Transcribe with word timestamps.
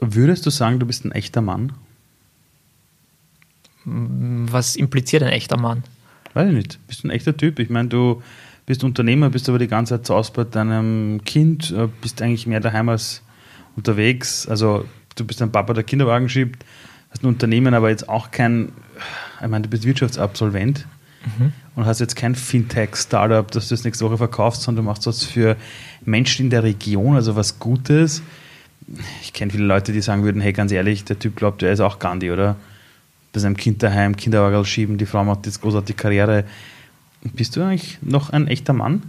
Würdest 0.00 0.46
du 0.46 0.50
sagen, 0.50 0.78
du 0.78 0.86
bist 0.86 1.04
ein 1.04 1.12
echter 1.12 1.40
Mann? 1.40 1.72
Was 3.84 4.76
impliziert 4.76 5.22
ein 5.22 5.30
echter 5.32 5.58
Mann? 5.58 5.82
Weiß 6.34 6.48
ich 6.48 6.54
nicht. 6.54 6.78
Bist 6.86 7.02
du 7.02 7.08
ein 7.08 7.10
echter 7.10 7.36
Typ? 7.36 7.58
Ich 7.58 7.70
meine, 7.70 7.88
du 7.88 8.22
bist 8.66 8.84
Unternehmer, 8.84 9.30
bist 9.30 9.48
aber 9.48 9.58
die 9.58 9.66
ganze 9.66 9.94
Zeit 9.94 10.06
zu 10.06 10.14
Hause 10.14 10.32
bei 10.34 10.44
deinem 10.44 11.24
Kind, 11.24 11.70
äh, 11.70 11.88
bist 12.02 12.20
eigentlich 12.20 12.46
mehr 12.46 12.60
daheim 12.60 12.90
als 12.90 13.22
unterwegs. 13.76 14.46
Also 14.46 14.84
du 15.16 15.24
bist 15.24 15.40
ein 15.40 15.50
Papa, 15.50 15.72
der 15.72 15.84
Kinderwagen 15.84 16.28
schiebt, 16.28 16.64
hast 17.10 17.24
ein 17.24 17.28
Unternehmen, 17.28 17.72
aber 17.72 17.88
jetzt 17.88 18.08
auch 18.08 18.30
kein, 18.30 18.72
ich 19.40 19.48
meine, 19.48 19.62
du 19.62 19.70
bist 19.70 19.84
Wirtschaftsabsolvent 19.84 20.86
mhm. 21.38 21.52
und 21.76 21.86
hast 21.86 22.00
jetzt 22.00 22.14
kein 22.14 22.34
Fintech-Startup, 22.34 23.50
das 23.50 23.68
du 23.68 23.74
das 23.74 23.84
nächste 23.84 24.04
Woche 24.04 24.18
verkaufst, 24.18 24.62
sondern 24.62 24.84
du 24.84 24.90
machst 24.90 25.06
was 25.06 25.24
für 25.24 25.56
Menschen 26.04 26.46
in 26.46 26.50
der 26.50 26.62
Region, 26.62 27.16
also 27.16 27.36
was 27.36 27.58
Gutes. 27.58 28.22
Ich 29.22 29.32
kenne 29.32 29.52
viele 29.52 29.64
Leute, 29.64 29.92
die 29.92 30.00
sagen 30.00 30.24
würden, 30.24 30.40
hey, 30.40 30.52
ganz 30.52 30.72
ehrlich, 30.72 31.04
der 31.04 31.18
Typ 31.18 31.36
glaubt, 31.36 31.62
er 31.62 31.72
ist 31.72 31.80
auch 31.80 31.98
Gandhi, 31.98 32.30
oder? 32.30 32.56
Bei 33.32 33.40
seinem 33.40 33.56
Kind 33.56 33.82
daheim, 33.82 34.16
Kinderwagen 34.16 34.64
schieben, 34.64 34.96
die 34.96 35.06
Frau 35.06 35.24
macht 35.24 35.46
jetzt 35.46 35.60
großartige 35.60 35.96
Karriere. 35.96 36.44
Bist 37.22 37.56
du 37.56 37.62
eigentlich 37.62 37.98
noch 38.00 38.30
ein 38.30 38.48
echter 38.48 38.72
Mann? 38.72 39.02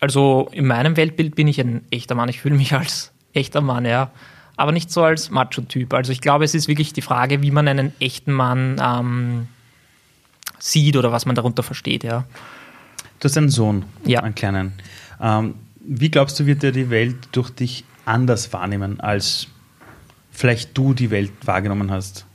Also 0.00 0.48
in 0.52 0.66
meinem 0.66 0.96
Weltbild 0.96 1.34
bin 1.34 1.48
ich 1.48 1.60
ein 1.60 1.82
echter 1.90 2.14
Mann. 2.14 2.28
Ich 2.28 2.40
fühle 2.40 2.56
mich 2.56 2.74
als 2.74 3.12
echter 3.32 3.60
Mann, 3.60 3.84
ja. 3.86 4.10
Aber 4.56 4.72
nicht 4.72 4.90
so 4.90 5.02
als 5.02 5.30
Macho-Typ. 5.30 5.92
Also 5.94 6.12
ich 6.12 6.20
glaube, 6.20 6.44
es 6.44 6.54
ist 6.54 6.68
wirklich 6.68 6.92
die 6.92 7.02
Frage, 7.02 7.42
wie 7.42 7.50
man 7.50 7.68
einen 7.68 7.92
echten 8.00 8.32
Mann 8.32 8.80
ähm, 8.82 9.48
sieht 10.58 10.96
oder 10.96 11.12
was 11.12 11.26
man 11.26 11.34
darunter 11.34 11.62
versteht, 11.62 12.04
ja. 12.04 12.24
Du 13.20 13.24
hast 13.24 13.36
einen 13.36 13.48
Sohn, 13.48 13.84
ja. 14.04 14.20
einen 14.20 14.34
kleinen. 14.34 14.72
Ähm, 15.20 15.54
wie 15.80 16.10
glaubst 16.10 16.38
du, 16.40 16.46
wird 16.46 16.64
er 16.64 16.72
die 16.72 16.90
Welt 16.90 17.16
durch 17.32 17.50
dich 17.50 17.84
anders 18.06 18.52
wahrnehmen, 18.52 19.00
als 19.00 19.48
vielleicht 20.30 20.76
du 20.76 20.94
die 20.94 21.10
Welt 21.10 21.32
wahrgenommen 21.44 21.90
hast? 21.90 22.26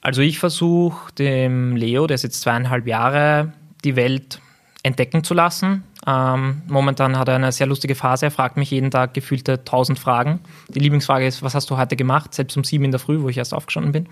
Also 0.00 0.20
ich 0.20 0.38
versuche 0.38 1.12
dem 1.14 1.76
Leo, 1.76 2.06
der 2.06 2.16
ist 2.16 2.24
jetzt 2.24 2.40
zweieinhalb 2.42 2.86
Jahre, 2.86 3.52
die 3.84 3.96
Welt 3.96 4.40
entdecken 4.82 5.24
zu 5.24 5.32
lassen. 5.32 5.82
Ähm, 6.06 6.62
momentan 6.66 7.18
hat 7.18 7.28
er 7.28 7.36
eine 7.36 7.52
sehr 7.52 7.66
lustige 7.66 7.94
Phase. 7.94 8.26
Er 8.26 8.30
fragt 8.30 8.58
mich 8.58 8.70
jeden 8.70 8.90
Tag 8.90 9.14
gefühlte 9.14 9.64
tausend 9.64 9.98
Fragen. 9.98 10.40
Die 10.68 10.78
Lieblingsfrage 10.78 11.26
ist, 11.26 11.42
was 11.42 11.54
hast 11.54 11.70
du 11.70 11.78
heute 11.78 11.96
gemacht? 11.96 12.34
Selbst 12.34 12.56
um 12.56 12.64
sieben 12.64 12.84
in 12.84 12.90
der 12.90 13.00
Früh, 13.00 13.22
wo 13.22 13.30
ich 13.30 13.38
erst 13.38 13.54
aufgestanden 13.54 13.92
bin. 13.92 14.08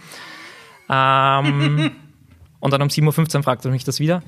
Ähm, 0.88 1.90
und 2.60 2.72
dann 2.72 2.80
um 2.80 2.88
7.15 2.88 3.36
Uhr 3.36 3.42
fragt 3.42 3.64
er 3.66 3.70
mich 3.70 3.84
das 3.84 4.00
wieder. 4.00 4.22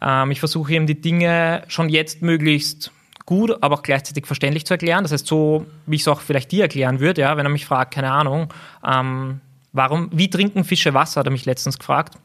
Ähm, 0.00 0.30
ich 0.30 0.38
versuche 0.40 0.72
ihm 0.72 0.86
die 0.86 0.98
Dinge 0.98 1.62
schon 1.68 1.90
jetzt 1.90 2.22
möglichst 2.22 2.90
gut, 3.26 3.62
aber 3.62 3.76
auch 3.76 3.82
gleichzeitig 3.82 4.26
verständlich 4.26 4.66
zu 4.66 4.74
erklären. 4.74 5.04
Das 5.04 5.12
heißt, 5.12 5.26
so 5.26 5.66
wie 5.86 5.96
ich 5.96 6.02
es 6.02 6.08
auch 6.08 6.20
vielleicht 6.20 6.52
dir 6.52 6.62
erklären 6.62 7.00
würde, 7.00 7.22
ja, 7.22 7.36
wenn 7.36 7.46
er 7.46 7.50
mich 7.50 7.66
fragt, 7.66 7.94
keine 7.94 8.10
Ahnung, 8.10 8.52
ähm, 8.86 9.40
warum, 9.72 10.08
wie 10.12 10.30
trinken 10.30 10.64
Fische 10.64 10.94
Wasser, 10.94 11.20
hat 11.20 11.26
er 11.26 11.32
mich 11.32 11.44
letztens 11.44 11.78
gefragt 11.78 12.16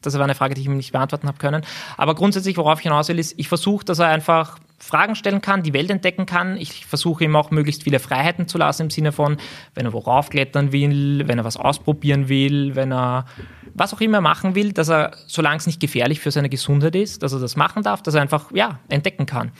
das 0.00 0.14
war 0.14 0.24
eine 0.24 0.34
Frage, 0.34 0.54
die 0.54 0.60
ich 0.60 0.66
ihm 0.66 0.76
nicht 0.76 0.92
beantworten 0.92 1.28
habe 1.28 1.38
können. 1.38 1.62
Aber 1.96 2.14
grundsätzlich, 2.14 2.56
worauf 2.56 2.78
ich 2.78 2.84
hinaus 2.84 3.08
will, 3.08 3.18
ist, 3.18 3.34
ich 3.38 3.48
versuche, 3.48 3.84
dass 3.84 3.98
er 3.98 4.08
einfach 4.08 4.58
Fragen 4.78 5.14
stellen 5.14 5.40
kann, 5.40 5.62
die 5.62 5.72
Welt 5.72 5.90
entdecken 5.90 6.26
kann. 6.26 6.56
Ich 6.56 6.86
versuche 6.86 7.24
ihm 7.24 7.36
auch 7.36 7.50
möglichst 7.50 7.84
viele 7.84 8.00
Freiheiten 8.00 8.48
zu 8.48 8.58
lassen 8.58 8.84
im 8.84 8.90
Sinne 8.90 9.12
von, 9.12 9.36
wenn 9.74 9.86
er 9.86 9.92
worauf 9.92 10.30
klettern 10.30 10.72
will, 10.72 11.28
wenn 11.28 11.38
er 11.38 11.44
was 11.44 11.56
ausprobieren 11.56 12.28
will, 12.28 12.74
wenn 12.74 12.92
er 12.92 13.26
was 13.74 13.94
auch 13.94 14.00
immer 14.00 14.20
machen 14.20 14.54
will, 14.54 14.72
dass 14.72 14.88
er, 14.88 15.12
solange 15.26 15.58
es 15.58 15.66
nicht 15.66 15.80
gefährlich 15.80 16.20
für 16.20 16.30
seine 16.30 16.48
Gesundheit 16.48 16.96
ist, 16.96 17.22
dass 17.22 17.32
er 17.32 17.38
das 17.38 17.56
machen 17.56 17.82
darf, 17.82 18.02
dass 18.02 18.14
er 18.14 18.22
einfach, 18.22 18.50
ja, 18.52 18.80
entdecken 18.88 19.26
kann. 19.26 19.52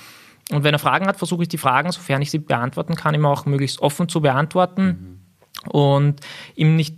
Und 0.53 0.64
wenn 0.64 0.75
er 0.75 0.78
Fragen 0.78 1.06
hat, 1.06 1.17
versuche 1.17 1.42
ich 1.42 1.48
die 1.48 1.58
Fragen, 1.58 1.91
sofern 1.92 2.22
ich 2.22 2.31
sie 2.31 2.39
beantworten 2.39 2.95
kann, 2.95 3.14
ihm 3.14 3.27
auch 3.27 3.47
möglichst 3.47 3.81
offen 3.81 4.08
zu 4.08 4.20
beantworten 4.20 5.20
mhm. 5.64 5.70
und 5.70 6.20
ihm 6.55 6.77
nicht 6.77 6.97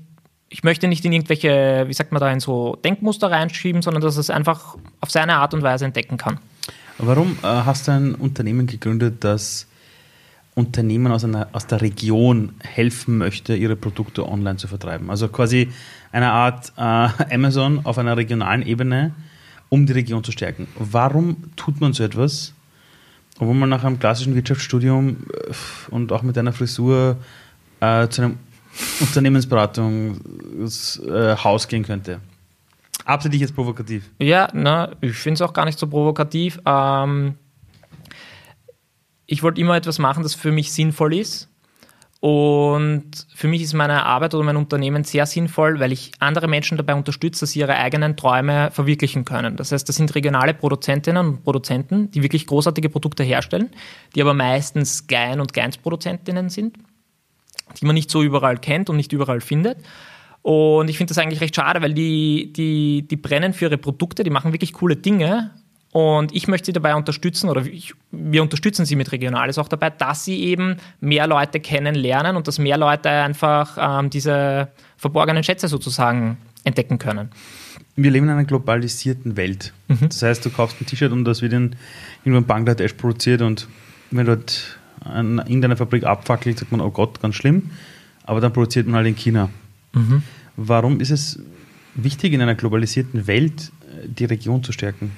ich 0.55 0.63
möchte 0.63 0.87
nicht 0.87 1.05
in 1.05 1.13
irgendwelche, 1.13 1.85
wie 1.89 1.93
sagt 1.93 2.13
man 2.13 2.21
da, 2.21 2.31
in 2.31 2.39
so 2.39 2.77
Denkmuster 2.85 3.29
reinschieben, 3.29 3.83
sondern 3.83 4.01
dass 4.01 4.17
es 4.17 4.31
einfach 4.31 4.77
auf 5.01 5.11
seine 5.11 5.35
Art 5.35 5.53
und 5.53 5.63
Weise 5.63 5.85
entdecken 5.85 6.17
kann. 6.17 6.39
Warum 6.99 7.37
äh, 7.43 7.47
hast 7.47 7.89
du 7.89 7.93
ein 7.93 8.15
Unternehmen 8.15 8.69
gegründet, 8.69 9.25
das 9.25 9.67
Unternehmen 10.55 11.11
aus, 11.11 11.25
einer, 11.25 11.49
aus 11.51 11.67
der 11.67 11.81
Region 11.81 12.55
helfen 12.61 13.19
möchte, 13.19 13.57
ihre 13.57 13.75
Produkte 13.75 14.29
online 14.29 14.57
zu 14.57 14.69
vertreiben? 14.69 15.11
Also 15.11 15.27
quasi 15.27 15.73
eine 16.13 16.31
Art 16.31 16.73
äh, 16.77 17.35
Amazon 17.35 17.81
auf 17.85 17.99
einer 17.99 18.17
regionalen 18.17 18.63
Ebene, 18.63 19.13
um 19.71 19.87
die 19.87 19.93
Region 19.93 20.23
zu 20.23 20.31
stärken. 20.31 20.69
Warum 20.79 21.57
tut 21.57 21.81
man 21.81 21.95
so 21.95 22.05
etwas, 22.05 22.55
obwohl 23.39 23.55
man 23.55 23.69
nach 23.69 23.85
einem 23.85 23.99
klassischen 23.99 24.35
Wirtschaftsstudium 24.35 25.27
äh, 25.33 25.53
und 25.91 26.13
auch 26.13 26.23
mit 26.23 26.39
einer 26.39 26.53
Frisur 26.53 27.19
äh, 27.81 28.09
zu 28.09 28.23
einem 28.23 28.39
Unternehmensberatungshaus 29.01 31.65
äh, 31.65 31.69
gehen 31.69 31.85
könnte. 31.85 32.21
Absolut 33.05 33.39
jetzt 33.39 33.55
provokativ. 33.55 34.11
Ja, 34.19 34.49
na, 34.53 34.93
ich 35.01 35.17
finde 35.17 35.35
es 35.35 35.43
auch 35.43 35.53
gar 35.53 35.67
nicht 35.67 35.79
so 35.79 35.87
provokativ. 35.87 36.59
Ähm, 36.65 37.35
ich 39.27 39.43
wollte 39.43 39.61
immer 39.61 39.77
etwas 39.77 39.99
machen, 39.99 40.23
das 40.23 40.35
für 40.35 40.53
mich 40.53 40.73
sinnvoll 40.73 41.15
ist. 41.15 41.51
Und 42.27 43.27
für 43.35 43.49
mich 43.49 43.61
ist 43.61 43.75
meine 43.75 44.07
Arbeit 44.07 44.33
oder 44.33 44.45
mein 44.45 44.57
Unternehmen 44.57 45.05
sehr 45.05 45.27
sinnvoll, 45.27 45.79
weil 45.79 45.93
ich 45.93 46.13
andere 46.21 46.49
Menschen 46.49 46.79
dabei 46.79 46.95
unterstütze, 46.95 47.41
dass 47.41 47.51
sie 47.51 47.59
ihre 47.59 47.77
eigenen 47.77 48.17
Träume 48.17 48.71
verwirklichen 48.71 49.27
können. 49.27 49.57
Das 49.57 49.73
heißt, 49.73 49.87
das 49.87 49.97
sind 49.97 50.15
regionale 50.15 50.55
Produzentinnen 50.55 51.27
und 51.27 51.45
Produzenten, 51.45 52.11
die 52.13 52.23
wirklich 52.23 52.47
großartige 52.47 52.89
Produkte 52.89 53.25
herstellen, 53.25 53.69
die 54.15 54.23
aber 54.23 54.33
meistens 54.33 55.07
Klein- 55.07 55.39
und 55.39 55.53
Kleinstproduzentinnen 55.53 56.49
sind 56.49 56.79
die 57.81 57.87
man 57.87 57.95
nicht 57.95 58.11
so 58.11 58.23
überall 58.23 58.59
kennt 58.59 58.91
und 58.91 58.97
nicht 58.97 59.13
überall 59.13 59.41
findet. 59.41 59.79
Und 60.43 60.91
ich 60.91 60.99
finde 60.99 61.13
das 61.13 61.19
eigentlich 61.19 61.41
recht 61.41 61.57
schade, 61.57 61.81
weil 61.81 61.95
die, 61.95 62.53
die, 62.53 63.07
die 63.09 63.17
brennen 63.17 63.55
für 63.55 63.67
ihre 63.67 63.79
Produkte, 63.79 64.25
die 64.25 64.31
machen 64.31 64.53
wirklich 64.53 64.75
coole 64.75 64.97
Dinge. 64.97 65.51
Und 65.95 66.35
ich 66.35 66.49
möchte 66.49 66.67
sie 66.67 66.73
dabei 66.73 66.97
unterstützen, 66.97 67.49
oder 67.49 67.65
ich, 67.65 67.95
wir 68.11 68.43
unterstützen 68.43 68.85
sie 68.85 68.97
mit 68.97 69.13
Regionales 69.13 69.59
auch 69.59 69.69
dabei, 69.69 69.91
dass 69.91 70.25
sie 70.25 70.43
eben 70.43 70.79
mehr 71.01 71.29
Leute 71.29 71.61
kennenlernen 71.61 72.35
und 72.35 72.49
dass 72.49 72.59
mehr 72.59 72.77
Leute 72.77 73.11
einfach 73.11 73.79
ähm, 73.81 74.11
diese 74.11 74.73
verborgenen 74.97 75.45
Schätze 75.45 75.69
sozusagen 75.69 76.37
entdecken 76.65 76.99
können. 76.99 77.29
Wir 77.95 78.11
leben 78.11 78.27
in 78.27 78.33
einer 78.33 78.43
globalisierten 78.43 79.37
Welt. 79.37 79.73
Mhm. 79.87 80.09
Das 80.09 80.21
heißt, 80.21 80.45
du 80.45 80.51
kaufst 80.51 80.81
ein 80.81 80.87
T-Shirt 80.87 81.13
und 81.13 81.25
das 81.27 81.43
wird 81.43 81.53
in, 81.53 81.77
irgendwo 82.25 82.39
in 82.39 82.47
Bangladesch 82.47 82.95
produziert 82.95 83.41
und 83.41 83.69
wenn 84.11 84.27
dort 84.27 84.77
in 85.05 85.39
irgendeiner 85.39 85.77
Fabrik 85.77 86.03
abfackelt, 86.03 86.59
sagt 86.59 86.73
man, 86.73 86.81
oh 86.81 86.91
Gott, 86.91 87.21
ganz 87.23 87.37
schlimm. 87.37 87.71
Aber 88.25 88.41
dann 88.41 88.53
produziert 88.53 88.89
man 88.89 88.97
halt 88.97 89.07
in 89.07 89.15
China. 89.15 89.49
Mhm. 89.93 90.25
Warum 90.57 90.99
ist 90.99 91.11
es 91.11 91.39
wichtig, 91.95 92.33
in 92.33 92.43
einer 92.43 92.57
globalisierten 92.57 93.29
Welt 93.29 93.71
äh, 93.83 94.09
die 94.09 94.25
Region 94.25 94.65
zu 94.65 94.73
stärken? 94.73 95.13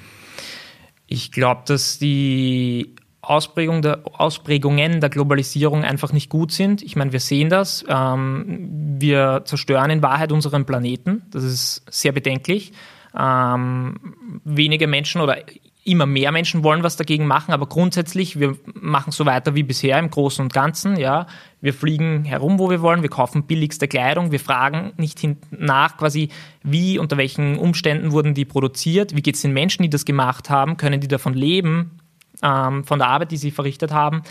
Ich 1.07 1.31
glaube, 1.31 1.61
dass 1.65 1.99
die 1.99 2.95
Ausprägung 3.21 3.81
der, 3.81 4.01
Ausprägungen 4.03 5.01
der 5.01 5.09
Globalisierung 5.09 5.83
einfach 5.83 6.13
nicht 6.13 6.29
gut 6.29 6.51
sind. 6.51 6.81
Ich 6.81 6.95
meine, 6.95 7.11
wir 7.11 7.19
sehen 7.19 7.49
das. 7.49 7.83
Ähm, 7.87 8.95
wir 8.99 9.41
zerstören 9.45 9.89
in 9.89 10.01
Wahrheit 10.01 10.31
unseren 10.31 10.65
Planeten. 10.65 11.23
Das 11.31 11.43
ist 11.43 11.83
sehr 11.89 12.11
bedenklich. 12.11 12.71
Ähm, 13.17 14.39
wenige 14.43 14.87
Menschen 14.87 15.21
oder 15.21 15.37
immer 15.87 16.05
mehr 16.05 16.31
Menschen 16.31 16.63
wollen 16.63 16.83
was 16.83 16.97
dagegen 16.97 17.27
machen, 17.27 17.53
aber 17.53 17.65
grundsätzlich, 17.65 18.39
wir 18.39 18.57
machen 18.73 19.11
so 19.11 19.25
weiter 19.25 19.55
wie 19.55 19.63
bisher 19.63 19.97
im 19.97 20.09
Großen 20.09 20.43
und 20.43 20.53
Ganzen, 20.53 20.97
ja. 20.97 21.27
Wir 21.61 21.73
fliegen 21.73 22.25
herum, 22.25 22.59
wo 22.59 22.69
wir 22.69 22.81
wollen, 22.81 23.01
wir 23.01 23.09
kaufen 23.09 23.43
billigste 23.43 23.87
Kleidung, 23.87 24.31
wir 24.31 24.39
fragen 24.39 24.91
nicht 24.97 25.25
nach 25.49 25.97
quasi, 25.97 26.29
wie, 26.61 26.99
unter 26.99 27.17
welchen 27.17 27.57
Umständen 27.57 28.11
wurden 28.11 28.33
die 28.33 28.45
produziert, 28.45 29.15
wie 29.15 29.21
geht 29.21 29.35
es 29.35 29.41
den 29.41 29.53
Menschen, 29.53 29.83
die 29.83 29.89
das 29.89 30.05
gemacht 30.05 30.49
haben, 30.49 30.77
können 30.77 30.99
die 30.99 31.07
davon 31.07 31.33
leben, 31.33 31.99
ähm, 32.43 32.83
von 32.83 32.99
der 32.99 33.07
Arbeit, 33.07 33.31
die 33.31 33.37
sie 33.37 33.51
verrichtet 33.51 33.91
haben 33.91 34.23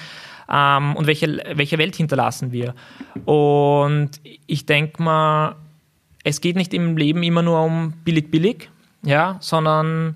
ähm, 0.52 0.94
und 0.94 1.06
welche, 1.06 1.42
welche 1.54 1.78
Welt 1.78 1.96
hinterlassen 1.96 2.52
wir. 2.52 2.74
Und 3.24 4.10
ich 4.46 4.66
denke 4.66 5.02
mal, 5.02 5.56
es 6.22 6.40
geht 6.40 6.56
nicht 6.56 6.74
im 6.74 6.96
Leben 6.96 7.22
immer 7.22 7.42
nur 7.42 7.62
um 7.62 7.92
billig, 8.04 8.30
billig, 8.30 8.70
ja, 9.02 9.38
sondern 9.40 10.12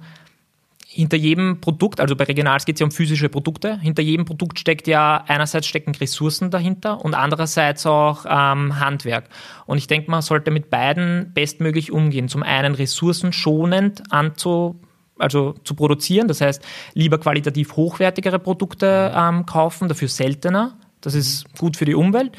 hinter 0.92 1.16
jedem 1.16 1.60
Produkt, 1.60 2.00
also 2.00 2.16
bei 2.16 2.24
Regionals 2.24 2.64
geht 2.64 2.74
es 2.74 2.80
ja 2.80 2.84
um 2.84 2.90
physische 2.90 3.28
Produkte, 3.28 3.78
hinter 3.78 4.02
jedem 4.02 4.24
Produkt 4.24 4.58
steckt 4.58 4.88
ja 4.88 5.22
einerseits 5.28 5.68
stecken 5.68 5.94
Ressourcen 5.94 6.50
dahinter 6.50 7.04
und 7.04 7.14
andererseits 7.14 7.86
auch 7.86 8.26
ähm, 8.28 8.80
Handwerk. 8.80 9.28
Und 9.66 9.78
ich 9.78 9.86
denke, 9.86 10.10
man 10.10 10.20
sollte 10.20 10.50
mit 10.50 10.68
beiden 10.68 11.32
bestmöglich 11.32 11.92
umgehen. 11.92 12.28
Zum 12.28 12.42
einen 12.42 12.74
ressourcenschonend 12.74 14.02
anzu, 14.10 14.80
also 15.16 15.54
zu 15.62 15.76
produzieren, 15.76 16.26
das 16.26 16.40
heißt 16.40 16.60
lieber 16.94 17.18
qualitativ 17.18 17.76
hochwertigere 17.76 18.40
Produkte 18.40 19.12
ähm, 19.14 19.46
kaufen, 19.46 19.88
dafür 19.88 20.08
seltener. 20.08 20.76
Das 21.00 21.14
ist 21.14 21.46
gut 21.56 21.76
für 21.76 21.84
die 21.84 21.94
Umwelt. 21.94 22.36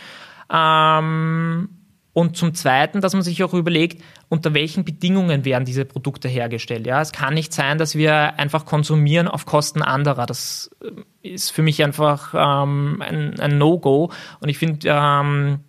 Ähm, 0.51 1.69
und 2.13 2.36
zum 2.36 2.54
Zweiten, 2.54 3.00
dass 3.00 3.13
man 3.13 3.22
sich 3.22 3.44
auch 3.44 3.54
überlegt, 3.54 4.04
unter 4.28 4.54
welchen 4.54 4.84
Bedingungen 4.84 5.46
werden 5.46 5.63
diese 5.63 5.86
Produkte 5.86 6.28
hergestellt. 6.28 6.86
Ja, 6.86 7.02
es 7.02 7.12
kann 7.12 7.34
nicht 7.34 7.54
sein, 7.54 7.78
dass 7.78 7.96
wir 7.96 8.38
einfach 8.38 8.66
konsumieren 8.66 9.28
auf 9.28 9.46
Kosten 9.46 9.81
anderer. 9.81 10.25
Das 10.25 10.69
äh, 10.84 11.30
ist 11.30 11.52
für 11.52 11.62
mich 11.62 11.84
einfach 11.84 12.34
ähm, 12.36 13.02
ein, 13.02 13.40
ein 13.40 13.58
No-Go. 13.58 14.12
Und 14.42 14.50
ich 14.50 14.58
finde, 14.58 14.88
ähm, 14.90 15.60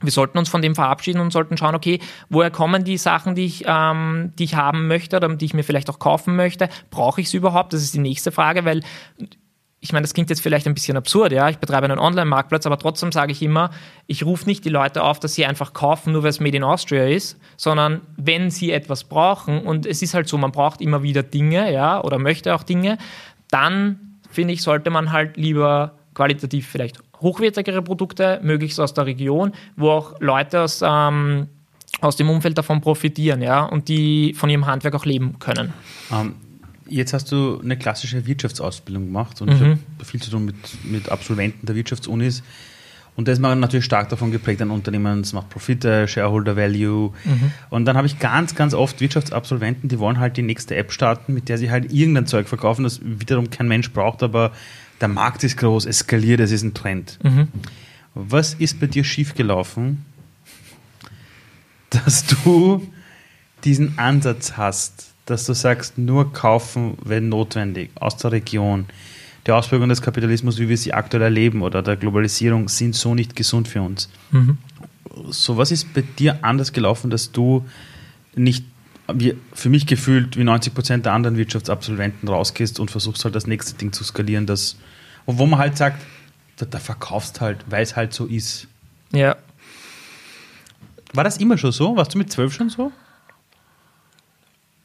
wir 0.00 0.12
sollten 0.12 0.38
uns 0.38 0.48
von 0.48 0.62
dem 0.62 0.74
verabschieden 0.74 1.20
und 1.20 1.30
sollten 1.30 1.56
schauen, 1.56 1.74
okay, 1.74 2.00
woher 2.28 2.50
kommen 2.50 2.84
die 2.84 2.98
Sachen, 2.98 3.34
die 3.34 3.46
ich, 3.46 3.64
ähm, 3.66 4.32
die 4.38 4.44
ich 4.44 4.54
haben 4.54 4.88
möchte 4.88 5.16
oder 5.16 5.34
die 5.34 5.44
ich 5.44 5.54
mir 5.54 5.64
vielleicht 5.64 5.90
auch 5.90 5.98
kaufen 5.98 6.36
möchte? 6.36 6.68
Brauche 6.90 7.20
ich 7.20 7.30
sie 7.30 7.38
überhaupt? 7.38 7.72
Das 7.72 7.82
ist 7.82 7.94
die 7.94 8.00
nächste 8.00 8.32
Frage, 8.32 8.64
weil 8.64 8.82
ich 9.86 9.92
meine, 9.92 10.02
das 10.02 10.14
klingt 10.14 10.30
jetzt 10.30 10.40
vielleicht 10.40 10.66
ein 10.66 10.74
bisschen 10.74 10.96
absurd, 10.96 11.30
ja. 11.30 11.48
Ich 11.48 11.58
betreibe 11.58 11.84
einen 11.84 12.00
Online-Marktplatz, 12.00 12.66
aber 12.66 12.76
trotzdem 12.76 13.12
sage 13.12 13.30
ich 13.30 13.40
immer, 13.40 13.70
ich 14.08 14.26
rufe 14.26 14.44
nicht 14.46 14.64
die 14.64 14.68
Leute 14.68 15.04
auf, 15.04 15.20
dass 15.20 15.34
sie 15.34 15.46
einfach 15.46 15.74
kaufen, 15.74 16.12
nur 16.12 16.24
weil 16.24 16.30
es 16.30 16.40
Made 16.40 16.56
in 16.56 16.64
Austria 16.64 17.06
ist, 17.06 17.38
sondern 17.56 18.00
wenn 18.16 18.50
sie 18.50 18.72
etwas 18.72 19.04
brauchen 19.04 19.60
und 19.60 19.86
es 19.86 20.02
ist 20.02 20.12
halt 20.12 20.28
so, 20.28 20.38
man 20.38 20.50
braucht 20.50 20.80
immer 20.80 21.04
wieder 21.04 21.22
Dinge, 21.22 21.72
ja, 21.72 22.02
oder 22.02 22.18
möchte 22.18 22.52
auch 22.56 22.64
Dinge, 22.64 22.98
dann 23.48 24.18
finde 24.28 24.54
ich, 24.54 24.62
sollte 24.62 24.90
man 24.90 25.12
halt 25.12 25.36
lieber 25.36 25.92
qualitativ 26.14 26.66
vielleicht 26.66 26.98
hochwertigere 27.20 27.80
Produkte, 27.80 28.40
möglichst 28.42 28.80
aus 28.80 28.92
der 28.92 29.06
Region, 29.06 29.52
wo 29.76 29.90
auch 29.90 30.20
Leute 30.20 30.62
aus, 30.62 30.82
ähm, 30.84 31.46
aus 32.00 32.16
dem 32.16 32.28
Umfeld 32.28 32.58
davon 32.58 32.80
profitieren, 32.80 33.40
ja, 33.40 33.62
und 33.62 33.86
die 33.86 34.34
von 34.34 34.50
ihrem 34.50 34.66
Handwerk 34.66 34.96
auch 34.96 35.04
leben 35.04 35.38
können. 35.38 35.72
Ähm, 36.12 36.34
jetzt 36.88 37.12
hast 37.12 37.32
du 37.32 37.60
eine 37.60 37.76
klassische 37.76 38.26
Wirtschaftsausbildung 38.26 39.06
gemacht 39.06 39.40
und 39.40 39.48
mhm. 39.48 39.54
ich 39.54 39.62
habe 39.62 40.04
viel 40.04 40.22
zu 40.22 40.30
tun 40.30 40.44
mit, 40.44 40.56
mit 40.84 41.08
Absolventen 41.08 41.66
der 41.66 41.74
Wirtschaftsunis. 41.74 42.42
Und 43.16 43.28
da 43.28 43.32
ist 43.32 43.38
man 43.38 43.58
natürlich 43.58 43.86
stark 43.86 44.10
davon 44.10 44.30
geprägt, 44.30 44.60
ein 44.60 44.70
Unternehmen, 44.70 45.20
es 45.20 45.32
macht 45.32 45.48
Profite, 45.48 46.06
Shareholder 46.06 46.54
Value. 46.54 47.14
Mhm. 47.24 47.52
Und 47.70 47.86
dann 47.86 47.96
habe 47.96 48.06
ich 48.06 48.18
ganz, 48.18 48.54
ganz 48.54 48.74
oft 48.74 49.00
Wirtschaftsabsolventen, 49.00 49.88
die 49.88 49.98
wollen 49.98 50.20
halt 50.20 50.36
die 50.36 50.42
nächste 50.42 50.76
App 50.76 50.92
starten, 50.92 51.32
mit 51.32 51.48
der 51.48 51.56
sie 51.56 51.70
halt 51.70 51.92
irgendein 51.92 52.26
Zeug 52.26 52.46
verkaufen, 52.46 52.82
das 52.84 53.00
wiederum 53.02 53.48
kein 53.48 53.68
Mensch 53.68 53.90
braucht, 53.90 54.22
aber 54.22 54.52
der 55.00 55.08
Markt 55.08 55.44
ist 55.44 55.56
groß, 55.56 55.86
eskaliert, 55.86 56.40
es 56.40 56.52
ist 56.52 56.62
ein 56.62 56.74
Trend. 56.74 57.18
Mhm. 57.22 57.48
Was 58.14 58.52
ist 58.54 58.80
bei 58.80 58.86
dir 58.86 59.04
schiefgelaufen, 59.04 60.04
dass 61.90 62.26
du 62.26 62.86
diesen 63.64 63.98
Ansatz 63.98 64.56
hast, 64.56 65.05
dass 65.26 65.44
du 65.44 65.52
sagst, 65.52 65.98
nur 65.98 66.32
kaufen, 66.32 66.96
wenn 67.04 67.28
notwendig, 67.28 67.90
aus 67.96 68.16
der 68.16 68.32
Region. 68.32 68.86
Die 69.46 69.52
Ausprägung 69.52 69.88
des 69.88 70.02
Kapitalismus, 70.02 70.58
wie 70.58 70.68
wir 70.68 70.76
sie 70.76 70.92
aktuell 70.92 71.22
erleben, 71.22 71.62
oder 71.62 71.82
der 71.82 71.96
Globalisierung, 71.96 72.68
sind 72.68 72.94
so 72.94 73.14
nicht 73.14 73.36
gesund 73.36 73.68
für 73.68 73.82
uns. 73.82 74.08
Mhm. 74.30 74.58
So, 75.30 75.56
was 75.56 75.70
ist 75.70 75.92
bei 75.94 76.02
dir 76.02 76.38
anders 76.42 76.72
gelaufen, 76.72 77.10
dass 77.10 77.32
du 77.32 77.64
nicht 78.34 78.64
wie, 79.12 79.36
für 79.52 79.68
mich 79.68 79.86
gefühlt 79.86 80.36
wie 80.36 80.44
90 80.44 80.74
Prozent 80.74 81.06
der 81.06 81.12
anderen 81.12 81.36
Wirtschaftsabsolventen 81.36 82.28
rausgehst 82.28 82.80
und 82.80 82.90
versuchst 82.90 83.24
halt 83.24 83.34
das 83.34 83.46
nächste 83.46 83.76
Ding 83.76 83.92
zu 83.92 84.04
skalieren, 84.04 84.46
das, 84.46 84.76
wo 85.26 85.46
man 85.46 85.58
halt 85.58 85.76
sagt, 85.76 86.04
da, 86.56 86.66
da 86.66 86.78
verkaufst 86.78 87.40
halt, 87.40 87.64
weil 87.68 87.82
es 87.82 87.96
halt 87.96 88.12
so 88.12 88.26
ist. 88.26 88.66
Ja. 89.12 89.36
War 91.12 91.24
das 91.24 91.36
immer 91.38 91.56
schon 91.56 91.72
so? 91.72 91.96
Warst 91.96 92.14
du 92.14 92.18
mit 92.18 92.32
zwölf 92.32 92.52
schon 92.52 92.68
so? 92.68 92.92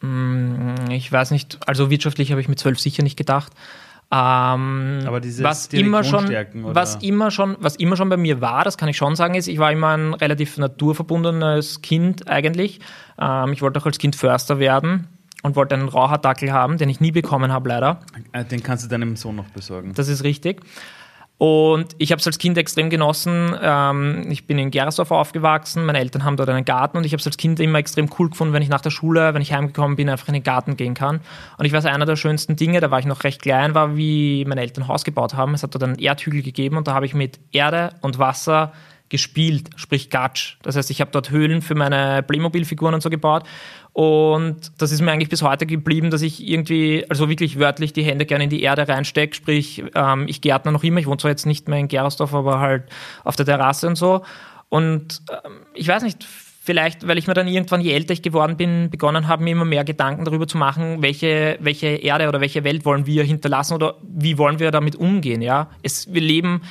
Mm, 0.02 0.90
ich 0.90 1.12
weiß 1.12 1.32
nicht, 1.32 1.60
also 1.68 1.90
wirtschaftlich 1.90 2.32
habe 2.32 2.42
ich 2.42 2.48
mit 2.48 2.60
zwölf 2.60 2.80
sicher 2.80 3.04
nicht 3.04 3.18
gedacht. 3.18 3.54
Ähm, 4.14 5.04
Aber 5.06 5.22
dieses 5.22 5.42
was 5.42 5.68
immer 5.68 6.04
schon, 6.04 6.30
was 6.54 6.96
immer 6.96 7.32
schon, 7.32 7.56
was 7.62 7.78
immer 7.78 7.96
schon 7.96 8.10
bei 8.10 8.18
mir 8.18 8.42
war, 8.42 8.66
das 8.66 8.78
kann 8.78 8.90
ich 8.90 8.98
schon 8.98 9.16
sagen, 9.16 9.36
ist, 9.36 9.48
ich 9.48 9.58
war 9.58 9.72
immer 9.72 9.96
ein 9.96 10.14
relativ 10.14 10.58
naturverbundenes 10.58 11.82
Kind 11.82 12.28
eigentlich. 12.28 12.82
Ähm, 13.18 13.54
ich 13.54 13.62
wollte 13.62 13.80
auch 13.80 13.86
als 13.86 14.00
Kind 14.00 14.18
Förster 14.18 14.60
werden 14.60 15.08
und 15.44 15.56
wollte 15.56 15.76
einen 15.76 15.88
Raucherdackel 15.88 16.52
haben, 16.52 16.78
den 16.78 16.90
ich 16.90 17.00
nie 17.00 17.12
bekommen 17.12 17.54
habe, 17.54 17.70
leider. 17.70 18.02
Äh, 18.34 18.44
den 18.44 18.62
kannst 18.64 18.84
du 18.84 18.90
deinem 18.90 19.16
Sohn 19.16 19.38
noch 19.38 19.50
besorgen. 19.50 19.94
Das 19.96 20.10
ist 20.10 20.26
richtig. 20.26 20.62
Und 21.42 21.96
ich 21.98 22.12
habe 22.12 22.20
es 22.20 22.28
als 22.28 22.38
Kind 22.38 22.56
extrem 22.60 22.92
genossen. 22.92 23.56
Ähm, 23.60 24.28
ich 24.30 24.46
bin 24.46 24.60
in 24.60 24.70
Gersdorf 24.70 25.10
aufgewachsen, 25.10 25.88
meine 25.88 25.98
Eltern 25.98 26.24
haben 26.24 26.38
dort 26.38 26.50
einen 26.50 26.66
Garten 26.66 26.98
und 26.98 27.04
ich 27.04 27.14
habe 27.14 27.20
es 27.20 27.26
als 27.26 27.36
Kind 27.36 27.60
immer 27.60 27.80
extrem 27.80 28.12
cool 28.20 28.30
gefunden, 28.30 28.54
wenn 28.54 28.62
ich 28.62 28.70
nach 28.70 28.82
der 28.82 28.92
Schule, 28.92 29.34
wenn 29.34 29.42
ich 29.42 29.52
heimgekommen 29.52 29.98
bin, 29.98 30.08
einfach 30.08 30.28
in 30.28 30.36
den 30.36 30.44
Garten 30.44 30.78
gehen 30.78 30.94
kann. 30.94 31.20
Und 31.58 31.66
ich 31.66 31.74
weiß, 31.74 31.88
einer 31.88 32.06
der 32.06 32.16
schönsten 32.16 32.58
Dinge, 32.58 32.80
da 32.80 32.92
war 32.92 33.00
ich 33.00 33.08
noch 33.08 33.24
recht 33.24 33.42
klein, 33.42 33.74
war, 33.74 33.98
wie 33.98 34.46
meine 34.46 34.62
Eltern 34.62 34.88
Haus 34.88 35.04
gebaut 35.04 35.34
haben. 35.34 35.56
Es 35.56 35.64
hat 35.64 35.74
dort 35.74 35.84
einen 35.84 35.98
Erdhügel 35.98 36.44
gegeben 36.44 36.78
und 36.78 36.88
da 36.88 36.94
habe 36.94 37.08
ich 37.08 37.16
mit 37.16 37.40
Erde 37.52 37.96
und 38.02 38.20
Wasser 38.20 38.72
gespielt, 39.12 39.70
sprich 39.76 40.10
Gatsch. 40.10 40.56
Das 40.64 40.76
heißt, 40.76 40.90
ich 40.90 41.02
habe 41.02 41.12
dort 41.12 41.30
Höhlen 41.30 41.62
für 41.62 41.76
meine 41.76 42.24
Playmobil-Figuren 42.24 42.94
und 42.94 43.04
so 43.04 43.10
gebaut. 43.10 43.44
Und 43.94 44.72
das 44.78 44.94
ist 44.94 45.02
mir 45.02 45.12
eigentlich 45.12 45.30
bis 45.30 45.42
heute 45.42 45.66
geblieben, 45.66 46.10
dass 46.10 46.22
ich 46.22 46.48
irgendwie, 46.48 47.06
also 47.10 47.28
wirklich 47.28 47.60
wörtlich 47.60 47.92
die 47.92 48.04
Hände 48.04 48.26
gerne 48.26 48.46
in 48.46 48.50
die 48.50 48.64
Erde 48.64 48.88
reinstecke. 48.88 49.36
Sprich, 49.36 49.84
ähm, 49.96 50.26
ich 50.28 50.40
gärtner 50.40 50.72
noch 50.72 50.84
immer. 50.84 51.00
Ich 51.00 51.08
wohne 51.08 51.18
zwar 51.18 51.30
jetzt 51.30 51.46
nicht 51.46 51.68
mehr 51.68 51.78
in 51.78 51.90
Gerersdorf, 51.90 52.34
aber 52.34 52.60
halt 52.60 52.84
auf 53.26 53.36
der 53.36 53.46
Terrasse 53.46 53.86
und 53.86 53.98
so. 53.98 54.24
Und 54.70 55.22
ähm, 55.30 55.66
ich 55.74 55.90
weiß 55.90 56.04
nicht, 56.04 56.26
vielleicht, 56.62 57.06
weil 57.06 57.18
ich 57.18 57.28
mir 57.28 57.34
dann 57.34 57.50
irgendwann, 57.50 57.82
je 57.82 57.92
älter 57.92 58.14
ich 58.14 58.22
geworden 58.22 58.56
bin, 58.56 58.90
begonnen 58.90 59.28
habe, 59.28 59.44
mir 59.44 59.52
immer 59.52 59.66
mehr 59.66 59.84
Gedanken 59.84 60.24
darüber 60.24 60.48
zu 60.48 60.58
machen, 60.58 61.02
welche, 61.02 61.58
welche 61.60 61.88
Erde 61.88 62.30
oder 62.30 62.40
welche 62.40 62.64
Welt 62.64 62.86
wollen 62.86 63.06
wir 63.06 63.26
hinterlassen 63.26 63.74
oder 63.74 63.96
wie 64.02 64.38
wollen 64.38 64.60
wir 64.60 64.72
damit 64.72 64.96
umgehen. 64.96 65.42
Ja, 65.42 65.70
es, 65.84 66.14
wir 66.14 66.22
leben 66.22 66.62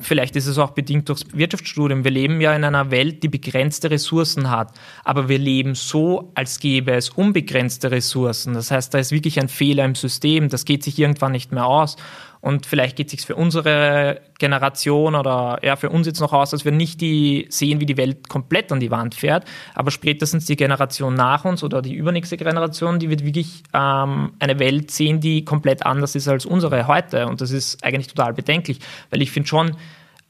vielleicht 0.00 0.36
ist 0.36 0.46
es 0.46 0.58
auch 0.58 0.70
bedingt 0.70 1.08
durchs 1.08 1.24
Wirtschaftsstudium. 1.32 2.04
Wir 2.04 2.10
leben 2.10 2.40
ja 2.40 2.54
in 2.54 2.64
einer 2.64 2.90
Welt, 2.90 3.22
die 3.22 3.28
begrenzte 3.28 3.90
Ressourcen 3.90 4.50
hat. 4.50 4.72
Aber 5.04 5.28
wir 5.28 5.38
leben 5.38 5.74
so, 5.74 6.30
als 6.34 6.60
gäbe 6.60 6.92
es 6.92 7.10
unbegrenzte 7.10 7.90
Ressourcen. 7.90 8.54
Das 8.54 8.70
heißt, 8.70 8.92
da 8.94 8.98
ist 8.98 9.12
wirklich 9.12 9.40
ein 9.40 9.48
Fehler 9.48 9.84
im 9.84 9.94
System. 9.94 10.48
Das 10.48 10.64
geht 10.64 10.82
sich 10.82 10.98
irgendwann 10.98 11.32
nicht 11.32 11.52
mehr 11.52 11.66
aus. 11.66 11.96
Und 12.42 12.66
vielleicht 12.66 12.96
geht 12.96 13.06
es 13.06 13.12
sich 13.12 13.24
für 13.24 13.36
unsere 13.36 14.20
Generation 14.38 15.14
oder 15.14 15.60
ja, 15.62 15.76
für 15.76 15.90
uns 15.90 16.08
jetzt 16.08 16.18
noch 16.18 16.32
aus, 16.32 16.50
dass 16.50 16.64
wir 16.64 16.72
nicht 16.72 17.00
die 17.00 17.46
sehen, 17.50 17.80
wie 17.80 17.86
die 17.86 17.96
Welt 17.96 18.28
komplett 18.28 18.72
an 18.72 18.80
die 18.80 18.90
Wand 18.90 19.14
fährt. 19.14 19.44
Aber 19.76 19.92
spätestens 19.92 20.46
die 20.46 20.56
Generation 20.56 21.14
nach 21.14 21.44
uns 21.44 21.62
oder 21.62 21.80
die 21.80 21.94
übernächste 21.94 22.36
Generation, 22.36 22.98
die 22.98 23.10
wird 23.10 23.24
wirklich 23.24 23.62
ähm, 23.72 24.32
eine 24.40 24.58
Welt 24.58 24.90
sehen, 24.90 25.20
die 25.20 25.44
komplett 25.44 25.86
anders 25.86 26.16
ist 26.16 26.26
als 26.26 26.44
unsere 26.44 26.88
heute. 26.88 27.28
Und 27.28 27.40
das 27.40 27.52
ist 27.52 27.84
eigentlich 27.84 28.08
total 28.08 28.34
bedenklich, 28.34 28.80
weil 29.10 29.22
ich 29.22 29.30
finde 29.30 29.48
schon, 29.48 29.76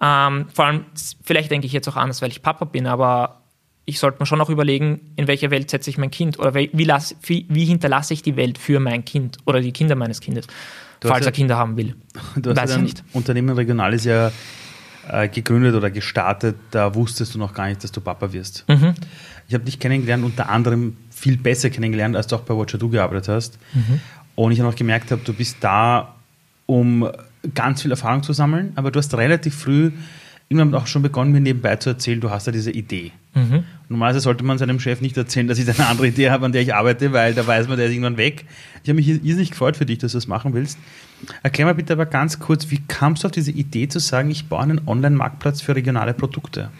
ähm, 0.02 0.48
vor 0.52 0.66
allem, 0.66 0.84
vielleicht 1.24 1.50
denke 1.50 1.66
ich 1.66 1.72
jetzt 1.72 1.88
auch 1.88 1.96
anders, 1.96 2.20
weil 2.20 2.30
ich 2.30 2.42
Papa 2.42 2.66
bin, 2.66 2.86
aber 2.86 3.40
ich 3.86 3.98
sollte 3.98 4.18
mir 4.20 4.26
schon 4.26 4.40
auch 4.42 4.50
überlegen, 4.50 5.12
in 5.16 5.28
welche 5.28 5.50
Welt 5.50 5.70
setze 5.70 5.88
ich 5.88 5.96
mein 5.96 6.10
Kind 6.10 6.38
oder 6.38 6.54
wie, 6.54 6.70
wie, 6.72 7.46
wie 7.48 7.64
hinterlasse 7.64 8.12
ich 8.12 8.22
die 8.22 8.36
Welt 8.36 8.58
für 8.58 8.80
mein 8.80 9.06
Kind 9.06 9.38
oder 9.46 9.60
die 9.60 9.72
Kinder 9.72 9.94
meines 9.94 10.20
Kindes. 10.20 10.46
Falls 11.08 11.26
er 11.26 11.32
Kinder 11.32 11.56
haben 11.56 11.76
will. 11.76 11.94
Du 12.36 12.54
Weiß 12.54 12.70
ja 12.70 12.78
nicht. 12.78 13.02
Unternehmen 13.12 13.50
Regional 13.50 13.92
ist 13.94 14.04
ja 14.04 14.30
äh, 15.08 15.28
gegründet 15.28 15.74
oder 15.74 15.90
gestartet, 15.90 16.56
da 16.70 16.94
wusstest 16.94 17.34
du 17.34 17.38
noch 17.38 17.54
gar 17.54 17.68
nicht, 17.68 17.82
dass 17.82 17.92
du 17.92 18.00
Papa 18.00 18.32
wirst. 18.32 18.64
Mhm. 18.68 18.94
Ich 19.48 19.54
habe 19.54 19.64
dich 19.64 19.78
kennengelernt, 19.78 20.24
unter 20.24 20.48
anderem 20.48 20.96
viel 21.10 21.36
besser 21.36 21.70
kennengelernt, 21.70 22.16
als 22.16 22.26
du 22.26 22.36
auch 22.36 22.42
bei 22.42 22.56
Watcher 22.56 22.78
Du 22.78 22.88
gearbeitet 22.88 23.28
hast. 23.28 23.58
Mhm. 23.74 24.00
Und 24.34 24.52
ich 24.52 24.60
habe 24.60 24.70
auch 24.70 24.76
gemerkt 24.76 25.10
habe, 25.10 25.22
du 25.24 25.32
bist 25.32 25.58
da, 25.60 26.14
um 26.66 27.08
ganz 27.54 27.82
viel 27.82 27.90
Erfahrung 27.90 28.22
zu 28.22 28.32
sammeln, 28.32 28.72
aber 28.76 28.90
du 28.90 28.98
hast 28.98 29.14
relativ 29.14 29.54
früh 29.54 29.90
irgendwann 30.48 30.80
auch 30.80 30.86
schon 30.86 31.02
begonnen, 31.02 31.32
mir 31.32 31.40
nebenbei 31.40 31.76
zu 31.76 31.90
erzählen, 31.90 32.20
du 32.20 32.30
hast 32.30 32.46
ja 32.46 32.52
diese 32.52 32.70
Idee. 32.70 33.12
Mhm. 33.34 33.64
Normalerweise 33.88 34.20
sollte 34.20 34.44
man 34.44 34.58
seinem 34.58 34.78
Chef 34.78 35.00
nicht 35.00 35.16
erzählen, 35.16 35.48
dass 35.48 35.58
ich 35.58 35.68
eine 35.68 35.88
andere 35.88 36.08
Idee 36.08 36.30
habe, 36.30 36.44
an 36.46 36.52
der 36.52 36.62
ich 36.62 36.74
arbeite, 36.74 37.12
weil 37.12 37.34
da 37.34 37.46
weiß 37.46 37.68
man, 37.68 37.78
der 37.78 37.86
ist 37.86 37.92
irgendwann 37.92 38.16
weg. 38.16 38.44
Ich 38.82 38.88
habe 38.88 38.96
mich 38.96 39.08
irrsinnig 39.08 39.50
gefreut 39.50 39.76
für 39.76 39.86
dich, 39.86 39.98
dass 39.98 40.12
du 40.12 40.18
das 40.18 40.26
machen 40.26 40.52
willst. 40.54 40.78
Erklär 41.42 41.66
mal 41.66 41.74
bitte 41.74 41.92
aber 41.92 42.06
ganz 42.06 42.40
kurz, 42.40 42.70
wie 42.70 42.80
kamst 42.88 43.22
du 43.22 43.26
auf 43.26 43.32
diese 43.32 43.52
Idee 43.52 43.88
zu 43.88 44.00
sagen, 44.00 44.30
ich 44.30 44.48
baue 44.48 44.60
einen 44.60 44.80
Online-Marktplatz 44.86 45.60
für 45.60 45.74
regionale 45.74 46.14
Produkte? 46.14 46.70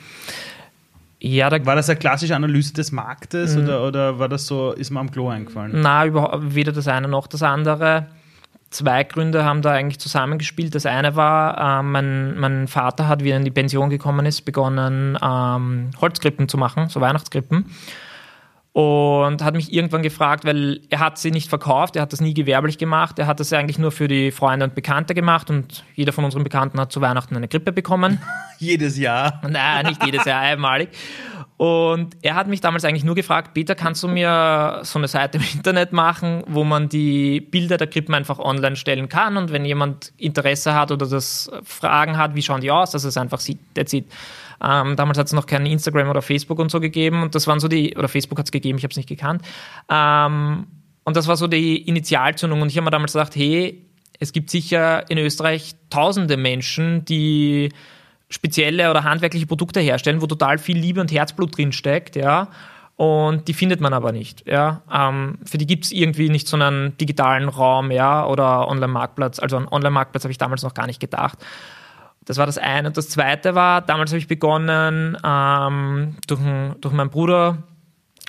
Ja, 1.21 1.49
da 1.49 1.65
war 1.65 1.77
das 1.77 1.89
eine 1.89 1.99
klassische 1.99 2.35
Analyse 2.35 2.75
des 2.75 2.91
Marktes 2.91 3.55
mhm. 3.55 3.63
oder, 3.63 3.87
oder 3.87 4.19
war 4.19 4.29
das 4.29 4.47
so, 4.47 4.73
ist 4.73 4.91
mir 4.91 4.99
am 4.99 5.11
Klo 5.11 5.29
eingefallen? 5.29 5.73
Na, 5.77 6.05
weder 6.55 6.73
das 6.73 6.89
eine 6.89 7.07
noch 7.09 7.29
das 7.29 7.43
andere 7.43 8.07
zwei 8.73 9.05
Gründe 9.05 9.45
haben 9.45 9.63
da 9.63 9.73
eigentlich 9.73 10.01
zusammengespielt. 10.01 10.75
Das 10.75 10.87
eine 10.87 11.17
war, 11.17 11.81
äh, 11.81 11.83
mein, 11.83 12.39
mein 12.39 12.69
Vater 12.69 13.09
hat, 13.09 13.23
wie 13.23 13.31
er 13.31 13.37
in 13.37 13.45
die 13.45 13.51
Pension 13.51 13.91
gekommen 13.91 14.27
ist, 14.27 14.43
begonnen, 14.43 15.19
ähm, 15.23 15.91
Holzkrippen 16.01 16.49
zu 16.49 16.59
machen, 16.59 16.89
so 16.89 17.01
Weihnachtskrippen. 17.01 17.67
Und 18.73 19.43
hat 19.43 19.55
mich 19.55 19.71
irgendwann 19.71 20.03
gefragt, 20.03 20.47
weil 20.47 20.81
er 20.89 21.01
hat 21.01 21.19
sie 21.19 21.31
nicht 21.31 21.51
verkauft, 21.51 21.95
er 21.95 22.03
hat 22.03 22.13
das 22.15 22.23
nie 22.23 22.33
gewerblich 22.33 22.79
gemacht, 22.79 23.19
er 23.19 23.27
hat 23.27 23.39
das 23.39 23.53
eigentlich 23.53 23.79
nur 23.79 23.93
für 23.93 24.09
die 24.09 24.31
Freunde 24.31 24.65
und 24.65 24.75
Bekannte 24.75 25.13
gemacht 25.13 25.51
und 25.51 25.85
jeder 25.95 26.15
von 26.15 26.25
unseren 26.25 26.43
Bekannten 26.43 26.81
hat 26.81 26.91
zu 26.91 27.03
Weihnachten 27.03 27.37
eine 27.37 27.49
Krippe 27.49 27.71
bekommen. 27.71 28.19
jedes 28.59 28.97
Jahr? 28.97 29.43
Nein, 29.47 29.87
nicht 29.87 30.03
jedes 30.07 30.25
Jahr, 30.25 30.41
einmalig. 30.41 30.89
Und 31.63 32.17
er 32.23 32.35
hat 32.35 32.49
mich 32.49 32.61
damals 32.61 32.85
eigentlich 32.85 33.05
nur 33.05 33.15
gefragt, 33.15 33.55
Peter, 33.55 33.77
kannst 33.77 34.03
du 34.03 34.09
mir 34.09 34.81
so 34.83 34.99
eine 34.99 35.07
Seite 35.07 35.39
im 35.39 35.45
Internet 35.55 35.93
machen, 35.93 36.43
wo 36.49 36.65
man 36.65 36.89
die 36.89 37.41
Bilder 37.41 37.77
der 37.77 37.87
Krippen 37.87 38.17
einfach 38.17 38.41
online 38.41 38.75
stellen 38.75 39.09
kann 39.09 39.37
und 39.37 39.53
wenn 39.53 39.65
jemand 39.65 40.13
Interesse 40.17 40.75
hat 40.75 40.91
oder 40.91 41.07
das 41.07 41.53
Fragen 41.63 42.19
hat, 42.19 42.35
wie 42.35 42.43
schauen 42.43 42.63
die 42.63 42.73
aus, 42.73 42.91
dass 42.91 43.05
es 43.05 43.17
einfach 43.17 43.39
sieht, 43.39 43.61
der 43.77 43.87
sieht. 43.87 44.07
Ähm, 44.61 44.97
damals 44.97 45.19
hat 45.19 45.29
es 45.29 45.35
noch 45.35 45.47
kein 45.47 45.65
Instagram 45.65 46.11
oder 46.11 46.21
Facebook 46.21 46.59
und 46.59 46.69
so 46.73 46.81
gegeben 46.81 47.23
und 47.23 47.37
das 47.37 47.47
waren 47.47 47.61
so 47.61 47.69
die, 47.69 47.97
oder 47.97 48.09
Facebook 48.09 48.41
hat 48.41 48.47
es 48.47 48.51
gegeben, 48.51 48.77
ich 48.79 48.83
habe 48.83 48.91
es 48.91 48.97
nicht 48.97 49.09
gekannt. 49.09 49.43
Ähm, 49.89 50.67
und 51.05 51.17
das 51.17 51.29
war 51.29 51.37
so 51.37 51.47
die 51.47 51.77
Initialzündung 51.77 52.61
und 52.61 52.71
ich 52.71 52.77
habe 52.77 52.87
mir 52.87 52.91
damals 52.91 53.13
gedacht, 53.13 53.37
hey, 53.37 53.87
es 54.19 54.33
gibt 54.33 54.51
sicher 54.51 55.09
in 55.09 55.17
Österreich 55.17 55.77
tausende 55.91 56.37
Menschen, 56.37 57.05
die 57.05 57.69
spezielle 58.33 58.91
oder 58.91 59.05
handwerkliche 59.05 59.47
Produkte 59.47 59.81
herstellen, 59.81 60.23
wo 60.23 60.27
total 60.27 60.59
viel 60.59 60.79
Liebe 60.79 61.01
und 61.01 61.13
Herzblut 61.13 61.57
drin 61.57 61.73
steckt, 61.73 62.17
ja. 62.17 62.49
Und 62.97 63.49
die 63.49 63.55
findet 63.55 63.81
man 63.81 63.95
aber 63.95 64.13
nicht. 64.13 64.47
Ja. 64.47 64.83
Ähm, 64.93 65.39
für 65.45 65.59
die 65.59 65.67
gibt 65.67 65.85
es 65.85 65.93
irgendwie 65.93 66.29
nicht 66.29 66.47
so 66.47 66.57
einen 66.57 66.97
digitalen 66.99 67.49
Raum 67.49 67.91
ja, 67.91 68.27
oder 68.27 68.69
Online-Marktplatz. 68.69 69.39
Also 69.39 69.57
einen 69.57 69.69
Online-Marktplatz 69.69 70.25
habe 70.25 70.31
ich 70.33 70.39
damals 70.39 70.63
noch 70.63 70.75
gar 70.75 70.87
nicht 70.87 71.01
gedacht. 71.01 71.39
Das 72.25 72.39
war 72.39 72.47
das 72.47 72.59
eine. 72.59 72.89
Und 72.89 72.97
das 72.97 73.09
zweite 73.09 73.55
war, 73.55 73.81
damals 73.81 74.13
habe 74.13 74.19
ich 74.19 74.29
begonnen, 74.29 75.17
ähm, 75.25 76.17
durch, 76.29 76.41
durch 76.81 76.95
meinen 76.95 77.11
Bruder, 77.11 77.59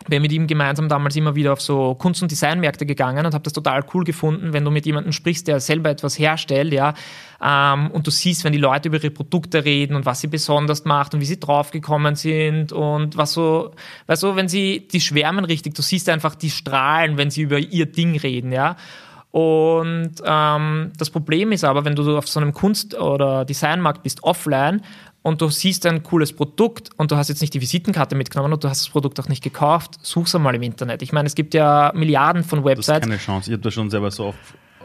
bin 0.05 0.22
mit 0.22 0.31
ihm 0.31 0.48
gemeinsam 0.48 0.89
damals 0.89 1.15
immer 1.15 1.36
wieder 1.36 1.53
auf 1.53 1.62
so 1.62 1.95
Kunst- 1.95 2.22
und 2.22 2.31
Designmärkte 2.31 2.86
gegangen 2.86 3.25
und 3.25 3.33
habe 3.33 3.43
das 3.43 3.53
total 3.53 3.83
cool 3.93 4.03
gefunden, 4.03 4.53
wenn 4.53 4.65
du 4.65 4.72
mit 4.72 4.86
jemandem 4.86 5.12
sprichst, 5.12 5.48
der 5.48 5.60
selber 5.60 5.89
etwas 5.89 6.17
herstellt, 6.19 6.74
ja, 6.74 6.93
ähm, 7.41 7.91
und 7.91 8.07
du 8.07 8.12
siehst, 8.12 8.43
wenn 8.43 8.53
die 8.53 8.60
Leute 8.60 8.89
über 8.89 8.98
ihre 8.98 9.12
Produkte 9.12 9.65
reden 9.65 9.95
und 9.95 10.05
was 10.05 10.22
sie 10.22 10.27
besonders 10.27 10.86
macht 10.86 11.13
und 11.13 11.22
wie 11.22 11.25
sie 11.25 11.39
draufgekommen 11.39 12.15
sind 12.15 12.72
und 12.72 13.17
was 13.17 13.33
so, 13.33 13.72
weißt 14.07 14.24
du, 14.24 14.36
wenn 14.36 14.48
sie, 14.48 14.88
die 14.88 15.01
schwärmen 15.01 15.45
richtig, 15.45 15.75
du 15.75 15.81
siehst 15.81 16.10
einfach 16.10 16.36
die 16.36 16.50
strahlen, 16.50 17.17
wenn 17.17 17.29
sie 17.29 17.41
über 17.41 17.60
ihr 17.60 17.86
Ding 17.86 18.17
reden, 18.17 18.51
ja. 18.51 18.77
Und 19.31 20.13
ähm, 20.24 20.91
das 20.95 21.10
Problem 21.10 21.51
ist 21.51 21.63
aber, 21.63 21.86
wenn 21.86 21.95
du 21.95 22.17
auf 22.17 22.27
so 22.27 22.39
einem 22.39 22.53
Kunst- 22.53 22.93
oder 22.93 23.45
Designmarkt 23.45 24.03
bist 24.03 24.24
offline 24.24 24.83
und 25.24 25.42
du 25.42 25.50
siehst 25.50 25.86
ein 25.86 26.03
cooles 26.03 26.34
Produkt 26.34 26.89
und 26.98 27.12
du 27.12 27.15
hast 27.15 27.30
jetzt 27.30 27.42
nicht 27.42 27.53
die 27.53 27.62
Visitenkarte 27.62 28.15
mitgenommen 28.15 28.53
und 28.53 28.63
du 28.63 28.70
hast 28.70 28.82
das 28.82 28.89
Produkt 28.89 29.20
auch 29.20 29.27
nicht 29.30 29.44
gekauft, 29.44 29.98
such's 30.01 30.36
einmal 30.36 30.53
im 30.53 30.62
Internet. 30.62 31.01
Ich 31.01 31.12
meine, 31.12 31.27
es 31.27 31.34
gibt 31.34 31.53
ja 31.53 31.92
Milliarden 31.96 32.44
von 32.44 32.63
Websites. 32.63 32.86
Das 32.86 32.98
ist 32.98 33.01
keine 33.03 33.18
Chance. 33.18 33.50
Ich 33.50 33.53
habe 33.53 33.63
das 33.63 33.74
schon 33.74 33.89
selber 33.89 34.12
so 34.12 34.27
oft 34.27 34.39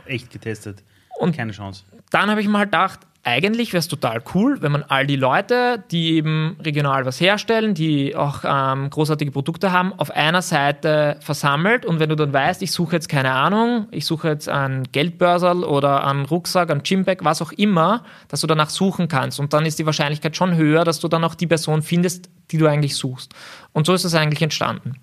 echt 0.06 0.30
getestet. 0.30 0.82
Und 1.18 1.36
keine 1.36 1.52
Chance. 1.52 1.82
Dann 2.10 2.30
habe 2.30 2.40
ich 2.40 2.48
mal 2.48 2.64
gedacht, 2.64 3.00
eigentlich 3.28 3.74
wäre 3.74 3.80
es 3.80 3.88
total 3.88 4.22
cool, 4.34 4.62
wenn 4.62 4.72
man 4.72 4.82
all 4.88 5.06
die 5.06 5.16
Leute, 5.16 5.84
die 5.90 6.14
eben 6.14 6.56
regional 6.64 7.04
was 7.04 7.20
herstellen, 7.20 7.74
die 7.74 8.16
auch 8.16 8.40
ähm, 8.44 8.88
großartige 8.88 9.30
Produkte 9.30 9.70
haben, 9.70 9.92
auf 9.92 10.10
einer 10.10 10.40
Seite 10.40 11.16
versammelt. 11.20 11.84
Und 11.84 12.00
wenn 12.00 12.08
du 12.08 12.14
dann 12.14 12.32
weißt, 12.32 12.62
ich 12.62 12.72
suche 12.72 12.96
jetzt 12.96 13.08
keine 13.08 13.32
Ahnung, 13.32 13.86
ich 13.90 14.06
suche 14.06 14.28
jetzt 14.28 14.48
ein 14.48 14.84
Geldbörsel 14.92 15.62
oder 15.62 16.06
einen 16.06 16.24
Rucksack, 16.24 16.70
ein 16.70 16.82
Gymbag, 16.82 17.18
was 17.22 17.42
auch 17.42 17.52
immer, 17.52 18.02
dass 18.28 18.40
du 18.40 18.46
danach 18.46 18.70
suchen 18.70 19.08
kannst. 19.08 19.38
Und 19.38 19.52
dann 19.52 19.66
ist 19.66 19.78
die 19.78 19.86
Wahrscheinlichkeit 19.86 20.34
schon 20.34 20.56
höher, 20.56 20.84
dass 20.84 20.98
du 20.98 21.08
dann 21.08 21.22
auch 21.22 21.34
die 21.34 21.46
Person 21.46 21.82
findest, 21.82 22.30
die 22.50 22.56
du 22.56 22.66
eigentlich 22.66 22.96
suchst. 22.96 23.34
Und 23.72 23.86
so 23.86 23.92
ist 23.92 24.04
es 24.04 24.14
eigentlich 24.14 24.40
entstanden. 24.40 24.94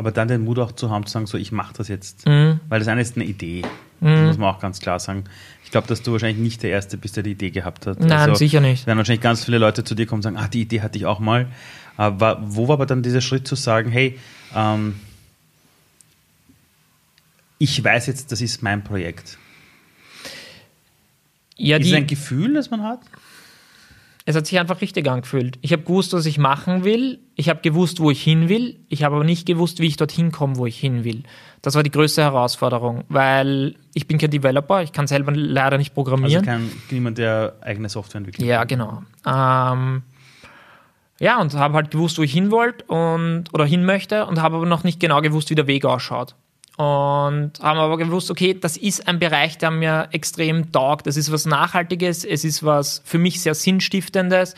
Aber 0.00 0.12
dann 0.12 0.28
den 0.28 0.44
Mut 0.46 0.58
auch 0.58 0.72
zu 0.72 0.88
haben, 0.88 1.04
zu 1.04 1.12
sagen, 1.12 1.26
so, 1.26 1.36
ich 1.36 1.52
mache 1.52 1.74
das 1.76 1.88
jetzt. 1.88 2.26
Mhm. 2.26 2.58
Weil 2.70 2.78
das 2.78 2.88
eine 2.88 3.02
ist 3.02 3.16
eine 3.16 3.26
Idee. 3.26 3.64
Mhm. 4.00 4.28
muss 4.28 4.38
man 4.38 4.48
auch 4.48 4.58
ganz 4.58 4.80
klar 4.80 4.98
sagen. 4.98 5.24
Ich 5.62 5.70
glaube, 5.70 5.88
dass 5.88 6.00
du 6.00 6.12
wahrscheinlich 6.12 6.38
nicht 6.38 6.62
der 6.62 6.70
Erste 6.70 6.96
bist, 6.96 7.16
der 7.16 7.22
die 7.22 7.32
Idee 7.32 7.50
gehabt 7.50 7.86
hat. 7.86 8.00
Nein, 8.00 8.10
also, 8.12 8.34
sicher 8.34 8.62
nicht. 8.62 8.86
Werden 8.86 8.96
wahrscheinlich 8.96 9.20
ganz 9.20 9.44
viele 9.44 9.58
Leute 9.58 9.84
zu 9.84 9.94
dir 9.94 10.06
kommen 10.06 10.20
und 10.20 10.22
sagen, 10.22 10.38
ah, 10.38 10.48
die 10.48 10.62
Idee 10.62 10.80
hatte 10.80 10.96
ich 10.96 11.04
auch 11.04 11.18
mal. 11.18 11.48
Aber 11.98 12.38
wo 12.40 12.66
war 12.66 12.76
aber 12.76 12.86
dann 12.86 13.02
dieser 13.02 13.20
Schritt 13.20 13.46
zu 13.46 13.56
sagen, 13.56 13.90
hey, 13.90 14.18
ähm, 14.56 14.94
ich 17.58 17.84
weiß 17.84 18.06
jetzt, 18.06 18.32
das 18.32 18.40
ist 18.40 18.62
mein 18.62 18.82
Projekt. 18.82 19.36
Ja, 21.58 21.76
ist 21.76 21.88
es 21.88 21.92
ein 21.92 22.06
Gefühl, 22.06 22.54
das 22.54 22.70
man 22.70 22.82
hat? 22.82 23.00
Es 24.30 24.36
hat 24.36 24.46
sich 24.46 24.60
einfach 24.60 24.80
richtig 24.80 25.08
angefühlt. 25.08 25.58
Ich 25.60 25.72
habe 25.72 25.82
gewusst, 25.82 26.12
was 26.12 26.24
ich 26.24 26.38
machen 26.38 26.84
will. 26.84 27.18
Ich 27.34 27.48
habe 27.48 27.62
gewusst, 27.62 27.98
wo 27.98 28.12
ich 28.12 28.22
hin 28.22 28.48
will. 28.48 28.78
Ich 28.88 29.02
habe 29.02 29.16
aber 29.16 29.24
nicht 29.24 29.44
gewusst, 29.44 29.80
wie 29.80 29.86
ich 29.86 29.96
dorthin 29.96 30.30
komme, 30.30 30.56
wo 30.56 30.66
ich 30.66 30.78
hin 30.78 31.02
will. 31.02 31.24
Das 31.62 31.74
war 31.74 31.82
die 31.82 31.90
größte 31.90 32.22
Herausforderung, 32.22 33.02
weil 33.08 33.74
ich 33.92 34.06
bin 34.06 34.18
kein 34.18 34.30
Developer, 34.30 34.84
ich 34.84 34.92
kann 34.92 35.08
selber 35.08 35.32
leider 35.32 35.78
nicht 35.78 35.94
programmieren. 35.94 36.48
Also 36.48 36.48
kein, 36.48 36.70
niemand, 36.92 37.18
der 37.18 37.56
eigene 37.60 37.88
Software 37.88 38.18
entwickelt. 38.18 38.46
Ja, 38.46 38.62
genau. 38.62 39.02
Ähm, 39.26 40.02
ja, 41.18 41.40
und 41.40 41.52
habe 41.54 41.74
halt 41.74 41.90
gewusst, 41.90 42.16
wo 42.16 42.22
ich 42.22 42.32
hin 42.32 42.52
wollte 42.52 42.84
und 42.84 43.52
oder 43.52 43.64
hin 43.64 43.84
möchte 43.84 44.26
und 44.26 44.40
habe 44.40 44.56
aber 44.56 44.66
noch 44.66 44.84
nicht 44.84 45.00
genau 45.00 45.20
gewusst, 45.22 45.50
wie 45.50 45.56
der 45.56 45.66
Weg 45.66 45.84
ausschaut. 45.84 46.36
Und 46.80 47.60
haben 47.60 47.78
aber 47.78 47.98
gewusst, 47.98 48.30
okay, 48.30 48.58
das 48.58 48.78
ist 48.78 49.06
ein 49.06 49.18
Bereich, 49.18 49.58
der 49.58 49.70
mir 49.70 50.08
extrem 50.12 50.72
taugt. 50.72 51.06
Das 51.06 51.18
ist 51.18 51.30
was 51.30 51.44
Nachhaltiges, 51.44 52.24
es 52.24 52.42
ist 52.42 52.64
was 52.64 53.02
für 53.04 53.18
mich 53.18 53.42
sehr 53.42 53.54
Sinnstiftendes. 53.54 54.54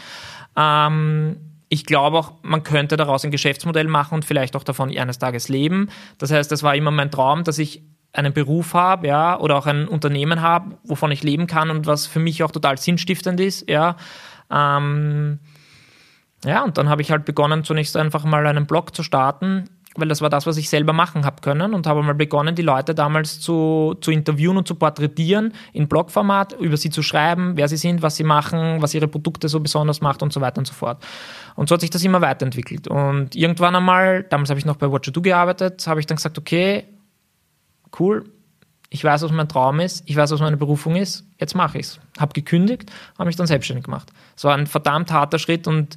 Ähm, 0.57 1.37
ich 1.69 1.85
glaube 1.85 2.19
auch, 2.19 2.35
man 2.43 2.63
könnte 2.63 2.97
daraus 2.97 3.25
ein 3.25 3.33
Geschäftsmodell 3.33 3.89
machen 3.89 4.15
und 4.15 4.25
vielleicht 4.25 4.55
auch 4.55 4.63
davon 4.63 4.97
eines 4.97 5.19
Tages 5.19 5.49
leben. 5.49 5.89
Das 6.19 6.31
heißt, 6.31 6.53
das 6.53 6.63
war 6.63 6.77
immer 6.77 6.93
mein 6.93 7.11
Traum, 7.11 7.43
dass 7.43 7.59
ich 7.59 7.83
einen 8.13 8.33
Beruf 8.33 8.73
habe, 8.75 9.09
ja, 9.09 9.37
oder 9.41 9.57
auch 9.57 9.67
ein 9.67 9.89
Unternehmen 9.89 10.43
habe, 10.43 10.79
wovon 10.85 11.11
ich 11.11 11.25
leben 11.25 11.49
kann 11.49 11.71
und 11.71 11.89
was 11.89 12.07
für 12.07 12.21
mich 12.21 12.45
auch 12.45 12.53
total 12.53 12.79
sinnstiftend 12.79 13.41
ist, 13.41 13.69
ja. 13.69 13.97
Ähm, 14.49 15.41
ja, 16.45 16.63
und 16.63 16.79
dann 16.79 16.89
habe 16.89 17.03
ich 17.03 17.11
halt 17.11 17.25
begonnen, 17.25 17.65
zunächst 17.65 17.97
einfach 17.97 18.23
mal 18.23 18.47
einen 18.47 18.67
Blog 18.67 18.95
zu 18.95 19.03
starten, 19.03 19.65
weil 19.97 20.09
das 20.09 20.21
war 20.21 20.31
das, 20.31 20.47
was 20.47 20.57
ich 20.57 20.69
selber 20.69 20.93
machen 20.93 21.25
habe 21.25 21.43
können 21.43 21.75
und 21.75 21.87
habe 21.87 22.03
mal 22.03 22.15
begonnen, 22.15 22.55
die 22.55 22.63
Leute 22.63 22.95
damals 22.95 23.41
zu, 23.41 23.95
zu 24.01 24.11
interviewen 24.11 24.57
und 24.57 24.67
zu 24.67 24.75
porträtieren 24.75 25.53
in 25.73 25.89
Blogformat, 25.89 26.55
über 26.59 26.77
sie 26.77 26.91
zu 26.91 27.03
schreiben, 27.03 27.57
wer 27.57 27.69
sie 27.69 27.77
sind, 27.77 28.03
was 28.03 28.17
sie 28.17 28.25
machen, 28.25 28.81
was 28.81 28.95
ihre 28.95 29.09
Produkte 29.09 29.49
so 29.49 29.61
besonders 29.61 30.01
macht 30.01 30.23
und 30.23 30.33
so 30.33 30.41
weiter 30.41 30.59
und 30.59 30.67
so 30.67 30.73
fort. 30.73 31.05
Und 31.57 31.69
so 31.69 31.75
hat 31.75 31.83
sich 31.83 31.91
das 31.91 32.03
immer 32.05 32.21
weiterentwickelt. 32.21 32.89
Und 32.89 33.37
irgendwann 33.37 33.77
einmal, 33.77 34.23
damals 34.25 34.49
habe 34.51 34.59
ich 34.59 34.67
noch 34.67 34.77
bei 34.77 34.91
Watcher 34.91 35.13
Do 35.13 35.21
gearbeitet, 35.21 35.87
habe 35.87 36.01
ich 36.01 36.07
dann 36.07 36.17
gesagt, 36.17 36.39
okay, 36.39 36.85
cool, 37.99 38.25
ich 38.89 39.03
weiß, 39.03 39.23
was 39.23 39.33
mein 39.33 39.49
Traum 39.49 39.81
ist, 39.81 40.03
ich 40.07 40.17
weiß, 40.17 40.31
was 40.33 40.41
meine 40.41 40.57
Berufung 40.59 40.97
ist, 40.97 41.25
jetzt 41.39 41.55
mache 41.55 41.79
ich 41.79 41.87
es. 41.87 42.01
Habe 42.19 42.35
gekündigt, 42.35 42.91
habe 43.19 43.27
mich 43.27 43.37
dann 43.37 43.47
selbstständig 43.47 43.85
gemacht. 43.85 44.11
Es 44.37 44.45
war 44.45 44.55
ein 44.55 44.67
verdammt 44.67 45.11
harter 45.11 45.39
Schritt 45.39 45.67
und 45.67 45.97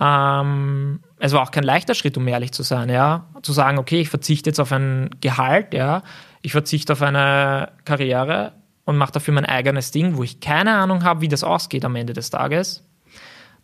ähm, 0.00 1.00
es 1.18 1.32
war 1.32 1.42
auch 1.42 1.50
kein 1.50 1.64
leichter 1.64 1.94
Schritt, 1.94 2.16
um 2.16 2.28
ehrlich 2.28 2.52
zu 2.52 2.62
sein, 2.62 2.88
ja. 2.88 3.26
Zu 3.42 3.52
sagen, 3.52 3.78
okay, 3.78 4.00
ich 4.00 4.08
verzichte 4.08 4.50
jetzt 4.50 4.60
auf 4.60 4.72
ein 4.72 5.10
Gehalt, 5.20 5.74
ja, 5.74 6.02
ich 6.42 6.52
verzichte 6.52 6.92
auf 6.92 7.02
eine 7.02 7.70
Karriere 7.84 8.52
und 8.84 8.96
mache 8.96 9.12
dafür 9.12 9.34
mein 9.34 9.44
eigenes 9.44 9.90
Ding, 9.90 10.16
wo 10.16 10.22
ich 10.22 10.40
keine 10.40 10.74
Ahnung 10.74 11.04
habe, 11.04 11.20
wie 11.20 11.28
das 11.28 11.42
ausgeht 11.42 11.84
am 11.84 11.96
Ende 11.96 12.12
des 12.12 12.30
Tages. 12.30 12.84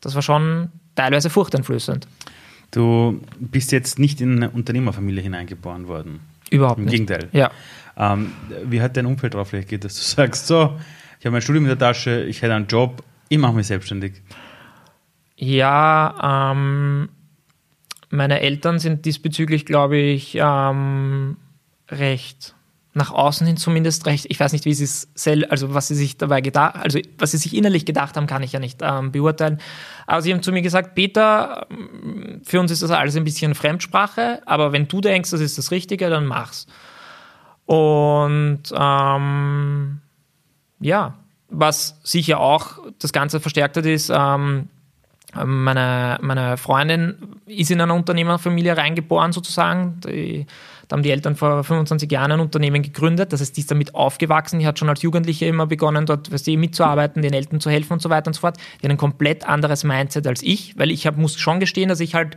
Das 0.01 0.15
war 0.15 0.23
schon 0.23 0.71
teilweise 0.97 1.31
furchteinflößend. 1.31 2.07
Du 2.73 3.21
bist 3.39 3.71
jetzt 3.71 3.99
nicht 3.99 4.21
in 4.21 4.37
eine 4.37 4.51
Unternehmerfamilie 4.51 5.23
hineingeboren 5.23 5.87
worden. 5.87 6.21
Überhaupt 6.51 6.79
Im 6.79 6.87
nicht. 6.87 6.95
Im 6.95 7.07
Gegenteil. 7.07 7.29
Ja. 7.33 7.51
Ähm, 7.97 8.33
wie 8.65 8.83
hat 8.83 8.97
dein 8.97 9.07
Umfeld 9.07 9.35
darauf 9.35 9.53
reagiert, 9.53 9.85
dass 9.85 9.95
du 9.95 10.03
sagst, 10.03 10.49
so, 10.49 10.77
ich 11.21 11.25
habe 11.25 11.33
mein 11.33 11.43
Studium 11.43 11.65
in 11.65 11.69
der 11.69 11.79
Tasche, 11.79 12.25
ich 12.25 12.43
hätte 12.43 12.55
einen 12.55 12.67
Job, 12.67 13.05
ich 13.29 13.39
mache 13.39 13.55
mich 13.55 13.69
selbstständig? 13.69 14.21
Ja, 15.37 16.53
ähm, 16.53 17.09
meine 18.11 18.41
Eltern 18.41 18.79
sind 18.79 19.05
diesbezüglich, 19.05 19.67
glaube 19.67 19.99
ich, 19.99 20.37
ähm, 20.41 21.37
recht 21.89 22.55
nach 22.97 23.11
außen 23.11 23.45
hin 23.45 23.57
zumindest 23.57 24.07
recht. 24.07 24.27
Ich 24.29 24.39
weiß 24.39 24.53
nicht, 24.53 24.65
wie 24.65 24.73
sie 24.73 24.85
es 24.85 25.09
sel 25.15 25.45
also 25.47 25.75
was 25.75 25.89
sie 25.89 25.97
sich 25.97 26.17
dabei 26.17 26.41
gedacht, 26.41 26.77
also 26.77 27.01
was 27.19 27.33
sie 27.33 27.39
sich 27.39 27.57
innerlich 27.57 27.85
gedacht 27.85 28.17
haben, 28.17 28.29
kann 28.29 28.45
ich 28.45 28.53
ja 28.53 28.61
nicht 28.61 28.81
ähm, 28.83 29.11
beurteilen. 29.11 29.61
Aber 30.07 30.23
sie 30.23 30.33
haben 30.33 30.43
zu 30.43 30.53
mir 30.53 30.63
gesagt, 30.63 30.95
Peter, 30.95 31.67
für 32.45 32.61
uns 32.61 32.71
ist 32.71 32.83
das 32.83 32.93
alles 32.93 33.17
ein 33.17 33.25
bisschen 33.25 33.57
Fremdsprache, 33.57 34.43
aber 34.47 34.73
wenn 34.73 34.87
du 34.87 35.01
denkst, 35.01 35.31
das 35.31 35.41
ist 35.41 35.59
das 35.59 35.73
Richtige, 35.73 36.09
dann 36.09 36.25
mach's. 36.27 36.67
Und 37.67 38.63
ähm, 38.73 40.01
ja, 40.79 41.15
was 41.49 41.99
sicher 42.05 42.39
auch 42.39 42.79
das 43.01 43.13
Ganze 43.13 43.41
verstärkt 43.41 43.77
hat, 43.77 43.87
ist, 43.87 44.11
ähm, 44.15 44.69
meine, 45.45 46.19
meine 46.21 46.57
Freundin 46.57 47.17
ist 47.47 47.71
in 47.71 47.81
eine 47.81 47.95
Unternehmerfamilie 47.95 48.77
reingeboren 48.77 49.33
sozusagen. 49.33 50.01
Die, 50.07 50.47
da 50.89 50.97
haben 50.97 51.03
die 51.03 51.11
Eltern 51.11 51.35
vor 51.35 51.65
25 51.65 52.11
Jahren 52.11 52.33
ein 52.33 52.41
Unternehmen 52.41 52.83
gegründet. 52.83 53.33
Das 53.33 53.41
heißt, 53.41 53.57
die 53.57 53.61
ist 53.61 53.71
damit 53.71 53.95
aufgewachsen. 53.95 54.59
Die 54.59 54.67
hat 54.67 54.79
schon 54.79 54.89
als 54.89 55.03
Jugendliche 55.03 55.47
immer 55.47 55.67
begonnen, 55.67 56.07
dort 56.07 56.33
weißt 56.33 56.47
du, 56.47 56.57
mitzuarbeiten, 56.57 57.23
den 57.23 57.33
Eltern 57.33 57.61
zu 57.61 57.71
helfen 57.71 57.95
und 57.95 58.03
so 58.03 58.11
weiter 58.11 58.29
und 58.29 58.35
so 58.35 58.41
fort. 58.41 58.59
Die 58.81 58.87
hat 58.87 58.91
ein 58.91 58.97
komplett 58.97 59.47
anderes 59.49 59.85
Mindset 59.85 60.27
als 60.27 60.43
ich, 60.43 60.79
weil 60.79 60.91
ich 60.91 61.07
hab, 61.07 61.17
muss 61.17 61.37
schon 61.37 61.61
gestehen, 61.61 61.89
dass 61.89 62.01
ich 62.01 62.15
halt 62.15 62.37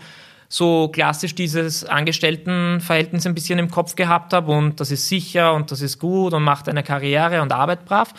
so 0.50 0.88
klassisch 0.88 1.36
dieses 1.36 1.84
Angestelltenverhältnis 1.84 3.26
ein 3.26 3.36
bisschen 3.36 3.60
im 3.60 3.70
Kopf 3.70 3.96
gehabt 3.96 4.34
habe 4.34 4.52
und 4.54 4.80
das 4.80 4.92
ist 4.92 5.10
sicher 5.10 5.54
und 5.54 5.72
das 5.72 5.82
ist 5.82 6.00
gut 6.00 6.34
und 6.34 6.44
macht 6.44 6.70
eine 6.70 6.84
Karriere 6.84 7.42
und 7.42 7.52
arbeitet 7.52 7.86
brav. 7.86 8.14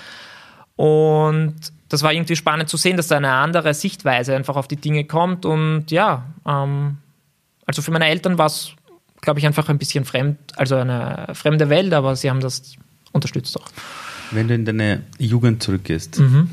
Und 0.79 1.57
das 1.89 2.05
war 2.05 2.13
irgendwie 2.13 2.37
spannend 2.37 2.69
zu 2.69 2.77
sehen, 2.77 2.97
dass 2.97 3.09
da 3.09 3.17
eine 3.17 3.33
andere 3.33 3.75
Sichtweise 3.75 4.37
einfach 4.37 4.55
auf 4.55 4.69
die 4.69 4.77
Dinge 4.77 5.05
kommt. 5.05 5.45
Und 5.45 5.91
ja, 5.91 6.25
ähm, 6.47 6.99
also 7.67 7.83
für 7.83 7.91
meine 7.91 8.07
Eltern 8.07 8.39
war 8.39 8.47
es, 8.47 8.75
glaube 9.21 9.41
ich, 9.41 9.47
einfach 9.47 9.69
ein 9.69 9.79
bisschen 9.79 10.05
fremd, 10.05 10.39
also 10.57 10.77
eine 10.77 11.31
fremde 11.33 11.69
Welt, 11.69 11.93
aber 11.93 12.15
sie 12.15 12.31
haben 12.31 12.39
das 12.39 12.77
unterstützt 13.11 13.59
auch. 13.59 13.67
Wenn 14.31 14.47
du 14.47 14.55
in 14.55 14.65
deine 14.65 15.03
Jugend 15.19 15.65
zurückgehst, 15.65 16.21
mhm. 16.21 16.49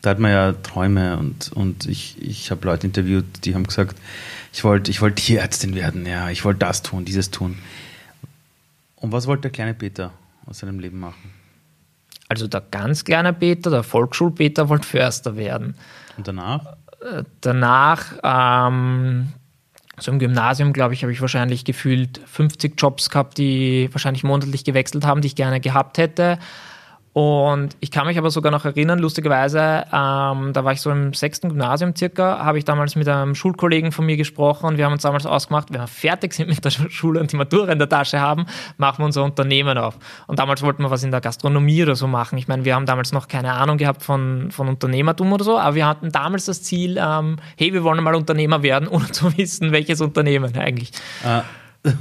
da 0.00 0.10
hat 0.10 0.18
man 0.18 0.32
ja 0.32 0.52
Träume 0.54 1.16
und, 1.16 1.52
und 1.52 1.86
ich, 1.86 2.20
ich 2.20 2.50
habe 2.50 2.66
Leute 2.66 2.88
interviewt, 2.88 3.44
die 3.44 3.54
haben 3.54 3.68
gesagt, 3.68 3.96
ich 4.52 4.64
wollte 4.64 4.90
ich 4.90 5.00
wollt 5.00 5.14
Tierärztin 5.14 5.76
werden, 5.76 6.06
ja, 6.06 6.28
ich 6.28 6.44
wollte 6.44 6.58
das 6.58 6.82
tun, 6.82 7.04
dieses 7.04 7.30
tun. 7.30 7.56
Und 8.96 9.12
was 9.12 9.28
wollte 9.28 9.42
der 9.42 9.52
kleine 9.52 9.74
Peter 9.74 10.12
aus 10.46 10.58
seinem 10.58 10.80
Leben 10.80 10.98
machen? 10.98 11.41
Also 12.32 12.48
der 12.48 12.62
ganz 12.62 13.04
kleine 13.04 13.34
Peter, 13.34 13.68
der 13.68 13.82
Volksschulpeter, 13.82 14.70
wollte 14.70 14.88
Förster 14.88 15.36
werden. 15.36 15.76
Und 16.16 16.26
danach? 16.26 16.76
Danach, 17.42 18.12
ähm, 18.22 19.34
so 19.98 20.12
im 20.12 20.18
Gymnasium, 20.18 20.72
glaube 20.72 20.94
ich, 20.94 21.02
habe 21.02 21.12
ich 21.12 21.20
wahrscheinlich 21.20 21.66
gefühlt 21.66 22.22
50 22.24 22.80
Jobs 22.80 23.10
gehabt, 23.10 23.36
die 23.36 23.90
wahrscheinlich 23.92 24.24
monatlich 24.24 24.64
gewechselt 24.64 25.04
haben, 25.04 25.20
die 25.20 25.26
ich 25.26 25.36
gerne 25.36 25.60
gehabt 25.60 25.98
hätte. 25.98 26.38
Und 27.14 27.76
ich 27.80 27.90
kann 27.90 28.06
mich 28.06 28.16
aber 28.16 28.30
sogar 28.30 28.50
noch 28.50 28.64
erinnern, 28.64 28.98
lustigerweise, 28.98 29.84
ähm, 29.92 30.52
da 30.54 30.64
war 30.64 30.72
ich 30.72 30.80
so 30.80 30.90
im 30.90 31.12
sechsten 31.12 31.50
Gymnasium 31.50 31.94
circa, 31.94 32.42
habe 32.42 32.56
ich 32.56 32.64
damals 32.64 32.96
mit 32.96 33.06
einem 33.06 33.34
Schulkollegen 33.34 33.92
von 33.92 34.06
mir 34.06 34.16
gesprochen 34.16 34.64
und 34.64 34.78
wir 34.78 34.86
haben 34.86 34.94
uns 34.94 35.02
damals 35.02 35.26
ausgemacht, 35.26 35.70
wenn 35.70 35.80
wir 35.80 35.86
fertig 35.88 36.32
sind 36.32 36.48
mit 36.48 36.64
der 36.64 36.70
Schule 36.88 37.20
und 37.20 37.30
die 37.30 37.36
Matura 37.36 37.70
in 37.70 37.78
der 37.78 37.88
Tasche 37.88 38.18
haben, 38.18 38.46
machen 38.78 39.00
wir 39.00 39.04
unser 39.04 39.24
Unternehmen 39.24 39.76
auf. 39.76 39.98
Und 40.26 40.38
damals 40.38 40.62
wollten 40.62 40.82
wir 40.82 40.90
was 40.90 41.02
in 41.02 41.10
der 41.10 41.20
Gastronomie 41.20 41.82
oder 41.82 41.96
so 41.96 42.06
machen. 42.06 42.38
Ich 42.38 42.48
meine, 42.48 42.64
wir 42.64 42.74
haben 42.74 42.86
damals 42.86 43.12
noch 43.12 43.28
keine 43.28 43.52
Ahnung 43.52 43.76
gehabt 43.76 44.02
von, 44.02 44.50
von 44.50 44.68
Unternehmertum 44.68 45.30
oder 45.34 45.44
so, 45.44 45.58
aber 45.58 45.74
wir 45.74 45.86
hatten 45.86 46.10
damals 46.12 46.46
das 46.46 46.62
Ziel, 46.62 46.98
ähm, 46.98 47.36
hey, 47.58 47.74
wir 47.74 47.84
wollen 47.84 48.02
mal 48.02 48.14
Unternehmer 48.14 48.62
werden, 48.62 48.88
ohne 48.90 49.10
zu 49.10 49.36
wissen, 49.36 49.70
welches 49.70 50.00
Unternehmen 50.00 50.56
eigentlich. 50.56 50.92
Äh, 51.22 51.42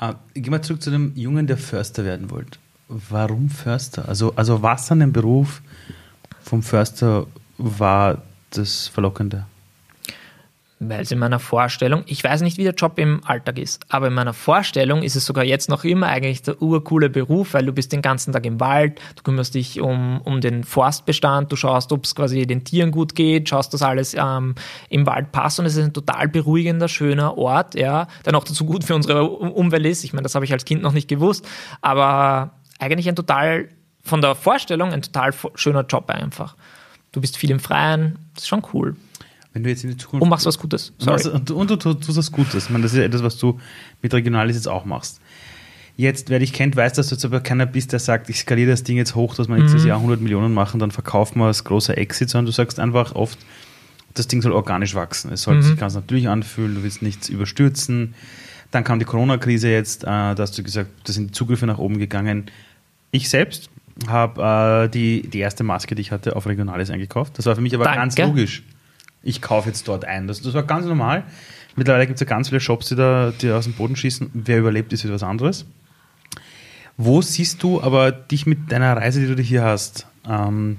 äh, 0.00 0.14
geh 0.34 0.50
mal 0.50 0.60
zurück 0.60 0.82
zu 0.82 0.90
dem 0.90 1.12
Jungen, 1.14 1.46
der 1.46 1.56
Förster 1.56 2.04
werden 2.04 2.32
wollte. 2.32 2.58
Warum 2.92 3.50
Förster? 3.50 4.08
Also, 4.08 4.32
also 4.34 4.62
was 4.62 4.90
an 4.90 4.98
dem 4.98 5.12
Beruf 5.12 5.62
vom 6.42 6.60
Förster 6.60 7.26
war 7.56 8.22
das 8.50 8.88
Verlockende? 8.88 9.46
Weil 10.80 11.02
es 11.02 11.12
in 11.12 11.18
meiner 11.18 11.38
Vorstellung, 11.38 12.02
ich 12.06 12.24
weiß 12.24 12.40
nicht, 12.40 12.56
wie 12.56 12.64
der 12.64 12.72
Job 12.72 12.98
im 12.98 13.22
Alltag 13.24 13.58
ist, 13.58 13.84
aber 13.90 14.08
in 14.08 14.14
meiner 14.14 14.32
Vorstellung 14.32 15.02
ist 15.02 15.14
es 15.14 15.24
sogar 15.26 15.44
jetzt 15.44 15.68
noch 15.68 15.84
immer 15.84 16.06
eigentlich 16.06 16.42
der 16.42 16.60
urcoole 16.60 17.10
Beruf, 17.10 17.54
weil 17.54 17.66
du 17.66 17.72
bist 17.72 17.92
den 17.92 18.02
ganzen 18.02 18.32
Tag 18.32 18.44
im 18.46 18.58
Wald, 18.58 18.98
du 19.14 19.22
kümmerst 19.22 19.54
dich 19.54 19.80
um, 19.80 20.20
um 20.22 20.40
den 20.40 20.64
Forstbestand, 20.64 21.52
du 21.52 21.56
schaust, 21.56 21.92
ob 21.92 22.06
es 22.06 22.14
quasi 22.16 22.44
den 22.46 22.64
Tieren 22.64 22.90
gut 22.90 23.14
geht, 23.14 23.50
schaust, 23.50 23.72
dass 23.72 23.82
alles 23.82 24.16
ähm, 24.18 24.54
im 24.88 25.06
Wald 25.06 25.30
passt 25.30 25.60
und 25.60 25.66
es 25.66 25.76
ist 25.76 25.84
ein 25.84 25.92
total 25.92 26.28
beruhigender, 26.28 26.88
schöner 26.88 27.38
Ort, 27.38 27.74
ja, 27.76 28.08
der 28.24 28.32
noch 28.32 28.44
dazu 28.44 28.64
gut 28.64 28.82
für 28.82 28.96
unsere 28.96 29.22
Umwelt 29.22 29.86
ist. 29.86 30.02
Ich 30.02 30.14
meine, 30.14 30.22
das 30.22 30.34
habe 30.34 30.46
ich 30.46 30.52
als 30.52 30.64
Kind 30.64 30.82
noch 30.82 30.92
nicht 30.92 31.08
gewusst, 31.08 31.46
aber 31.82 32.52
eigentlich 32.80 33.08
ein 33.08 33.16
total, 33.16 33.68
von 34.02 34.20
der 34.20 34.34
Vorstellung, 34.34 34.92
ein 34.92 35.02
total 35.02 35.32
schöner 35.54 35.84
Job 35.84 36.10
einfach. 36.10 36.56
Du 37.12 37.20
bist 37.20 37.36
viel 37.36 37.50
im 37.50 37.60
Freien, 37.60 38.18
das 38.34 38.44
ist 38.44 38.48
schon 38.48 38.62
cool. 38.72 38.96
Wenn 39.52 39.64
du 39.64 39.70
jetzt 39.70 39.84
in 39.84 39.90
die 39.90 39.96
Zukunft. 39.96 40.22
Und 40.22 40.28
machst 40.28 40.46
was 40.46 40.58
Gutes. 40.58 40.92
Sorry. 40.98 41.28
Und, 41.28 41.50
und, 41.50 41.70
du 41.70 41.76
tust 41.76 42.16
was 42.16 42.30
Gutes. 42.30 42.64
Ich 42.64 42.70
meine, 42.70 42.84
das 42.84 42.92
ist 42.92 42.98
ja 42.98 43.04
etwas, 43.04 43.22
was 43.22 43.36
du 43.36 43.58
mit 44.00 44.14
Regionalis 44.14 44.56
jetzt 44.56 44.68
auch 44.68 44.84
machst. 44.84 45.20
Jetzt, 45.96 46.30
wer 46.30 46.38
dich 46.38 46.52
kennt, 46.52 46.76
weiß, 46.76 46.94
dass 46.94 47.08
du 47.08 47.16
jetzt 47.16 47.24
aber 47.24 47.40
keiner 47.40 47.66
bist, 47.66 47.92
der 47.92 47.98
sagt, 47.98 48.30
ich 48.30 48.38
skaliere 48.38 48.70
das 48.70 48.84
Ding 48.84 48.96
jetzt 48.96 49.14
hoch, 49.14 49.34
dass 49.34 49.48
wir 49.48 49.56
nächstes 49.56 49.82
mhm. 49.82 49.88
Jahr 49.88 49.96
100 49.98 50.20
Millionen 50.20 50.54
machen, 50.54 50.80
dann 50.80 50.92
verkaufen 50.92 51.40
wir 51.40 51.46
als 51.46 51.64
großer 51.64 51.98
Exit, 51.98 52.30
sondern 52.30 52.46
du 52.46 52.52
sagst 52.52 52.78
einfach 52.78 53.14
oft, 53.14 53.38
das 54.14 54.26
Ding 54.28 54.40
soll 54.40 54.52
organisch 54.52 54.94
wachsen. 54.94 55.32
Es 55.32 55.42
soll 55.42 55.56
mhm. 55.56 55.62
sich 55.62 55.76
ganz 55.76 55.94
natürlich 55.94 56.28
anfühlen, 56.28 56.76
du 56.76 56.82
willst 56.84 57.02
nichts 57.02 57.28
überstürzen. 57.28 58.14
Dann 58.70 58.84
kam 58.84 58.98
die 58.98 59.04
Corona-Krise 59.04 59.68
jetzt, 59.68 60.04
äh, 60.04 60.06
da 60.06 60.36
hast 60.38 60.56
du 60.56 60.62
gesagt, 60.62 60.90
da 61.04 61.12
sind 61.12 61.28
die 61.28 61.32
Zugriffe 61.32 61.66
nach 61.66 61.78
oben 61.78 61.98
gegangen. 61.98 62.46
Ich 63.10 63.28
selbst 63.28 63.70
habe 64.08 64.86
äh, 64.86 64.88
die, 64.88 65.28
die 65.28 65.40
erste 65.40 65.64
Maske, 65.64 65.94
die 65.94 66.02
ich 66.02 66.10
hatte, 66.10 66.36
auf 66.36 66.46
Regionales 66.46 66.90
eingekauft. 66.90 67.38
Das 67.38 67.46
war 67.46 67.54
für 67.54 67.60
mich 67.60 67.74
aber 67.74 67.84
Danke. 67.84 67.98
ganz 67.98 68.18
logisch 68.18 68.62
ich 69.22 69.42
kaufe 69.42 69.68
jetzt 69.68 69.86
dort 69.88 70.04
ein. 70.04 70.26
Das, 70.26 70.42
das 70.42 70.54
war 70.54 70.62
ganz 70.62 70.86
normal. 70.86 71.24
Mittlerweile 71.76 72.06
gibt 72.06 72.16
es 72.16 72.20
ja 72.20 72.26
ganz 72.26 72.48
viele 72.48 72.60
Shops, 72.60 72.88
die 72.88 72.96
da 72.96 73.32
die 73.40 73.50
aus 73.50 73.64
dem 73.64 73.74
Boden 73.74 73.96
schießen. 73.96 74.30
Wer 74.34 74.58
überlebt, 74.58 74.92
ist 74.92 75.04
etwas 75.04 75.22
anderes. 75.22 75.66
Wo 76.96 77.22
siehst 77.22 77.62
du 77.62 77.80
aber 77.80 78.12
dich 78.12 78.46
mit 78.46 78.72
deiner 78.72 78.96
Reise, 78.96 79.20
die 79.20 79.34
du 79.34 79.40
hier 79.42 79.64
hast? 79.64 80.06
Ähm, 80.28 80.78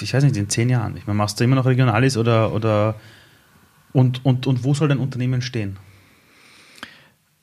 ich 0.00 0.12
weiß 0.12 0.22
nicht, 0.24 0.36
in 0.36 0.48
zehn 0.48 0.68
Jahren. 0.68 0.96
Ich 0.96 1.06
meine, 1.06 1.16
machst 1.16 1.40
du 1.40 1.44
immer 1.44 1.56
noch 1.56 1.66
Regionalis 1.66 2.16
oder, 2.16 2.52
oder 2.52 2.96
und, 3.92 4.24
und, 4.24 4.46
und 4.46 4.62
wo 4.62 4.74
soll 4.74 4.88
dein 4.88 4.98
Unternehmen 4.98 5.42
stehen? 5.42 5.78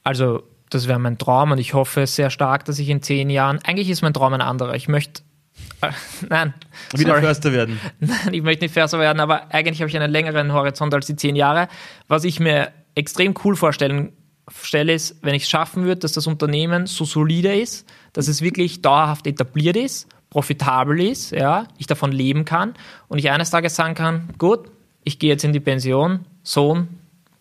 Also, 0.03 0.43
das 0.69 0.87
wäre 0.87 0.99
mein 0.99 1.17
Traum 1.17 1.51
und 1.51 1.57
ich 1.57 1.73
hoffe 1.73 2.05
sehr 2.07 2.29
stark, 2.29 2.65
dass 2.65 2.79
ich 2.79 2.89
in 2.89 3.01
zehn 3.01 3.29
Jahren, 3.29 3.59
eigentlich 3.63 3.89
ist 3.89 4.01
mein 4.01 4.13
Traum 4.13 4.33
ein 4.33 4.41
anderer. 4.41 4.75
Ich 4.75 4.87
möchte 4.87 5.21
äh, 5.81 5.91
nein. 6.29 6.53
Wieder 6.93 7.09
sorry. 7.09 7.21
Förster 7.21 7.51
werden. 7.51 7.79
Nein, 7.99 8.33
ich 8.33 8.43
möchte 8.43 8.63
nicht 8.63 8.73
Förster 8.73 8.99
werden, 8.99 9.19
aber 9.19 9.53
eigentlich 9.53 9.79
habe 9.79 9.89
ich 9.89 9.95
einen 9.95 10.11
längeren 10.11 10.53
Horizont 10.53 10.93
als 10.93 11.07
die 11.07 11.15
zehn 11.15 11.35
Jahre. 11.35 11.67
Was 12.07 12.23
ich 12.23 12.39
mir 12.39 12.71
extrem 12.95 13.33
cool 13.43 13.55
vorstellen 13.55 14.13
stelle, 14.51 14.93
ist, 14.93 15.17
wenn 15.23 15.35
ich 15.35 15.43
es 15.43 15.49
schaffen 15.49 15.83
würde, 15.83 15.99
dass 15.99 16.13
das 16.13 16.27
Unternehmen 16.27 16.85
so 16.85 17.05
solide 17.05 17.55
ist, 17.55 17.87
dass 18.13 18.27
es 18.27 18.41
wirklich 18.41 18.81
dauerhaft 18.81 19.27
etabliert 19.27 19.75
ist, 19.75 20.07
profitabel 20.29 21.01
ist, 21.01 21.31
ja, 21.31 21.67
ich 21.77 21.87
davon 21.87 22.11
leben 22.11 22.45
kann 22.45 22.73
und 23.07 23.17
ich 23.17 23.29
eines 23.29 23.49
Tages 23.49 23.75
sagen 23.75 23.95
kann, 23.95 24.29
gut, 24.37 24.69
ich 25.03 25.19
gehe 25.19 25.29
jetzt 25.29 25.43
in 25.43 25.53
die 25.53 25.59
Pension, 25.59 26.25
Sohn, 26.43 26.87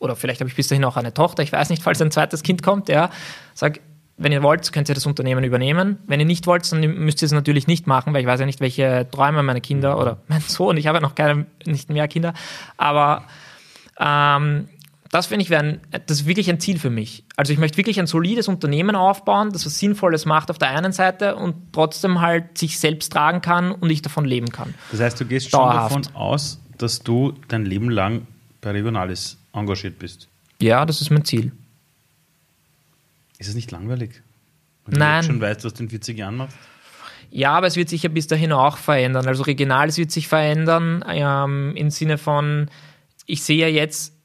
oder 0.06 0.16
vielleicht 0.16 0.40
habe 0.40 0.48
ich 0.48 0.56
bis 0.56 0.68
dahin 0.68 0.84
auch 0.84 0.96
eine 0.96 1.12
Tochter, 1.12 1.42
ich 1.42 1.52
weiß 1.52 1.68
nicht, 1.70 1.82
falls 1.82 2.00
ein 2.00 2.10
zweites 2.10 2.42
Kind 2.42 2.62
kommt, 2.62 2.88
ja, 2.88 3.10
sag, 3.54 3.80
wenn 4.16 4.32
ihr 4.32 4.42
wollt, 4.42 4.72
könnt 4.72 4.88
ihr 4.88 4.94
das 4.94 5.04
Unternehmen 5.04 5.44
übernehmen. 5.44 5.98
Wenn 6.06 6.20
ihr 6.20 6.26
nicht 6.26 6.46
wollt, 6.46 6.70
dann 6.72 6.80
müsst 6.80 7.20
ihr 7.20 7.26
es 7.26 7.32
natürlich 7.32 7.66
nicht 7.66 7.86
machen, 7.86 8.14
weil 8.14 8.22
ich 8.22 8.26
weiß 8.26 8.40
ja 8.40 8.46
nicht, 8.46 8.60
welche 8.60 9.06
Träume 9.10 9.42
meine 9.42 9.60
Kinder 9.60 9.98
oder 9.98 10.18
mein 10.28 10.40
Sohn, 10.40 10.78
ich 10.78 10.86
habe 10.86 10.96
ja 10.96 11.02
noch 11.02 11.14
keine, 11.14 11.46
nicht 11.66 11.90
mehr 11.90 12.08
Kinder, 12.08 12.32
aber 12.78 13.24
ähm, 14.00 14.68
das 15.10 15.26
finde 15.26 15.44
ich, 15.44 15.54
ein, 15.54 15.80
das 16.06 16.20
ist 16.20 16.26
wirklich 16.26 16.50
ein 16.50 16.60
Ziel 16.60 16.78
für 16.78 16.90
mich. 16.90 17.24
Also 17.36 17.52
ich 17.52 17.58
möchte 17.58 17.76
wirklich 17.76 18.00
ein 18.00 18.06
solides 18.06 18.48
Unternehmen 18.48 18.96
aufbauen, 18.96 19.50
das 19.52 19.64
was 19.66 19.78
Sinnvolles 19.78 20.26
macht 20.26 20.50
auf 20.50 20.58
der 20.58 20.70
einen 20.70 20.92
Seite 20.92 21.36
und 21.36 21.72
trotzdem 21.72 22.20
halt 22.20 22.58
sich 22.58 22.78
selbst 22.78 23.12
tragen 23.12 23.40
kann 23.40 23.72
und 23.72 23.90
ich 23.90 24.02
davon 24.02 24.24
leben 24.24 24.50
kann. 24.50 24.74
Das 24.90 25.00
heißt, 25.00 25.20
du 25.20 25.24
gehst 25.24 25.52
Dauerhaft. 25.54 25.92
schon 25.92 26.02
davon 26.02 26.16
aus, 26.16 26.60
dass 26.78 27.00
du 27.00 27.34
dein 27.48 27.64
Leben 27.64 27.90
lang 27.90 28.26
bei 28.60 28.72
Regionalis 28.72 29.38
engagiert 29.56 29.98
bist. 29.98 30.28
Ja, 30.60 30.86
das 30.86 31.00
ist 31.00 31.10
mein 31.10 31.24
Ziel. 31.24 31.52
Ist 33.38 33.48
es 33.48 33.54
nicht 33.54 33.70
langweilig? 33.70 34.22
Wenn 34.86 34.98
Nein. 34.98 35.22
du 35.22 35.26
schon 35.26 35.40
weißt, 35.40 35.64
was 35.64 35.74
du 35.74 35.82
in 35.82 35.90
40 35.90 36.18
Jahren 36.18 36.36
machst? 36.36 36.56
Ja, 37.30 37.52
aber 37.52 37.66
es 37.66 37.76
wird 37.76 37.88
sich 37.88 38.02
ja 38.02 38.08
bis 38.08 38.28
dahin 38.28 38.52
auch 38.52 38.76
verändern. 38.76 39.26
Also 39.26 39.42
Regionales 39.42 39.98
wird 39.98 40.10
sich 40.10 40.28
verändern 40.28 41.04
ähm, 41.08 41.74
im 41.76 41.90
Sinne 41.90 42.18
von, 42.18 42.70
ich 43.26 43.42
sehe 43.42 43.58
ja 43.58 43.68
jetzt, 43.68 44.15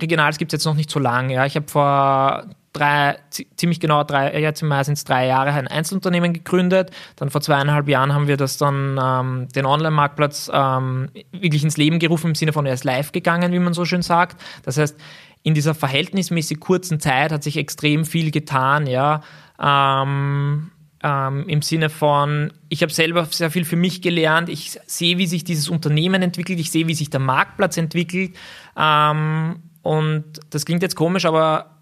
Regionales 0.00 0.38
gibt 0.38 0.52
es 0.52 0.58
jetzt 0.58 0.64
noch 0.64 0.74
nicht 0.74 0.90
so 0.90 0.98
lange. 0.98 1.34
Ja. 1.34 1.46
Ich 1.46 1.56
habe 1.56 1.68
vor 1.68 2.44
drei, 2.72 3.16
ziemlich 3.56 3.80
genau 3.80 4.04
drei, 4.04 4.38
jetzt 4.40 4.62
im 4.62 4.72
sind 4.84 4.94
es 4.94 5.04
drei 5.04 5.26
Jahre 5.26 5.52
ein 5.52 5.66
Einzelunternehmen 5.66 6.32
gegründet. 6.32 6.90
Dann 7.16 7.30
vor 7.30 7.40
zweieinhalb 7.40 7.88
Jahren 7.88 8.12
haben 8.14 8.28
wir 8.28 8.36
das 8.36 8.56
dann, 8.58 8.98
ähm, 9.02 9.48
den 9.54 9.66
Online-Marktplatz 9.66 10.50
ähm, 10.52 11.08
wirklich 11.32 11.64
ins 11.64 11.76
Leben 11.76 11.98
gerufen, 11.98 12.28
im 12.28 12.34
Sinne 12.34 12.52
von, 12.52 12.66
er 12.66 12.74
ist 12.74 12.84
live 12.84 13.12
gegangen, 13.12 13.52
wie 13.52 13.58
man 13.58 13.74
so 13.74 13.84
schön 13.84 14.02
sagt. 14.02 14.40
Das 14.64 14.78
heißt, 14.78 14.96
in 15.42 15.54
dieser 15.54 15.74
verhältnismäßig 15.74 16.60
kurzen 16.60 17.00
Zeit 17.00 17.32
hat 17.32 17.42
sich 17.42 17.56
extrem 17.56 18.04
viel 18.04 18.30
getan, 18.30 18.86
ja. 18.86 19.22
Ähm, 19.60 20.70
ähm, 21.02 21.48
Im 21.48 21.62
Sinne 21.62 21.88
von, 21.88 22.52
ich 22.68 22.82
habe 22.82 22.92
selber 22.92 23.24
sehr 23.24 23.50
viel 23.50 23.64
für 23.64 23.76
mich 23.76 24.02
gelernt, 24.02 24.50
ich 24.50 24.78
sehe, 24.86 25.16
wie 25.16 25.26
sich 25.26 25.44
dieses 25.44 25.70
Unternehmen 25.70 26.20
entwickelt, 26.20 26.60
ich 26.60 26.70
sehe, 26.70 26.88
wie 26.88 26.94
sich 26.94 27.08
der 27.08 27.20
Marktplatz 27.20 27.78
entwickelt. 27.78 28.36
Ähm, 28.76 29.62
und 29.82 30.24
das 30.50 30.64
klingt 30.64 30.82
jetzt 30.82 30.96
komisch, 30.96 31.24
aber 31.24 31.78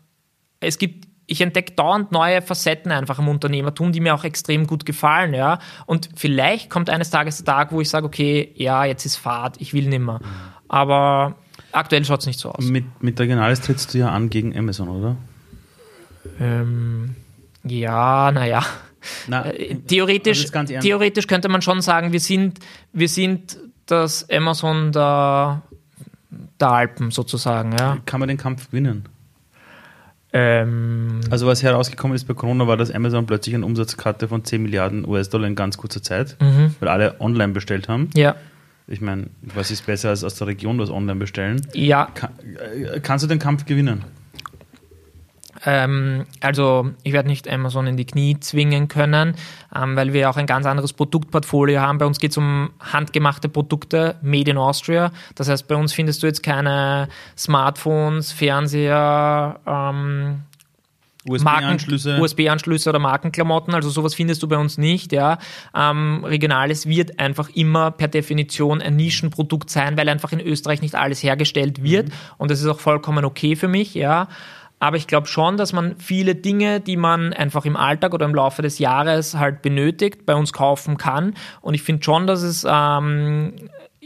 es 0.60 0.78
gibt, 0.78 1.06
ich 1.26 1.40
entdecke 1.40 1.72
dauernd 1.72 2.12
neue 2.12 2.42
Facetten 2.42 2.90
einfach 2.90 3.18
im 3.18 3.28
Unternehmertum, 3.28 3.92
die 3.92 4.00
mir 4.00 4.14
auch 4.14 4.24
extrem 4.24 4.66
gut 4.66 4.86
gefallen, 4.86 5.34
ja. 5.34 5.58
Und 5.86 6.08
vielleicht 6.16 6.70
kommt 6.70 6.90
eines 6.90 7.10
Tages 7.10 7.36
der 7.38 7.46
Tag, 7.46 7.72
wo 7.72 7.80
ich 7.80 7.90
sage, 7.90 8.06
okay, 8.06 8.52
ja, 8.54 8.84
jetzt 8.84 9.04
ist 9.04 9.16
Fahrt, 9.16 9.60
ich 9.60 9.74
will 9.74 9.88
nimmer. 9.88 10.20
Aber 10.68 11.36
Aktuell 11.72 12.04
schaut 12.04 12.20
es 12.20 12.26
nicht 12.26 12.40
so 12.40 12.50
aus. 12.50 12.64
Mit, 12.64 13.02
mit 13.02 13.20
Regionales 13.20 13.60
trittst 13.60 13.92
du 13.92 13.98
ja 13.98 14.10
an 14.10 14.30
gegen 14.30 14.56
Amazon, 14.56 14.88
oder? 14.88 15.16
Ähm, 16.40 17.14
ja, 17.64 18.32
naja. 18.32 18.64
Na, 19.26 19.46
äh, 19.46 19.74
theoretisch, 19.74 20.52
also 20.52 20.78
theoretisch 20.80 21.26
könnte 21.26 21.48
man 21.48 21.62
schon 21.62 21.82
sagen, 21.82 22.12
wir 22.12 22.20
sind, 22.20 22.58
wir 22.92 23.08
sind 23.08 23.58
das 23.86 24.28
Amazon 24.30 24.92
der, 24.92 25.62
der 26.60 26.70
Alpen 26.70 27.10
sozusagen. 27.10 27.72
Ja. 27.78 27.98
Kann 28.06 28.20
man 28.20 28.28
den 28.28 28.38
Kampf 28.38 28.70
gewinnen? 28.70 29.04
Ähm, 30.32 31.20
also 31.30 31.46
was 31.46 31.62
herausgekommen 31.62 32.14
ist 32.14 32.24
bei 32.24 32.34
Corona 32.34 32.66
war, 32.66 32.76
dass 32.76 32.90
Amazon 32.90 33.26
plötzlich 33.26 33.54
eine 33.54 33.64
Umsatzkarte 33.64 34.28
von 34.28 34.44
10 34.44 34.62
Milliarden 34.62 35.08
US-Dollar 35.08 35.46
in 35.46 35.54
ganz 35.54 35.78
kurzer 35.78 36.02
Zeit, 36.02 36.36
mhm. 36.40 36.74
weil 36.80 36.88
alle 36.88 37.20
online 37.20 37.54
bestellt 37.54 37.88
haben. 37.88 38.10
Ja. 38.14 38.36
Ich 38.86 39.00
meine, 39.00 39.26
was 39.42 39.70
ist 39.70 39.86
besser 39.86 40.10
als 40.10 40.24
aus 40.24 40.34
der 40.34 40.46
Region 40.46 40.78
was 40.78 40.90
online 40.90 41.18
bestellen? 41.18 41.60
Ja. 41.72 42.08
Kann, 42.14 42.30
kannst 43.02 43.24
du 43.24 43.28
den 43.28 43.38
Kampf 43.38 43.64
gewinnen? 43.64 44.04
Ähm, 45.64 46.26
also 46.40 46.90
ich 47.02 47.12
werde 47.12 47.28
nicht 47.28 47.48
Amazon 47.48 47.86
in 47.86 47.96
die 47.96 48.04
Knie 48.04 48.38
zwingen 48.40 48.88
können, 48.88 49.34
ähm, 49.74 49.96
weil 49.96 50.12
wir 50.12 50.30
auch 50.30 50.36
ein 50.36 50.46
ganz 50.46 50.66
anderes 50.66 50.92
Produktportfolio 50.92 51.80
haben. 51.80 51.98
Bei 51.98 52.06
uns 52.06 52.18
geht 52.18 52.32
es 52.32 52.36
um 52.36 52.70
handgemachte 52.80 53.48
Produkte, 53.48 54.16
made 54.22 54.50
in 54.50 54.58
Austria. 54.58 55.10
Das 55.34 55.48
heißt, 55.48 55.68
bei 55.68 55.74
uns 55.74 55.92
findest 55.92 56.22
du 56.22 56.26
jetzt 56.26 56.42
keine 56.42 57.08
Smartphones, 57.36 58.32
Fernseher, 58.32 59.60
ähm, 59.66 60.42
USB-Anschlüsse. 61.28 62.18
USB-Anschlüsse 62.20 62.88
oder 62.88 62.98
Markenklamotten, 62.98 63.74
also 63.74 63.90
sowas 63.90 64.14
findest 64.14 64.42
du 64.42 64.48
bei 64.48 64.56
uns 64.56 64.78
nicht. 64.78 65.12
Ja. 65.12 65.38
Ähm, 65.74 66.24
Regionales 66.24 66.86
wird 66.86 67.18
einfach 67.18 67.50
immer 67.50 67.90
per 67.90 68.08
Definition 68.08 68.80
ein 68.80 68.96
Nischenprodukt 68.96 69.68
sein, 69.68 69.96
weil 69.96 70.08
einfach 70.08 70.32
in 70.32 70.40
Österreich 70.40 70.80
nicht 70.80 70.94
alles 70.94 71.22
hergestellt 71.22 71.82
wird 71.82 72.08
mhm. 72.08 72.12
und 72.38 72.50
das 72.50 72.60
ist 72.60 72.66
auch 72.66 72.80
vollkommen 72.80 73.24
okay 73.24 73.56
für 73.56 73.68
mich. 73.68 73.94
Ja. 73.94 74.28
Aber 74.80 74.96
ich 74.96 75.06
glaube 75.06 75.26
schon, 75.26 75.56
dass 75.56 75.72
man 75.72 75.96
viele 75.98 76.34
Dinge, 76.34 76.80
die 76.80 76.96
man 76.96 77.32
einfach 77.32 77.64
im 77.64 77.76
Alltag 77.76 78.14
oder 78.14 78.26
im 78.26 78.34
Laufe 78.34 78.62
des 78.62 78.78
Jahres 78.78 79.34
halt 79.36 79.62
benötigt, 79.62 80.24
bei 80.24 80.34
uns 80.34 80.52
kaufen 80.52 80.96
kann. 80.98 81.34
Und 81.60 81.74
ich 81.74 81.82
finde 81.82 82.04
schon, 82.04 82.26
dass 82.26 82.42
es 82.42 82.64
ähm, 82.68 83.54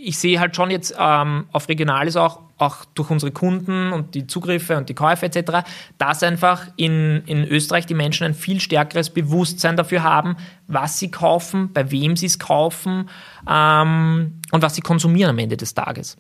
ich 0.04 0.18
sehe 0.18 0.40
halt 0.40 0.56
schon 0.56 0.70
jetzt 0.70 0.94
ähm, 0.98 1.46
auf 1.52 1.68
Regionales 1.68 2.16
auch, 2.16 2.40
auch 2.58 2.85
durch 2.94 3.11
unsere 3.11 3.30
Kunden 3.30 3.92
und 3.92 4.14
die 4.14 4.26
Zugriffe 4.26 4.76
und 4.76 4.88
die 4.88 4.94
Käufe 4.94 5.26
etc., 5.26 5.64
dass 5.96 6.22
einfach 6.22 6.66
in, 6.76 7.22
in 7.26 7.44
Österreich 7.46 7.87
die 7.87 7.94
Menschen 7.94 8.24
ein 8.24 8.35
viel 8.35 8.61
stärkeres 8.61 9.11
Bewusstsein 9.11 9.76
dafür 9.76 10.02
haben, 10.02 10.37
was 10.66 10.98
sie 10.98 11.11
kaufen, 11.11 11.72
bei 11.72 11.90
wem 11.92 12.16
sie 12.16 12.26
es 12.26 12.38
kaufen 12.38 13.08
ähm, 13.48 14.40
und 14.50 14.62
was 14.62 14.74
sie 14.74 14.80
konsumieren 14.82 15.30
am 15.30 15.38
Ende 15.38 15.56
des 15.56 15.74
Tages. 15.74 16.16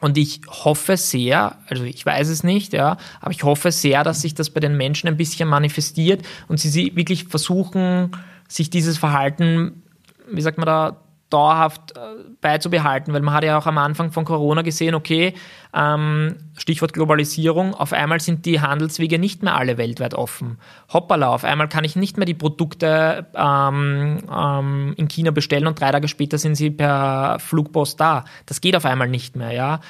Und 0.00 0.16
ich 0.16 0.40
hoffe 0.48 0.96
sehr, 0.96 1.58
also 1.68 1.84
ich 1.84 2.04
weiß 2.04 2.28
es 2.28 2.42
nicht, 2.42 2.72
ja, 2.72 2.96
aber 3.20 3.32
ich 3.32 3.44
hoffe 3.44 3.70
sehr, 3.70 4.02
dass 4.02 4.22
sich 4.22 4.34
das 4.34 4.50
bei 4.50 4.60
den 4.60 4.76
Menschen 4.76 5.08
ein 5.08 5.16
bisschen 5.16 5.48
manifestiert 5.48 6.22
und 6.48 6.58
sie 6.58 6.96
wirklich 6.96 7.24
versuchen, 7.24 8.12
sich 8.48 8.70
dieses 8.70 8.98
Verhalten, 8.98 9.82
wie 10.30 10.40
sagt 10.40 10.58
man 10.58 10.66
da, 10.66 10.96
dauerhaft 11.30 11.96
äh, 11.96 12.00
beizubehalten, 12.40 13.14
weil 13.14 13.22
man 13.22 13.34
hat 13.34 13.44
ja 13.44 13.58
auch 13.58 13.66
am 13.66 13.78
Anfang 13.78 14.12
von 14.12 14.24
Corona 14.24 14.62
gesehen, 14.62 14.94
okay, 14.94 15.34
ähm, 15.72 16.36
Stichwort 16.56 16.92
Globalisierung, 16.92 17.74
auf 17.74 17.92
einmal 17.92 18.20
sind 18.20 18.44
die 18.44 18.60
Handelswege 18.60 19.18
nicht 19.18 19.42
mehr 19.42 19.56
alle 19.56 19.78
weltweit 19.78 20.14
offen. 20.14 20.58
Hoppala, 20.92 21.28
auf 21.28 21.44
einmal 21.44 21.68
kann 21.68 21.84
ich 21.84 21.96
nicht 21.96 22.16
mehr 22.16 22.26
die 22.26 22.34
Produkte 22.34 23.26
ähm, 23.34 24.18
ähm, 24.30 24.94
in 24.96 25.08
China 25.08 25.30
bestellen 25.30 25.66
und 25.66 25.80
drei 25.80 25.92
Tage 25.92 26.08
später 26.08 26.38
sind 26.38 26.56
sie 26.56 26.70
per 26.70 27.38
Flugpost 27.38 28.00
da. 28.00 28.24
Das 28.46 28.60
geht 28.60 28.76
auf 28.76 28.84
einmal 28.84 29.08
nicht 29.08 29.36
mehr, 29.36 29.52
ja. 29.52 29.80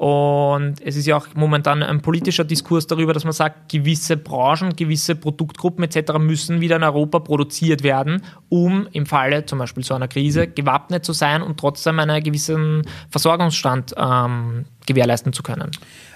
Und 0.00 0.76
es 0.82 0.96
ist 0.96 1.04
ja 1.04 1.18
auch 1.18 1.26
momentan 1.34 1.82
ein 1.82 2.00
politischer 2.00 2.42
Diskurs 2.42 2.86
darüber, 2.86 3.12
dass 3.12 3.24
man 3.24 3.34
sagt, 3.34 3.70
gewisse 3.70 4.16
Branchen, 4.16 4.74
gewisse 4.74 5.14
Produktgruppen 5.14 5.84
etc. 5.84 6.14
müssen 6.18 6.62
wieder 6.62 6.76
in 6.76 6.84
Europa 6.84 7.18
produziert 7.18 7.82
werden, 7.82 8.22
um 8.48 8.88
im 8.92 9.04
Falle 9.04 9.44
zum 9.44 9.58
Beispiel 9.58 9.84
so 9.84 9.92
einer 9.92 10.08
Krise 10.08 10.46
gewappnet 10.46 11.04
zu 11.04 11.12
sein 11.12 11.42
und 11.42 11.60
trotzdem 11.60 11.98
einen 11.98 12.22
gewissen 12.22 12.80
Versorgungsstand 13.10 13.92
ähm, 13.98 14.64
gewährleisten 14.86 15.34
zu 15.34 15.42
können. 15.42 15.70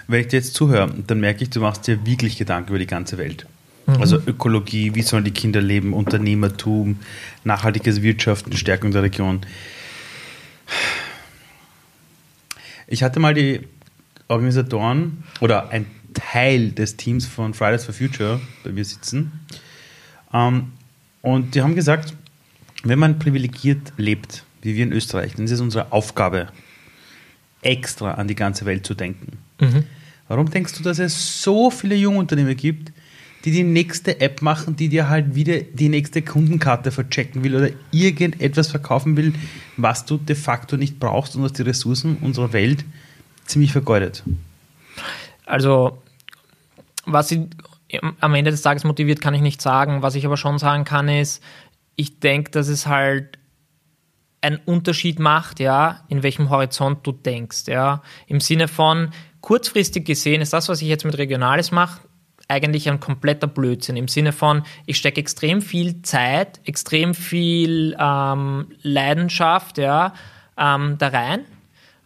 Wenn 0.08 0.20
ich 0.20 0.28
dir 0.28 0.38
jetzt 0.38 0.54
zuhöre, 0.54 0.90
dann 1.06 1.20
merke 1.20 1.42
ich, 1.42 1.50
du 1.50 1.60
machst 1.60 1.86
dir 1.86 2.06
wirklich 2.06 2.38
Gedanken 2.38 2.70
über 2.70 2.78
die 2.78 2.86
ganze 2.86 3.18
Welt. 3.18 3.44
Mhm. 3.84 4.00
Also 4.00 4.16
Ökologie, 4.16 4.94
wie 4.94 5.02
sollen 5.02 5.24
die 5.24 5.32
Kinder 5.32 5.60
leben, 5.60 5.92
Unternehmertum, 5.92 7.00
nachhaltiges 7.44 8.00
Wirtschaften, 8.00 8.56
Stärkung 8.56 8.92
der 8.92 9.02
Region. 9.02 9.42
Ich 12.86 13.02
hatte 13.02 13.20
mal 13.20 13.34
die 13.34 13.60
Organisatoren 14.28 15.24
oder 15.40 15.70
ein 15.70 15.87
Teil 16.14 16.70
des 16.70 16.96
Teams 16.96 17.26
von 17.26 17.54
Fridays 17.54 17.84
for 17.84 17.94
Future 17.94 18.40
bei 18.62 18.72
mir 18.72 18.84
sitzen. 18.84 19.40
Ähm, 20.32 20.72
und 21.22 21.54
die 21.54 21.62
haben 21.62 21.74
gesagt, 21.74 22.14
wenn 22.82 22.98
man 22.98 23.18
privilegiert 23.18 23.92
lebt, 23.96 24.44
wie 24.62 24.76
wir 24.76 24.84
in 24.84 24.92
Österreich, 24.92 25.34
dann 25.34 25.44
ist 25.44 25.52
es 25.52 25.60
unsere 25.60 25.92
Aufgabe, 25.92 26.48
extra 27.62 28.12
an 28.12 28.28
die 28.28 28.34
ganze 28.34 28.66
Welt 28.66 28.87
zu 28.87 28.94
denken. 28.94 29.38
Mhm. 29.60 29.84
Warum 30.28 30.50
denkst 30.50 30.74
du, 30.74 30.82
dass 30.82 30.98
es 30.98 31.42
so 31.42 31.70
viele 31.70 31.94
Jungunternehmer 31.94 32.54
gibt, 32.54 32.92
die 33.44 33.50
die 33.50 33.62
nächste 33.62 34.20
App 34.20 34.40
machen, 34.40 34.76
die 34.76 34.88
dir 34.88 35.08
halt 35.08 35.34
wieder 35.34 35.60
die 35.60 35.90
nächste 35.90 36.22
Kundenkarte 36.22 36.90
verchecken 36.90 37.44
will 37.44 37.54
oder 37.54 37.70
irgendetwas 37.90 38.68
verkaufen 38.68 39.16
will, 39.16 39.34
was 39.76 40.06
du 40.06 40.16
de 40.16 40.34
facto 40.34 40.78
nicht 40.78 40.98
brauchst 40.98 41.37
und 41.37 41.42
was 41.42 41.52
die 41.52 41.62
Ressourcen 41.62 42.16
unserer 42.22 42.54
Welt 42.54 42.84
ziemlich 43.44 43.72
vergeudet. 43.72 44.22
Also, 45.46 46.02
was 47.04 47.28
sie 47.28 47.48
am 48.20 48.35
Ende 48.35 48.50
des 48.50 48.62
Tages 48.62 48.85
motiviert, 48.85 49.20
kann 49.20 49.35
ich 49.35 49.40
nicht 49.40 49.62
sagen. 49.62 50.02
Was 50.02 50.14
ich 50.14 50.26
aber 50.26 50.37
schon 50.37 50.59
sagen 50.59 50.85
kann, 50.85 51.09
ist, 51.09 51.42
ich 51.96 52.18
denke, 52.20 52.50
dass 52.50 52.68
es 52.68 52.87
halt 52.87 53.38
einen 54.40 54.59
Unterschied 54.64 55.18
macht, 55.18 55.61
ja, 55.61 56.04
in 56.09 56.22
welchem 56.22 56.50
Horizont 56.50 57.07
du 57.07 57.12
denkst, 57.12 57.64
ja. 57.66 58.02
Im 58.26 58.40
Sinne 58.40 58.68
von, 58.68 59.11
kurzfristig 59.40 60.04
gesehen 60.04 60.42
ist 60.42 60.52
das, 60.52 60.68
was 60.68 60.83
ich 60.83 60.88
jetzt 60.88 61.04
mit 61.04 61.16
Regionales 61.16 61.70
mache, 61.70 62.00
eigentlich 62.48 62.90
ein 62.90 63.00
kompletter 63.00 63.46
Blödsinn. 63.46 63.96
Im 63.96 64.09
Sinne 64.09 64.33
von, 64.33 64.64
ich 64.85 64.98
stecke 64.98 65.20
extrem 65.20 65.62
viel 65.62 66.02
Zeit, 66.02 66.61
extrem 66.64 67.14
viel 67.14 67.96
ähm, 67.98 68.66
Leidenschaft, 68.83 69.78
ja, 69.78 70.12
ähm, 70.59 70.96
da 70.98 71.09
rein 71.09 71.46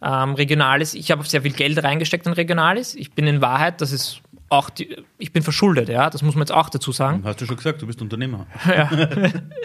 ähm, 0.02 0.34
Regionalis, 0.34 0.94
ich 0.94 1.10
habe 1.10 1.24
sehr 1.24 1.42
viel 1.42 1.52
Geld 1.52 1.82
reingesteckt 1.82 2.26
in 2.26 2.32
Regionalis. 2.32 2.94
Ich 2.94 3.12
bin 3.12 3.26
in 3.26 3.40
Wahrheit, 3.40 3.80
das 3.80 3.92
ist 3.92 4.20
auch 4.48 4.70
die, 4.70 4.96
ich 5.18 5.32
bin 5.32 5.42
verschuldet, 5.42 5.88
ja, 5.88 6.08
das 6.08 6.22
muss 6.22 6.34
man 6.34 6.42
jetzt 6.42 6.52
auch 6.52 6.70
dazu 6.70 6.92
sagen. 6.92 7.22
Hast 7.24 7.40
du 7.40 7.46
schon 7.46 7.56
gesagt, 7.56 7.82
du 7.82 7.86
bist 7.86 8.00
Unternehmer. 8.00 8.46
ja. 8.66 8.90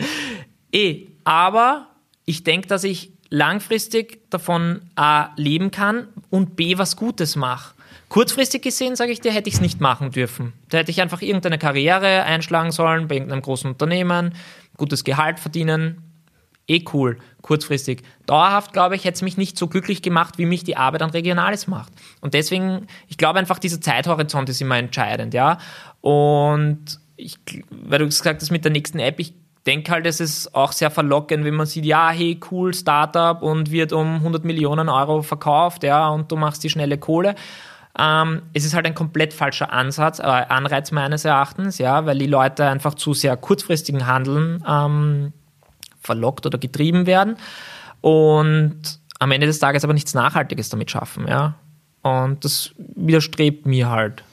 eh, 0.72 1.08
aber 1.24 1.88
ich 2.26 2.44
denke, 2.44 2.68
dass 2.68 2.84
ich 2.84 3.12
langfristig 3.30 4.30
davon 4.30 4.82
A 4.96 5.30
leben 5.38 5.72
kann 5.72 6.08
und 6.30 6.56
B 6.56 6.78
was 6.78 6.96
Gutes 6.96 7.36
mache. 7.36 7.74
Kurzfristig 8.10 8.62
gesehen, 8.62 8.96
sage 8.96 9.12
ich 9.12 9.22
dir, 9.22 9.32
hätte 9.32 9.50
ich 9.50 9.56
es 9.56 9.62
nicht 9.62 9.82
machen 9.82 10.12
dürfen. 10.12 10.54
Da 10.70 10.78
hätte 10.78 10.92
ich 10.92 11.02
einfach 11.02 11.22
irgendeine 11.24 11.58
Karriere 11.58 12.24
einschlagen 12.24 12.72
sollen 12.72 13.08
bei 13.08 13.16
irgendeinem 13.16 13.42
großen 13.42 13.72
Unternehmen, 13.72 14.36
gutes 14.78 15.04
Gehalt 15.04 15.40
verdienen, 15.40 16.13
eh 16.68 16.84
cool, 16.94 17.18
kurzfristig. 17.42 18.04
Dauerhaft, 18.26 18.74
glaube 18.74 18.96
ich, 18.96 19.04
hätte 19.04 19.16
es 19.16 19.22
mich 19.22 19.38
nicht 19.38 19.58
so 19.58 19.68
glücklich 19.68 20.02
gemacht, 20.02 20.38
wie 20.38 20.46
mich 20.46 20.64
die 20.64 20.78
Arbeit 20.78 21.02
an 21.02 21.10
Regionales 21.10 21.68
macht. 21.68 21.92
Und 22.22 22.34
deswegen, 22.34 22.88
ich 23.08 23.18
glaube 23.18 23.40
einfach, 23.40 23.60
dieser 23.60 23.82
Zeithorizont 23.82 24.50
ist 24.50 24.62
immer 24.62 24.78
entscheidend, 24.78 25.34
ja. 25.34 25.58
Und 26.02 27.00
ich, 27.16 27.38
weil 27.70 28.00
du 28.00 28.06
gesagt 28.06 28.42
hast 28.42 28.52
mit 28.52 28.64
der 28.64 28.72
nächsten 28.72 29.00
App, 29.00 29.20
ich 29.20 29.34
denke 29.66 29.92
halt, 29.92 30.06
es 30.06 30.20
ist 30.20 30.56
auch 30.56 30.72
sehr 30.72 30.92
verlockend, 30.92 31.46
wenn 31.46 31.54
man 31.54 31.66
sieht, 31.66 31.86
ja, 31.86 32.10
hey, 32.10 32.40
cool, 32.52 32.74
Startup 32.74 33.42
und 33.42 33.72
wird 33.72 33.94
um 33.94 34.16
100 34.16 34.44
Millionen 34.44 34.90
Euro 34.90 35.22
verkauft, 35.22 35.84
ja, 35.84 36.10
und 36.10 36.32
du 36.32 36.36
machst 36.36 36.64
die 36.64 36.70
schnelle 36.70 36.98
Kohle. 36.98 37.36
Ähm, 37.98 38.42
es 38.54 38.66
ist 38.66 38.74
halt 38.74 38.86
ein 38.88 38.96
komplett 38.96 39.34
falscher 39.34 39.72
Ansatz, 39.72 40.20
äh, 40.20 40.24
Anreiz 40.24 40.92
meines 40.92 41.26
Erachtens, 41.26 41.78
ja, 41.78 42.06
weil 42.06 42.18
die 42.18 42.28
Leute 42.28 42.66
einfach 42.66 42.96
zu 42.96 43.14
sehr 43.14 43.38
kurzfristigen 43.38 44.08
Handeln 44.08 44.64
ähm, 44.68 45.34
verlockt 46.04 46.46
oder 46.46 46.58
getrieben 46.58 47.06
werden 47.06 47.38
und 48.02 49.00
am 49.20 49.32
Ende 49.32 49.48
des 49.48 49.60
Tages 49.60 49.84
aber 49.84 49.94
nichts 49.94 50.14
Nachhaltiges 50.14 50.70
damit 50.70 50.92
schaffen. 50.92 51.28
Ja? 51.28 51.56
Und 52.02 52.44
das 52.44 52.72
widerstrebt 52.78 53.66
mir 53.66 53.90
halt. 53.90 54.24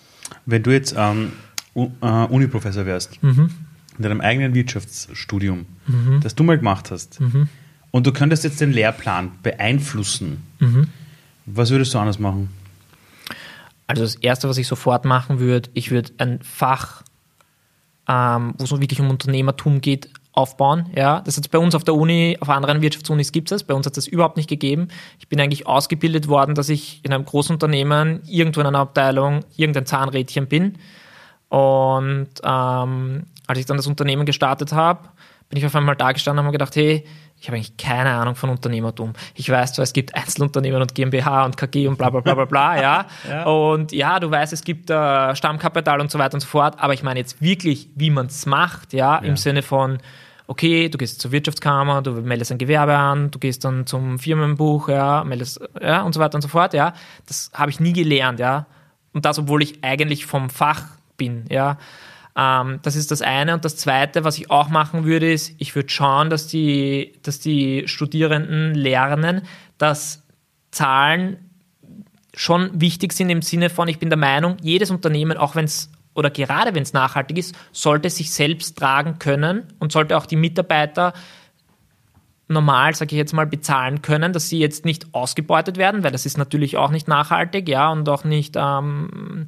Wenn 0.47 0.63
du 0.63 0.71
jetzt 0.71 0.95
ähm, 0.97 1.33
äh, 1.75 2.07
Uniprofessor 2.07 2.87
wärst, 2.87 3.23
mhm. 3.23 3.51
in 3.97 4.03
deinem 4.03 4.21
eigenen 4.21 4.55
Wirtschaftsstudium, 4.55 5.67
mhm. 5.87 6.21
das 6.21 6.35
du 6.35 6.43
mal 6.43 6.59
gemacht 6.59 6.91
hast, 6.91 7.21
mhm. 7.21 7.49
und 7.93 8.07
du 8.07 8.13
könntest 8.13 8.45
jetzt 8.45 8.61
den 8.61 8.73
Lehrplan 8.73 9.31
beeinflussen, 9.43 10.43
mhm. 10.59 10.89
was 11.47 11.71
würdest 11.71 11.95
du 11.95 11.99
anders 11.99 12.19
machen? 12.19 12.51
Also 13.87 14.03
das 14.03 14.17
Erste, 14.17 14.49
was 14.49 14.59
ich 14.59 14.67
sofort 14.67 15.05
machen 15.05 15.39
würde, 15.39 15.71
ich 15.75 15.91
würde 15.91 16.13
ein 16.19 16.41
Fach, 16.43 17.03
ähm, 18.09 18.55
wo 18.59 18.65
es 18.65 18.71
wirklich 18.73 19.01
um 19.01 19.11
Unternehmertum 19.11 19.81
geht, 19.81 20.11
aufbauen. 20.33 20.87
Ja, 20.95 21.21
das 21.21 21.37
hat 21.37 21.51
bei 21.51 21.59
uns 21.59 21.75
auf 21.75 21.85
der 21.85 21.95
Uni, 21.95 22.37
auf 22.41 22.49
anderen 22.49 22.83
Wirtschaftsunis 22.83 23.33
gibt 23.33 23.51
es. 23.53 23.65
Bei 23.65 23.75
uns 23.75 23.87
hat 23.87 23.97
es 23.97 24.07
überhaupt 24.07 24.37
nicht 24.37 24.49
gegeben. 24.49 24.89
Ich 25.19 25.29
bin 25.29 25.41
eigentlich 25.41 25.67
ausgebildet 25.67 26.29
worden, 26.29 26.55
dass 26.55 26.69
ich 26.69 27.01
in 27.05 27.13
einem 27.13 27.25
großen 27.25 27.55
Unternehmen 27.55 28.21
irgendwo 28.27 28.61
in 28.61 28.67
einer 28.67 28.79
Abteilung 28.79 29.45
irgendein 29.57 29.87
Zahnrädchen 29.87 30.47
bin. 30.47 30.79
Und 31.49 32.29
ähm, 32.45 33.27
als 33.47 33.59
ich 33.59 33.67
dann 33.67 33.77
das 33.77 33.89
Unternehmen 33.89 34.25
gestartet 34.25 34.73
habe, 34.73 35.09
bin 35.49 35.59
ich 35.59 35.67
auf 35.67 35.75
einmal 35.75 35.97
da 35.97 36.13
gestanden 36.13 36.41
und 36.41 36.47
habe 36.47 36.53
gedacht, 36.53 36.77
hey, 36.77 37.05
ich 37.41 37.49
habe 37.49 37.57
eigentlich 37.57 37.77
keine 37.79 38.11
Ahnung 38.11 38.35
von 38.35 38.51
Unternehmertum. 38.51 39.15
Ich 39.35 39.49
weiß 39.49 39.73
zwar, 39.73 39.85
es 39.85 39.95
gibt 39.95 40.15
Einzelunternehmen 40.15 40.83
und 40.83 40.95
GmbH 40.95 41.47
und 41.47 41.57
KG 41.57 41.89
und 41.89 41.97
bla 41.97 42.11
bla 42.11 42.21
bla 42.21 42.35
bla 42.35 42.45
bla, 42.45 42.81
ja. 42.81 43.07
ja. 43.29 43.45
Und 43.45 43.93
ja, 43.93 44.21
du 44.21 44.31
weißt, 44.31 44.53
es 44.53 44.63
gibt 44.63 44.91
äh, 44.91 45.35
Stammkapital 45.35 46.01
und 46.01 46.11
so 46.11 46.19
weiter 46.19 46.35
und 46.35 46.41
so 46.41 46.47
fort, 46.47 46.75
aber 46.79 46.93
ich 46.93 47.03
meine 47.03 47.19
jetzt 47.19 47.41
wirklich, 47.41 47.89
wie 47.95 48.11
man 48.11 48.27
es 48.27 48.45
macht, 48.45 48.93
ja, 48.93 49.15
ja, 49.15 49.19
im 49.27 49.39
Sinne 49.39 49.63
von, 49.63 49.99
okay, 50.49 50.91
du 50.91 50.99
gehst 50.99 51.23
zur 51.23 51.33
Wirtschaftskammer, 51.33 52.03
du 52.03 52.13
meldest 52.13 52.53
ein 52.53 52.59
Gewerbe 52.59 52.95
an, 52.95 53.31
du 53.31 53.39
gehst 53.39 53.65
dann 53.65 53.87
zum 53.87 54.19
Firmenbuch, 54.19 54.91
ja, 54.91 55.25
meldest, 55.25 55.61
ja, 55.81 56.03
und 56.03 56.13
so 56.13 56.21
weiter 56.21 56.35
und 56.35 56.43
so 56.43 56.49
fort, 56.49 56.75
ja. 56.75 56.93
Das 57.25 57.51
habe 57.55 57.71
ich 57.71 57.81
nie 57.81 57.95
gelernt, 57.95 58.39
ja. 58.39 58.67
Und 59.15 59.25
das, 59.25 59.39
obwohl 59.39 59.63
ich 59.63 59.83
eigentlich 59.83 60.27
vom 60.27 60.51
Fach 60.51 60.83
bin, 61.17 61.47
ja. 61.49 61.79
Ähm, 62.41 62.79
das 62.83 62.97
ist 62.97 63.11
das 63.11 63.21
eine. 63.21 63.53
Und 63.53 63.65
das 63.65 63.77
zweite, 63.77 64.25
was 64.25 64.39
ich 64.39 64.51
auch 64.51 64.71
machen 64.71 65.05
würde, 65.05 65.31
ist, 65.31 65.55
ich 65.59 65.75
würde 65.75 65.91
schauen, 65.91 66.31
dass 66.31 66.47
die, 66.47 67.13
dass 67.23 67.39
die 67.39 67.87
Studierenden 67.87 68.75
lernen, 68.75 69.43
dass 69.77 70.23
Zahlen 70.71 71.51
schon 72.33 72.81
wichtig 72.81 73.13
sind 73.13 73.29
im 73.29 73.43
Sinne 73.43 73.69
von, 73.69 73.89
ich 73.89 73.99
bin 73.99 74.09
der 74.09 74.19
Meinung, 74.19 74.57
jedes 74.63 74.91
Unternehmen, 74.91 75.37
auch 75.37 75.55
wenn 75.55 75.67
es 75.67 75.91
oder 76.15 76.31
gerade 76.31 76.75
wenn 76.75 76.83
es 76.83 76.93
nachhaltig 76.93 77.39
ist, 77.39 77.55
sollte 77.73 78.11
sich 78.11 78.33
selbst 78.33 78.77
tragen 78.77 79.19
können 79.19 79.63
und 79.79 79.93
sollte 79.93 80.17
auch 80.17 80.27
die 80.27 80.37
Mitarbeiter 80.37 81.13
normal, 82.49 82.95
sage 82.95 83.15
ich 83.15 83.19
jetzt 83.19 83.33
mal, 83.33 83.47
bezahlen 83.47 84.03
können, 84.03 84.33
dass 84.33 84.49
sie 84.49 84.59
jetzt 84.59 84.85
nicht 84.85 85.15
ausgebeutet 85.15 85.77
werden, 85.77 86.03
weil 86.03 86.11
das 86.11 86.27
ist 86.27 86.37
natürlich 86.37 86.77
auch 86.77 86.91
nicht 86.91 87.07
nachhaltig, 87.07 87.69
ja, 87.69 87.91
und 87.91 88.09
auch 88.09 88.25
nicht 88.25 88.57
ähm, 88.59 89.47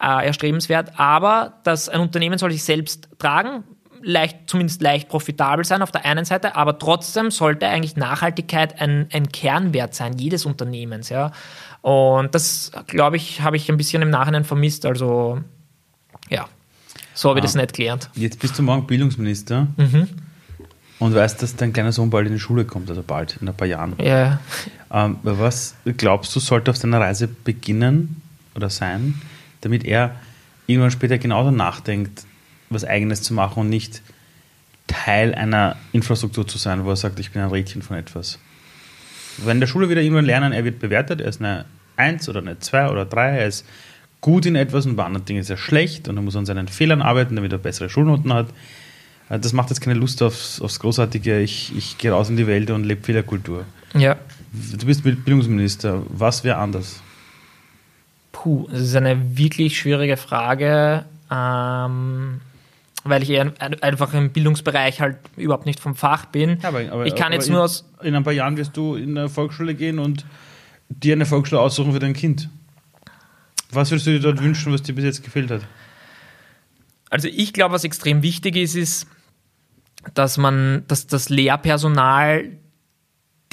äh, 0.00 0.26
erstrebenswert. 0.26 0.98
Aber 0.98 1.54
dass 1.64 1.88
ein 1.88 2.00
Unternehmen 2.00 2.38
soll 2.38 2.52
sich 2.52 2.64
selbst 2.64 3.08
tragen, 3.18 3.64
leicht, 4.02 4.38
zumindest 4.46 4.80
leicht 4.80 5.08
profitabel 5.08 5.64
sein 5.64 5.82
auf 5.82 5.90
der 5.90 6.04
einen 6.04 6.24
Seite, 6.24 6.54
aber 6.56 6.78
trotzdem 6.78 7.30
sollte 7.30 7.66
eigentlich 7.66 7.96
Nachhaltigkeit 7.96 8.80
ein, 8.80 9.08
ein 9.12 9.28
Kernwert 9.30 9.94
sein, 9.94 10.16
jedes 10.18 10.46
Unternehmens, 10.46 11.08
ja. 11.08 11.32
Und 11.82 12.34
das, 12.34 12.72
glaube 12.86 13.16
ich, 13.16 13.40
habe 13.40 13.56
ich 13.56 13.68
ein 13.70 13.76
bisschen 13.76 14.02
im 14.02 14.10
Nachhinein 14.10 14.44
vermisst. 14.44 14.84
Also, 14.84 15.40
ja, 16.28 16.46
so 17.14 17.30
habe 17.30 17.38
ich 17.38 17.44
ah. 17.44 17.46
das 17.46 17.54
nicht 17.54 17.74
gelernt. 17.74 18.10
Jetzt 18.14 18.40
bist 18.40 18.58
du 18.58 18.62
morgen 18.62 18.86
Bildungsminister. 18.86 19.68
Mhm 19.76 20.08
und 20.98 21.14
weißt, 21.14 21.42
dass 21.42 21.56
dein 21.56 21.72
kleiner 21.72 21.92
Sohn 21.92 22.10
bald 22.10 22.26
in 22.26 22.34
die 22.34 22.40
Schule 22.40 22.64
kommt, 22.64 22.90
also 22.90 23.02
bald, 23.02 23.38
in 23.40 23.48
ein 23.48 23.54
paar 23.54 23.66
Jahren. 23.66 23.94
Ja. 24.02 24.40
Ähm, 24.92 25.18
was 25.22 25.74
glaubst 25.84 26.34
du, 26.34 26.40
sollte 26.40 26.70
auf 26.70 26.78
deiner 26.78 27.00
Reise 27.00 27.28
beginnen 27.28 28.20
oder 28.54 28.70
sein, 28.70 29.20
damit 29.60 29.84
er 29.84 30.16
irgendwann 30.66 30.90
später 30.90 31.18
genauso 31.18 31.50
nachdenkt, 31.50 32.24
was 32.70 32.84
Eigenes 32.84 33.22
zu 33.22 33.34
machen 33.34 33.60
und 33.60 33.68
nicht 33.68 34.02
Teil 34.86 35.34
einer 35.34 35.76
Infrastruktur 35.92 36.46
zu 36.46 36.58
sein, 36.58 36.84
wo 36.84 36.90
er 36.90 36.96
sagt, 36.96 37.18
ich 37.20 37.30
bin 37.30 37.42
ein 37.42 37.50
Rädchen 37.50 37.82
von 37.82 37.96
etwas? 37.96 38.38
Wenn 39.38 39.60
der 39.60 39.66
Schule 39.66 39.88
wieder 39.88 40.02
irgendwann 40.02 40.24
lernen, 40.24 40.52
er 40.52 40.64
wird 40.64 40.78
bewertet, 40.78 41.20
er 41.20 41.28
ist 41.28 41.40
eine 41.40 41.64
1 41.96 42.28
oder 42.28 42.40
eine 42.40 42.58
2 42.58 42.90
oder 42.90 43.04
3, 43.04 43.38
er 43.38 43.46
ist 43.46 43.66
gut 44.20 44.46
in 44.46 44.56
etwas 44.56 44.86
und 44.86 44.96
bei 44.96 45.04
anderen 45.04 45.24
Dingen 45.24 45.40
ist 45.40 45.50
er 45.50 45.56
schlecht 45.56 46.08
und 46.08 46.16
er 46.16 46.22
muss 46.22 46.36
an 46.36 46.46
seinen 46.46 46.68
Fehlern 46.68 47.02
arbeiten, 47.02 47.36
damit 47.36 47.52
er 47.52 47.58
bessere 47.58 47.88
Schulnoten 47.88 48.32
hat 48.32 48.48
äh, 49.28 49.38
das 49.38 49.52
macht 49.52 49.70
jetzt 49.70 49.80
keine 49.80 49.98
Lust 49.98 50.22
aufs, 50.22 50.60
aufs 50.60 50.80
Großartige, 50.80 51.40
ich, 51.40 51.76
ich 51.76 51.98
gehe 51.98 52.10
raus 52.10 52.30
in 52.30 52.36
die 52.36 52.46
Welt 52.46 52.70
und 52.70 52.84
lebe 52.84 53.02
Fehlerkultur. 53.02 53.64
Ja. 53.94 54.16
Du 54.52 54.86
bist 54.86 55.02
Bildungsminister, 55.02 56.02
was 56.08 56.44
wäre 56.44 56.56
anders? 56.56 57.02
Puh, 58.40 58.68
das 58.70 58.82
ist 58.82 58.94
eine 58.94 59.36
wirklich 59.36 59.76
schwierige 59.76 60.16
Frage, 60.16 61.04
ähm, 61.28 62.40
weil 63.02 63.24
ich 63.24 63.30
eher 63.30 63.52
einfach 63.80 64.14
im 64.14 64.30
Bildungsbereich 64.30 65.00
halt 65.00 65.16
überhaupt 65.36 65.66
nicht 65.66 65.80
vom 65.80 65.96
Fach 65.96 66.26
bin. 66.26 66.60
Ja, 66.62 66.68
aber, 66.68 66.92
aber, 66.92 67.06
ich 67.06 67.16
kann 67.16 67.32
jetzt 67.32 67.50
nur 67.50 67.64
aus. 67.64 67.84
In 68.00 68.14
ein 68.14 68.22
paar 68.22 68.32
Jahren 68.32 68.56
wirst 68.56 68.76
du 68.76 68.94
in 68.94 69.18
eine 69.18 69.28
Volksschule 69.28 69.74
gehen 69.74 69.98
und 69.98 70.24
dir 70.88 71.14
eine 71.14 71.26
Volksschule 71.26 71.60
aussuchen 71.60 71.92
für 71.92 71.98
dein 71.98 72.12
Kind. 72.12 72.48
Was 73.72 73.90
würdest 73.90 74.06
du 74.06 74.12
dir 74.12 74.20
dort 74.20 74.40
wünschen, 74.40 74.72
was 74.72 74.82
dir 74.82 74.94
bis 74.94 75.04
jetzt 75.04 75.24
gefehlt 75.24 75.50
hat? 75.50 75.62
Also 77.10 77.26
ich 77.26 77.52
glaube, 77.52 77.74
was 77.74 77.82
extrem 77.82 78.22
wichtig 78.22 78.54
ist, 78.54 78.76
ist, 78.76 79.08
dass 80.14 80.38
man, 80.38 80.84
dass 80.86 81.08
das 81.08 81.28
Lehrpersonal 81.28 82.52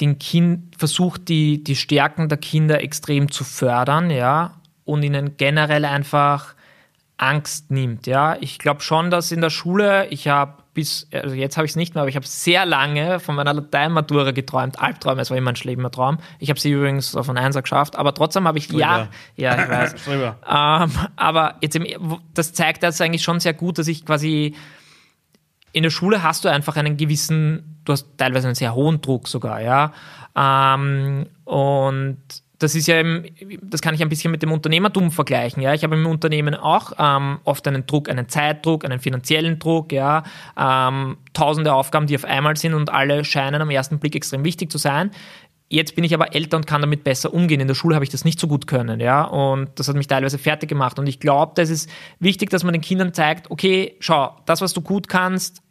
den 0.00 0.20
Kind 0.20 0.76
versucht, 0.76 1.28
die, 1.28 1.64
die 1.64 1.74
Stärken 1.74 2.28
der 2.28 2.38
Kinder 2.38 2.80
extrem 2.82 3.32
zu 3.32 3.42
fördern, 3.42 4.10
ja, 4.10 4.54
und 4.86 5.02
ihnen 5.02 5.36
generell 5.36 5.84
einfach 5.84 6.54
Angst 7.18 7.70
nimmt, 7.70 8.06
ja. 8.06 8.36
Ich 8.40 8.58
glaube 8.58 8.80
schon, 8.80 9.10
dass 9.10 9.30
in 9.32 9.42
der 9.42 9.50
Schule, 9.50 10.06
ich 10.08 10.28
habe 10.28 10.62
bis, 10.74 11.08
also 11.10 11.34
jetzt 11.34 11.56
habe 11.56 11.64
ich 11.64 11.72
es 11.72 11.76
nicht 11.76 11.94
mehr, 11.94 12.02
aber 12.02 12.10
ich 12.10 12.16
habe 12.16 12.26
sehr 12.26 12.66
lange 12.66 13.18
von 13.18 13.34
meiner 13.34 13.54
Lateinmatura 13.54 14.32
geträumt, 14.32 14.78
Albträume, 14.78 15.22
es 15.22 15.30
war 15.30 15.36
immer 15.36 15.52
ein 15.52 15.56
schlimmer 15.56 15.90
Traum. 15.90 16.18
Ich 16.38 16.50
habe 16.50 16.60
sie 16.60 16.70
übrigens 16.70 17.16
auf 17.16 17.28
einen 17.30 17.38
Einser 17.38 17.62
geschafft, 17.62 17.96
aber 17.96 18.12
trotzdem 18.12 18.46
habe 18.46 18.58
ich, 18.58 18.70
ja, 18.70 19.08
ja, 19.36 19.62
ich 19.62 19.70
weiß. 19.70 19.94
ähm, 20.08 20.90
aber 21.16 21.54
jetzt, 21.62 21.78
das 22.34 22.52
zeigt 22.52 22.82
das 22.82 23.00
eigentlich 23.00 23.22
schon 23.22 23.40
sehr 23.40 23.54
gut, 23.54 23.78
dass 23.78 23.88
ich 23.88 24.04
quasi 24.04 24.54
in 25.72 25.82
der 25.82 25.90
Schule 25.90 26.22
hast 26.22 26.44
du 26.44 26.50
einfach 26.50 26.76
einen 26.76 26.98
gewissen, 26.98 27.80
du 27.86 27.92
hast 27.92 28.06
teilweise 28.18 28.46
einen 28.48 28.54
sehr 28.54 28.74
hohen 28.74 29.00
Druck 29.00 29.28
sogar, 29.28 29.62
ja. 29.62 29.94
Ähm, 30.36 31.26
und 31.44 32.18
das 32.58 32.74
ist 32.74 32.86
ja, 32.86 33.02
das 33.62 33.82
kann 33.82 33.94
ich 33.94 34.02
ein 34.02 34.08
bisschen 34.08 34.30
mit 34.30 34.42
dem 34.42 34.50
Unternehmertum 34.50 35.10
vergleichen. 35.10 35.62
Ja, 35.62 35.74
ich 35.74 35.84
habe 35.84 35.94
im 35.94 36.06
Unternehmen 36.06 36.54
auch 36.54 36.92
ähm, 36.98 37.38
oft 37.44 37.66
einen 37.68 37.86
Druck, 37.86 38.08
einen 38.08 38.28
Zeitdruck, 38.28 38.84
einen 38.84 38.98
finanziellen 38.98 39.58
Druck. 39.58 39.92
Ja, 39.92 40.22
ähm, 40.56 41.18
tausende 41.34 41.74
Aufgaben, 41.74 42.06
die 42.06 42.16
auf 42.16 42.24
einmal 42.24 42.56
sind 42.56 42.74
und 42.74 42.90
alle 42.90 43.24
scheinen 43.24 43.60
am 43.60 43.70
ersten 43.70 43.98
Blick 43.98 44.16
extrem 44.16 44.44
wichtig 44.44 44.72
zu 44.72 44.78
sein. 44.78 45.10
Jetzt 45.68 45.96
bin 45.96 46.04
ich 46.04 46.14
aber 46.14 46.34
älter 46.34 46.56
und 46.56 46.66
kann 46.66 46.80
damit 46.80 47.02
besser 47.02 47.34
umgehen. 47.34 47.60
In 47.60 47.66
der 47.66 47.74
Schule 47.74 47.96
habe 47.96 48.04
ich 48.04 48.10
das 48.10 48.24
nicht 48.24 48.38
so 48.38 48.46
gut 48.46 48.68
können, 48.68 49.00
ja, 49.00 49.24
und 49.24 49.68
das 49.74 49.88
hat 49.88 49.96
mich 49.96 50.06
teilweise 50.06 50.38
fertig 50.38 50.68
gemacht. 50.68 50.98
Und 50.98 51.08
ich 51.08 51.18
glaube, 51.18 51.52
das 51.56 51.70
ist 51.70 51.90
wichtig, 52.20 52.50
dass 52.50 52.62
man 52.62 52.72
den 52.72 52.82
Kindern 52.82 53.12
zeigt, 53.12 53.50
okay, 53.50 53.96
schau, 53.98 54.36
das, 54.46 54.60
was 54.60 54.72
du 54.72 54.80
gut 54.80 55.08
kannst, 55.08 55.62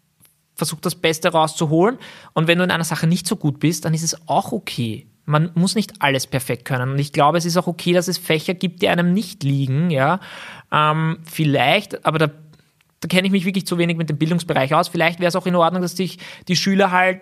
versuch 0.53 0.81
das 0.81 0.95
Beste 0.95 1.29
rauszuholen. 1.29 1.97
Und 2.33 2.47
wenn 2.47 2.57
du 2.57 2.63
in 2.63 2.71
einer 2.71 2.83
Sache 2.83 3.07
nicht 3.07 3.25
so 3.25 3.37
gut 3.37 3.59
bist, 3.59 3.85
dann 3.85 3.93
ist 3.93 4.03
es 4.03 4.27
auch 4.27 4.51
okay. 4.51 5.07
Man 5.25 5.51
muss 5.55 5.75
nicht 5.75 5.93
alles 6.01 6.27
perfekt 6.27 6.65
können. 6.65 6.91
Und 6.91 6.99
ich 6.99 7.11
glaube, 7.11 7.37
es 7.37 7.45
ist 7.45 7.57
auch 7.57 7.67
okay, 7.67 7.93
dass 7.93 8.07
es 8.07 8.17
Fächer 8.17 8.53
gibt, 8.53 8.81
die 8.81 8.89
einem 8.89 9.13
nicht 9.13 9.43
liegen, 9.43 9.89
ja. 9.89 10.19
Ähm, 10.71 11.19
vielleicht, 11.23 12.05
aber 12.05 12.19
da, 12.19 12.27
da 12.99 13.07
kenne 13.07 13.27
ich 13.27 13.31
mich 13.31 13.45
wirklich 13.45 13.65
zu 13.65 13.77
wenig 13.77 13.97
mit 13.97 14.09
dem 14.09 14.17
Bildungsbereich 14.17 14.73
aus. 14.75 14.87
Vielleicht 14.87 15.19
wäre 15.19 15.29
es 15.29 15.35
auch 15.35 15.47
in 15.47 15.55
Ordnung, 15.55 15.81
dass 15.81 15.97
sich 15.97 16.19
die 16.47 16.55
Schüler 16.55 16.91
halt 16.91 17.21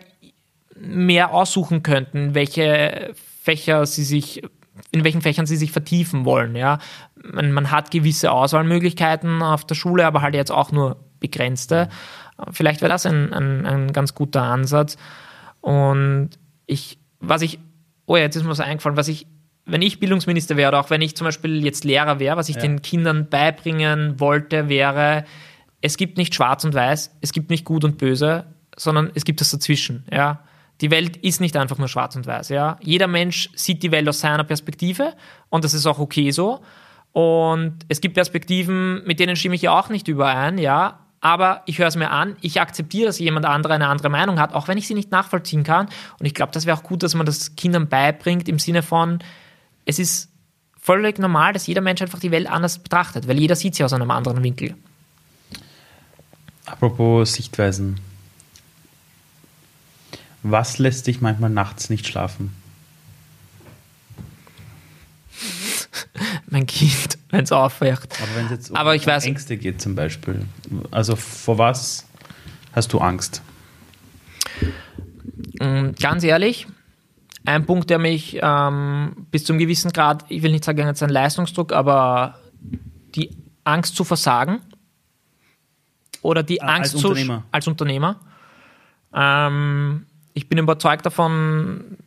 mehr 0.76 1.34
aussuchen 1.34 1.84
könnten, 1.84 2.36
welche 2.36 3.14
Fächer 3.42 3.86
sie 3.86 4.04
sich 4.04 4.42
in 4.92 5.04
welchen 5.04 5.22
Fächern 5.22 5.46
sie 5.46 5.56
sich 5.56 5.72
vertiefen 5.72 6.26
wollen. 6.26 6.56
Ja. 6.56 6.80
Man, 7.16 7.52
man, 7.52 7.72
hat 7.72 7.92
gewisse 7.92 8.32
Auswahlmöglichkeiten 8.32 9.42
auf 9.42 9.66
der 9.66 9.76
Schule, 9.76 10.06
aber 10.06 10.22
halt 10.22 10.36
jetzt 10.36 10.52
auch 10.52 10.72
nur 10.72 10.98
begrenzte. 11.20 11.90
Vielleicht 12.52 12.82
wäre 12.82 12.92
das 12.92 13.06
ein, 13.06 13.32
ein, 13.34 13.66
ein, 13.66 13.94
ganz 13.94 14.16
guter 14.16 14.42
Ansatz. 14.42 14.98
Und 15.62 16.32
ich, 16.66 17.00
was 17.20 17.42
ich, 17.42 17.60
oh 18.06 18.16
ja, 18.16 18.24
jetzt 18.24 18.36
ist 18.36 18.44
mir 18.44 18.50
was 18.50 18.60
eingefallen, 18.60 18.98
was 18.98 19.08
ich, 19.08 19.28
wenn 19.66 19.82
ich 19.82 20.00
Bildungsminister 20.00 20.58
wäre 20.58 20.70
oder 20.70 20.80
auch 20.80 20.90
wenn 20.90 21.02
ich 21.02 21.16
zum 21.16 21.26
Beispiel 21.26 21.64
jetzt 21.64 21.84
Lehrer 21.84 22.20
wäre, 22.20 22.38
was 22.38 22.50
ich 22.50 22.56
ja. 22.56 22.62
den 22.62 22.82
Kindern 22.82 23.30
beibringen 23.30 24.20
wollte, 24.20 24.70
wäre, 24.70 25.26
es 25.82 25.98
gibt 25.98 26.18
nicht 26.18 26.36
schwarz 26.36 26.64
und 26.64 26.74
weiß, 26.74 27.18
es 27.22 27.32
gibt 27.32 27.50
nicht 27.50 27.66
gut 27.66 27.84
und 27.84 27.98
böse, 27.98 28.46
sondern 28.76 29.12
es 29.14 29.26
gibt 29.26 29.42
das 29.42 29.52
dazwischen. 29.52 30.06
Ja. 30.12 30.44
Die 30.82 30.92
Welt 30.92 31.18
ist 31.18 31.40
nicht 31.40 31.56
einfach 31.56 31.78
nur 31.78 31.88
schwarz 31.88 32.16
und 32.16 32.26
weiß. 32.26 32.50
Ja. 32.50 32.78
Jeder 32.82 33.08
Mensch 33.08 33.50
sieht 33.56 33.84
die 33.84 33.92
Welt 33.92 34.08
aus 34.10 34.20
seiner 34.20 34.44
Perspektive 34.44 35.14
und 35.50 35.64
das 35.64 35.74
ist 35.74 35.86
auch 35.86 36.00
okay 36.00 36.32
so. 36.32 36.62
Und 37.12 37.80
es 37.90 38.02
gibt 38.02 38.16
Perspektiven, 38.16 39.04
mit 39.06 39.20
denen 39.20 39.36
stimme 39.36 39.56
ich 39.56 39.62
ja 39.62 39.78
auch 39.78 39.90
nicht 39.90 40.08
überein, 40.08 40.58
ja 40.58 41.03
aber 41.24 41.64
ich 41.68 41.80
höre 41.80 41.88
es 41.88 41.96
mir 41.96 42.12
an, 42.12 42.36
ich 42.42 42.60
akzeptiere, 42.60 43.06
dass 43.06 43.18
jemand 43.18 43.46
andere 43.46 43.74
eine 43.74 43.88
andere 43.88 44.10
Meinung 44.10 44.42
hat, 44.42 44.54
auch 44.54 44.68
wenn 44.68 44.78
ich 44.78 44.88
sie 44.88 44.94
nicht 44.94 45.10
nachvollziehen 45.10 45.64
kann. 45.64 45.88
Und 46.20 46.26
ich 46.26 46.34
glaube, 46.34 46.52
das 46.52 46.66
wäre 46.66 46.78
auch 46.78 46.84
gut, 46.84 47.02
dass 47.02 47.16
man 47.16 47.26
das 47.26 47.56
Kindern 47.56 47.88
beibringt 47.88 48.50
im 48.50 48.60
Sinne 48.60 48.84
von, 48.84 49.20
es 49.86 50.00
ist 50.00 50.30
völlig 50.78 51.20
normal, 51.20 51.54
dass 51.54 51.66
jeder 51.66 51.80
Mensch 51.80 52.02
einfach 52.02 52.20
die 52.20 52.32
Welt 52.32 52.48
anders 52.48 52.78
betrachtet, 52.78 53.26
weil 53.26 53.40
jeder 53.40 53.56
sieht 53.56 53.74
sie 53.74 53.86
aus 53.86 53.94
einem 53.94 54.12
anderen 54.12 54.44
Winkel. 54.44 54.76
Apropos 56.66 57.36
Sichtweisen. 57.36 58.02
Was 60.42 60.78
lässt 60.78 61.08
dich 61.08 61.22
manchmal 61.22 61.52
nachts 61.52 61.90
nicht 61.90 62.06
schlafen? 62.06 62.54
mein 66.50 66.66
Kind, 66.66 67.18
wenn 67.34 67.44
es 67.44 67.52
aufwacht. 67.52 68.16
Aber 68.22 68.36
wenn 68.36 68.46
es 68.46 68.52
jetzt 68.52 68.70
um 68.70 68.76
Aber 68.76 68.96
ich 68.96 69.06
weiß, 69.08 69.26
Ängste 69.26 69.58
geht 69.58 69.82
zum 69.82 69.96
Beispiel. 69.96 70.46
Also 70.92 71.16
vor 71.16 71.58
was 71.58 72.08
hast 72.74 72.94
du 72.94 73.00
Angst? 73.00 73.42
Mm, 75.60 75.92
ganz 76.00 76.24
ehrlich, 76.24 76.68
ein 77.44 77.66
Punkt, 77.66 77.90
der 77.90 77.98
mich 77.98 78.38
ähm, 78.40 79.26
bis 79.32 79.46
zum 79.46 79.58
gewissen 79.58 79.92
Grad, 79.92 80.26
ich 80.30 80.44
will 80.44 80.52
nicht 80.52 80.64
sagen, 80.64 80.86
jetzt 80.86 81.02
ein 81.02 81.10
Leistungsdruck, 81.10 81.74
aber 81.74 82.40
die 83.16 83.36
Angst 83.64 83.96
zu 83.96 84.04
versagen 84.04 84.62
oder 86.22 86.44
die 86.44 86.62
Angst 86.62 86.94
als 86.94 87.04
Unternehmer. 87.04 87.38
Zu, 87.40 87.44
als 87.52 87.68
Unternehmer. 87.68 88.20
Ähm, 89.12 90.06
ich 90.36 90.48
bin 90.48 90.60
überzeugt 90.60 91.06
davon, 91.06 91.98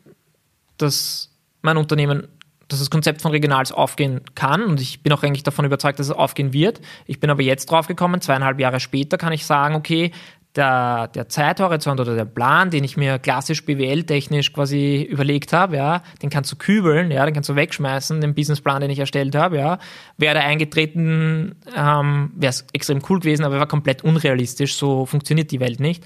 dass 0.78 1.32
mein 1.62 1.76
Unternehmen 1.78 2.28
dass 2.68 2.80
das 2.80 2.90
Konzept 2.90 3.22
von 3.22 3.30
Regionals 3.30 3.70
aufgehen 3.70 4.20
kann 4.34 4.64
und 4.64 4.80
ich 4.80 5.02
bin 5.02 5.12
auch 5.12 5.22
eigentlich 5.22 5.44
davon 5.44 5.64
überzeugt, 5.64 5.98
dass 5.98 6.06
es 6.06 6.12
aufgehen 6.12 6.52
wird. 6.52 6.80
Ich 7.06 7.20
bin 7.20 7.30
aber 7.30 7.42
jetzt 7.42 7.70
drauf 7.70 7.86
gekommen, 7.86 8.20
zweieinhalb 8.20 8.58
Jahre 8.58 8.80
später 8.80 9.18
kann 9.18 9.32
ich 9.32 9.46
sagen, 9.46 9.74
okay, 9.74 10.12
der, 10.56 11.08
der 11.08 11.28
Zeithorizont 11.28 12.00
oder 12.00 12.14
der 12.14 12.24
Plan, 12.24 12.70
den 12.70 12.82
ich 12.84 12.96
mir 12.96 13.18
klassisch 13.18 13.64
BWL-technisch 13.64 14.52
quasi 14.52 15.02
überlegt 15.02 15.52
habe, 15.52 15.76
ja, 15.76 16.02
den 16.22 16.30
kannst 16.30 16.50
du 16.50 16.56
kübeln, 16.56 17.10
ja, 17.10 17.24
den 17.24 17.34
kannst 17.34 17.48
du 17.48 17.54
wegschmeißen, 17.54 18.20
den 18.20 18.34
Businessplan, 18.34 18.80
den 18.80 18.90
ich 18.90 18.98
erstellt 18.98 19.34
habe, 19.34 19.58
ja. 19.58 19.78
Wäre 20.16 20.34
da 20.34 20.40
eingetreten, 20.40 21.56
ähm, 21.76 22.32
wäre 22.34 22.50
es 22.50 22.66
extrem 22.72 23.02
cool 23.08 23.20
gewesen, 23.20 23.44
aber 23.44 23.58
war 23.58 23.68
komplett 23.68 24.02
unrealistisch, 24.02 24.76
so 24.76 25.06
funktioniert 25.06 25.50
die 25.50 25.60
Welt 25.60 25.80
nicht. 25.80 26.04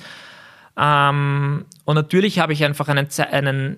Ähm, 0.76 1.64
und 1.84 1.94
natürlich 1.94 2.38
habe 2.38 2.52
ich 2.52 2.64
einfach 2.64 2.88
einen, 2.88 3.08
einen 3.30 3.76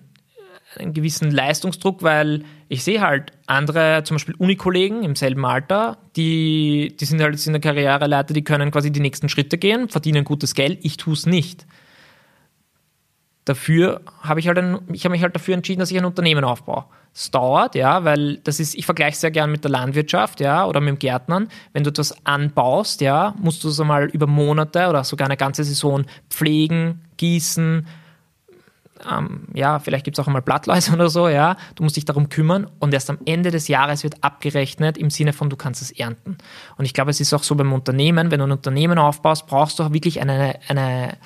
einen 0.78 0.92
gewissen 0.92 1.30
Leistungsdruck, 1.30 2.02
weil 2.02 2.44
ich 2.68 2.84
sehe 2.84 3.00
halt 3.00 3.32
andere, 3.46 4.02
zum 4.04 4.16
Beispiel 4.16 4.34
Unikollegen 4.36 5.02
im 5.02 5.16
selben 5.16 5.44
Alter, 5.44 5.98
die, 6.16 6.96
die 6.98 7.04
sind 7.04 7.20
halt 7.20 7.34
jetzt 7.34 7.46
in 7.46 7.52
der 7.52 7.60
Karriereleiter, 7.60 8.34
die 8.34 8.44
können 8.44 8.70
quasi 8.70 8.90
die 8.90 9.00
nächsten 9.00 9.28
Schritte 9.28 9.58
gehen, 9.58 9.88
verdienen 9.88 10.24
gutes 10.24 10.54
Geld, 10.54 10.78
ich 10.82 10.96
tue 10.96 11.14
es 11.14 11.26
nicht. 11.26 11.66
Dafür 13.44 14.02
habe 14.20 14.40
ich 14.40 14.46
halt 14.46 14.58
ein, 14.58 14.78
ich 14.92 15.04
habe 15.04 15.12
mich 15.12 15.22
halt 15.22 15.34
dafür 15.34 15.54
entschieden, 15.54 15.80
dass 15.80 15.90
ich 15.90 15.98
ein 15.98 16.04
Unternehmen 16.04 16.44
aufbaue. 16.44 16.84
Es 17.14 17.30
dauert, 17.30 17.74
ja, 17.74 18.04
weil 18.04 18.38
das 18.38 18.60
ist, 18.60 18.74
ich 18.74 18.86
vergleiche 18.86 19.16
sehr 19.16 19.30
gern 19.30 19.50
mit 19.50 19.64
der 19.64 19.70
Landwirtschaft, 19.70 20.40
ja, 20.40 20.64
oder 20.64 20.80
mit 20.80 20.90
dem 20.90 20.98
Gärtnern. 20.98 21.48
Wenn 21.72 21.84
du 21.84 21.90
etwas 21.90 22.14
anbaust, 22.24 23.00
ja, 23.00 23.34
musst 23.38 23.64
du 23.64 23.68
es 23.68 23.80
einmal 23.80 24.06
über 24.06 24.26
Monate 24.26 24.88
oder 24.88 25.04
sogar 25.04 25.26
eine 25.26 25.36
ganze 25.36 25.64
Saison 25.64 26.04
pflegen, 26.30 27.02
gießen, 27.18 27.86
ähm, 29.10 29.48
ja, 29.52 29.78
vielleicht 29.78 30.04
gibt 30.04 30.18
es 30.18 30.22
auch 30.22 30.26
einmal 30.26 30.42
Blattläuse 30.42 30.92
oder 30.92 31.08
so, 31.08 31.28
ja. 31.28 31.56
Du 31.74 31.82
musst 31.82 31.96
dich 31.96 32.04
darum 32.04 32.28
kümmern 32.28 32.68
und 32.78 32.94
erst 32.94 33.10
am 33.10 33.18
Ende 33.24 33.50
des 33.50 33.68
Jahres 33.68 34.04
wird 34.04 34.22
abgerechnet 34.22 34.96
im 34.96 35.10
Sinne 35.10 35.32
von, 35.32 35.50
du 35.50 35.56
kannst 35.56 35.82
es 35.82 35.90
ernten. 35.90 36.38
Und 36.76 36.84
ich 36.84 36.94
glaube, 36.94 37.10
es 37.10 37.20
ist 37.20 37.32
auch 37.34 37.42
so 37.42 37.54
beim 37.54 37.72
Unternehmen, 37.72 38.30
wenn 38.30 38.38
du 38.38 38.46
ein 38.46 38.52
Unternehmen 38.52 38.98
aufbaust, 38.98 39.46
brauchst 39.46 39.78
du 39.78 39.84
auch 39.84 39.92
wirklich 39.92 40.20
eine, 40.20 40.58
eine, 40.68 41.16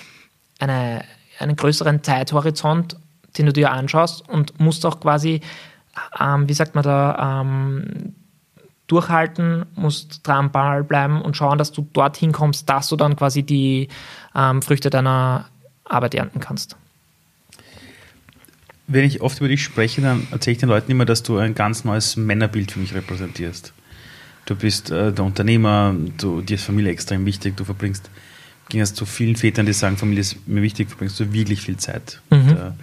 eine, 0.58 1.04
einen 1.38 1.56
größeren 1.56 2.02
Zeithorizont, 2.02 2.96
den 3.36 3.46
du 3.46 3.52
dir 3.52 3.72
anschaust 3.72 4.26
und 4.28 4.58
musst 4.58 4.86
auch 4.86 5.00
quasi, 5.00 5.40
ähm, 6.18 6.48
wie 6.48 6.54
sagt 6.54 6.74
man 6.74 6.84
da, 6.84 7.42
ähm, 7.42 8.14
durchhalten, 8.86 9.66
musst 9.74 10.26
dran 10.26 10.52
bleiben 10.52 11.20
und 11.20 11.36
schauen, 11.36 11.58
dass 11.58 11.72
du 11.72 11.88
dorthin 11.92 12.30
kommst, 12.30 12.68
dass 12.70 12.88
du 12.88 12.96
dann 12.96 13.16
quasi 13.16 13.42
die 13.42 13.88
ähm, 14.34 14.62
Früchte 14.62 14.90
deiner 14.90 15.46
Arbeit 15.84 16.14
ernten 16.14 16.38
kannst 16.38 16.76
wenn 18.88 19.04
ich 19.04 19.20
oft 19.20 19.38
über 19.38 19.48
dich 19.48 19.62
spreche, 19.62 20.00
dann 20.00 20.26
erzähle 20.30 20.52
ich 20.52 20.58
den 20.58 20.68
Leuten 20.68 20.90
immer, 20.90 21.04
dass 21.04 21.22
du 21.22 21.38
ein 21.38 21.54
ganz 21.54 21.84
neues 21.84 22.16
Männerbild 22.16 22.70
für 22.70 22.78
mich 22.78 22.94
repräsentierst. 22.94 23.72
Du 24.46 24.54
bist 24.54 24.90
äh, 24.90 25.12
der 25.12 25.24
Unternehmer, 25.24 25.94
du, 26.18 26.40
dir 26.40 26.54
ist 26.54 26.64
Familie 26.64 26.92
extrem 26.92 27.26
wichtig, 27.26 27.56
du 27.56 27.64
verbringst, 27.64 28.10
ging 28.68 28.80
es 28.80 28.94
zu 28.94 29.04
vielen 29.04 29.34
Vätern, 29.34 29.66
die 29.66 29.72
sagen, 29.72 29.96
Familie 29.96 30.20
ist 30.20 30.48
mir 30.48 30.62
wichtig, 30.62 30.88
verbringst 30.88 31.18
du 31.18 31.32
wirklich 31.32 31.60
viel 31.60 31.76
Zeit 31.78 32.20
mhm. 32.30 32.38
mit 32.38 32.50
der, 32.50 32.76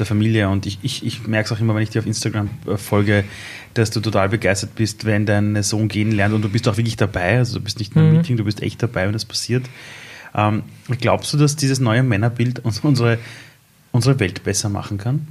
der, 0.00 0.06
Familie. 0.06 0.48
Und 0.48 0.66
ich, 0.66 0.80
ich, 0.82 1.06
ich 1.06 1.26
merke 1.28 1.46
es 1.46 1.52
auch 1.52 1.60
immer, 1.60 1.76
wenn 1.76 1.82
ich 1.82 1.90
dir 1.90 2.00
auf 2.00 2.06
Instagram 2.06 2.50
äh, 2.66 2.76
folge, 2.76 3.24
dass 3.74 3.90
du 3.90 4.00
total 4.00 4.28
begeistert 4.30 4.74
bist, 4.74 5.04
wenn 5.04 5.26
dein 5.26 5.62
Sohn 5.62 5.86
gehen 5.86 6.10
lernt 6.10 6.34
und 6.34 6.42
du 6.42 6.48
bist 6.48 6.66
auch 6.66 6.76
wirklich 6.76 6.96
dabei. 6.96 7.38
Also 7.38 7.58
du 7.58 7.64
bist 7.64 7.78
nicht 7.78 7.94
nur 7.94 8.04
im 8.04 8.10
mhm. 8.10 8.16
Meeting, 8.16 8.36
du 8.36 8.44
bist 8.44 8.62
echt 8.62 8.82
dabei, 8.82 9.06
wenn 9.06 9.12
das 9.12 9.24
passiert. 9.24 9.64
Ähm, 10.34 10.64
glaubst 11.00 11.32
du, 11.32 11.38
dass 11.38 11.54
dieses 11.54 11.78
neue 11.78 12.02
Männerbild 12.02 12.58
unsere, 12.64 13.18
unsere 13.92 14.18
Welt 14.18 14.42
besser 14.42 14.68
machen 14.68 14.98
kann? 14.98 15.28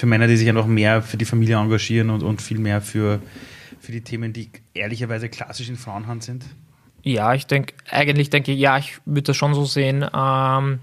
Für 0.00 0.06
Männer, 0.06 0.26
die 0.26 0.36
sich 0.36 0.48
einfach 0.48 0.66
mehr 0.66 1.02
für 1.02 1.18
die 1.18 1.26
Familie 1.26 1.56
engagieren 1.56 2.08
und, 2.08 2.22
und 2.22 2.40
viel 2.40 2.58
mehr 2.58 2.80
für, 2.80 3.20
für 3.80 3.92
die 3.92 4.00
Themen, 4.00 4.32
die 4.32 4.48
ehrlicherweise 4.72 5.28
klassisch 5.28 5.68
in 5.68 5.76
Frauenhand 5.76 6.24
sind? 6.24 6.46
Ja, 7.02 7.34
ich 7.34 7.46
denke, 7.46 7.74
eigentlich 7.90 8.30
denke 8.30 8.52
ich, 8.52 8.58
ja, 8.58 8.78
ich 8.78 8.98
würde 9.04 9.24
das 9.24 9.36
schon 9.36 9.52
so 9.52 9.66
sehen. 9.66 10.06
Ähm, 10.14 10.78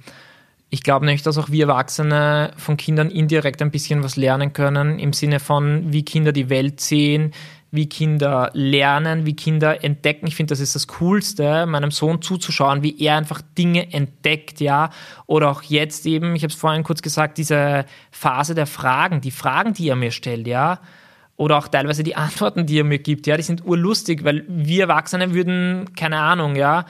ich 0.70 0.84
glaube 0.84 1.08
nicht, 1.08 1.26
dass 1.26 1.40
auch 1.40 1.50
wir 1.50 1.68
Erwachsene 1.68 2.52
von 2.58 2.78
Kindern 2.78 3.10
indirekt 3.10 3.64
ein 3.64 3.72
bisschen 3.72 4.04
was 4.04 4.18
lernen 4.18 4.54
können, 4.54 5.00
im 5.00 5.14
Sinne 5.14 5.40
von, 5.40 5.92
wie 5.92 6.06
Kinder 6.06 6.32
die 6.32 6.50
Welt 6.52 6.80
sehen, 6.80 7.34
wie 7.72 7.90
Kinder 7.90 8.50
lernen, 8.54 9.26
wie 9.26 9.36
Kinder 9.36 9.84
entdecken. 9.84 10.28
Ich 10.28 10.36
finde, 10.36 10.52
das 10.52 10.60
ist 10.60 10.76
das 10.76 10.88
Coolste, 10.88 11.66
meinem 11.66 11.92
Sohn 11.92 12.22
zuzuschauen, 12.22 12.82
wie 12.82 13.00
er 13.00 13.18
einfach 13.18 13.42
Dinge 13.58 13.92
entdeckt, 13.94 14.62
ja. 14.62 14.90
Oder 15.26 15.52
auch 15.52 15.64
jetzt 15.64 16.06
eben, 16.06 16.36
ich 16.36 16.44
habe 16.44 16.54
es 16.54 16.60
vorhin 16.60 16.84
kurz 16.84 17.02
gesagt, 17.02 17.38
diese 17.38 17.86
Phase 18.12 18.56
der 18.56 18.68
Fragen, 18.68 19.22
die 19.22 19.32
Fragen, 19.32 19.74
die 19.74 19.90
er 19.90 19.96
mir 19.96 20.12
stellt, 20.12 20.48
ja. 20.48 20.80
Oder 21.36 21.58
auch 21.58 21.68
teilweise 21.68 22.04
die 22.04 22.16
Antworten, 22.16 22.66
die 22.66 22.80
er 22.80 22.84
mir 22.84 23.00
gibt, 23.00 23.28
ja, 23.28 23.38
die 23.38 23.44
sind 23.44 23.66
urlustig, 23.66 24.24
weil 24.24 24.44
wir 24.48 24.84
Erwachsene 24.84 25.34
würden, 25.34 25.94
keine 25.96 26.20
Ahnung, 26.20 26.56
ja, 26.56 26.86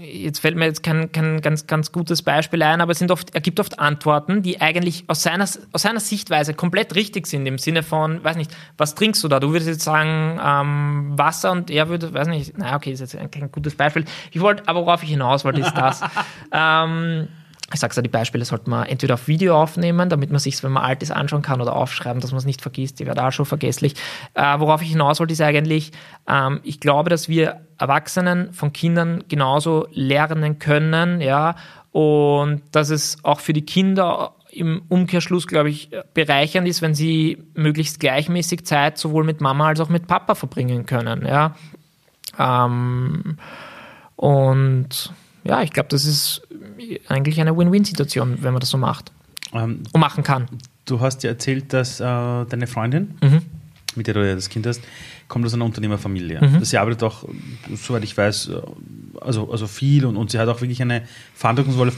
jetzt 0.00 0.40
fällt 0.40 0.56
mir 0.56 0.66
jetzt 0.66 0.82
kein, 0.82 1.12
kein 1.12 1.40
ganz, 1.40 1.66
ganz 1.66 1.92
gutes 1.92 2.22
Beispiel 2.22 2.62
ein, 2.62 2.80
aber 2.80 2.92
es 2.92 2.98
sind 2.98 3.10
oft, 3.10 3.34
er 3.34 3.40
gibt 3.40 3.60
oft 3.60 3.78
Antworten, 3.78 4.42
die 4.42 4.60
eigentlich 4.60 5.04
aus 5.06 5.22
seiner, 5.22 5.44
aus 5.44 5.82
seiner 5.82 6.00
Sichtweise 6.00 6.54
komplett 6.54 6.94
richtig 6.94 7.26
sind, 7.26 7.46
im 7.46 7.58
Sinne 7.58 7.82
von, 7.82 8.22
weiß 8.24 8.36
nicht, 8.36 8.54
was 8.76 8.94
trinkst 8.94 9.22
du 9.22 9.28
da? 9.28 9.40
Du 9.40 9.50
würdest 9.50 9.68
jetzt 9.68 9.84
sagen, 9.84 10.40
ähm, 10.42 11.18
Wasser 11.18 11.52
und 11.52 11.70
er 11.70 11.88
würde, 11.88 12.12
weiß 12.12 12.28
nicht, 12.28 12.58
naja, 12.58 12.76
okay, 12.76 12.92
ist 12.92 13.00
jetzt 13.00 13.16
kein 13.30 13.50
gutes 13.52 13.76
Beispiel. 13.76 14.04
Ich 14.32 14.40
wollte, 14.40 14.66
aber 14.66 14.80
worauf 14.80 15.02
ich 15.02 15.10
hinaus 15.10 15.44
wollte, 15.44 15.60
ist 15.60 15.74
das. 15.74 16.00
ähm, 16.52 17.28
ich 17.72 17.80
sage 17.80 17.94
ja, 17.96 18.02
die 18.02 18.08
Beispiele 18.08 18.44
sollte 18.44 18.70
man 18.70 18.86
entweder 18.86 19.14
auf 19.14 19.26
Video 19.26 19.60
aufnehmen, 19.60 20.08
damit 20.08 20.30
man 20.30 20.38
sich 20.38 20.62
wenn 20.62 20.72
man 20.72 20.84
alt 20.84 21.02
ist, 21.02 21.10
anschauen 21.10 21.42
kann 21.42 21.60
oder 21.60 21.74
aufschreiben, 21.74 22.20
dass 22.20 22.30
man 22.30 22.38
es 22.38 22.44
nicht 22.44 22.62
vergisst. 22.62 23.00
Die 23.00 23.06
wäre 23.06 23.16
da 23.16 23.32
schon 23.32 23.44
vergesslich. 23.44 23.94
Äh, 24.34 24.60
worauf 24.60 24.82
ich 24.82 24.90
hinaus 24.90 25.18
wollte, 25.18 25.32
ist 25.32 25.40
eigentlich, 25.40 25.90
ähm, 26.28 26.60
ich 26.62 26.78
glaube, 26.78 27.10
dass 27.10 27.28
wir 27.28 27.60
Erwachsenen 27.78 28.52
von 28.52 28.72
Kindern 28.72 29.24
genauso 29.28 29.88
lernen 29.92 30.58
können, 30.58 31.20
ja, 31.20 31.56
und 31.90 32.62
dass 32.72 32.90
es 32.90 33.18
auch 33.24 33.40
für 33.40 33.52
die 33.52 33.64
Kinder 33.64 34.34
im 34.50 34.82
Umkehrschluss, 34.88 35.46
glaube 35.46 35.70
ich, 35.70 35.90
bereichernd 36.14 36.68
ist, 36.68 36.82
wenn 36.82 36.94
sie 36.94 37.42
möglichst 37.54 38.00
gleichmäßig 38.00 38.64
Zeit 38.64 38.96
sowohl 38.96 39.24
mit 39.24 39.40
Mama 39.40 39.68
als 39.68 39.80
auch 39.80 39.88
mit 39.88 40.06
Papa 40.06 40.34
verbringen 40.34 40.86
können, 40.86 41.26
ja. 41.26 41.56
Ähm, 42.38 43.38
und 44.14 45.12
ja, 45.44 45.62
ich 45.62 45.72
glaube, 45.72 45.88
das 45.90 46.04
ist 46.04 46.42
eigentlich 47.08 47.40
eine 47.40 47.56
Win-Win-Situation, 47.56 48.38
wenn 48.42 48.52
man 48.52 48.60
das 48.60 48.70
so 48.70 48.78
macht 48.78 49.12
ähm, 49.52 49.82
und 49.92 50.00
machen 50.00 50.22
kann. 50.22 50.46
Du 50.84 51.00
hast 51.00 51.22
ja 51.22 51.30
erzählt, 51.30 51.72
dass 51.72 52.00
äh, 52.00 52.04
deine 52.04 52.66
Freundin, 52.66 53.14
mhm. 53.22 53.42
mit 53.96 54.06
der 54.06 54.14
du 54.14 54.26
ja 54.26 54.34
das 54.34 54.48
Kind 54.48 54.66
hast, 54.66 54.80
kommt 55.28 55.44
aus 55.44 55.54
einer 55.54 55.64
Unternehmerfamilie. 55.64 56.40
Mhm. 56.40 56.64
Sie 56.64 56.78
arbeitet 56.78 57.02
auch, 57.02 57.24
soweit 57.74 58.04
ich 58.04 58.16
weiß, 58.16 58.50
also, 59.20 59.50
also 59.50 59.66
viel 59.66 60.04
und, 60.06 60.16
und 60.16 60.30
sie 60.30 60.38
hat 60.38 60.48
auch 60.48 60.60
wirklich 60.60 60.80
eine 60.82 61.02
verantwortungsvolle 61.34 61.92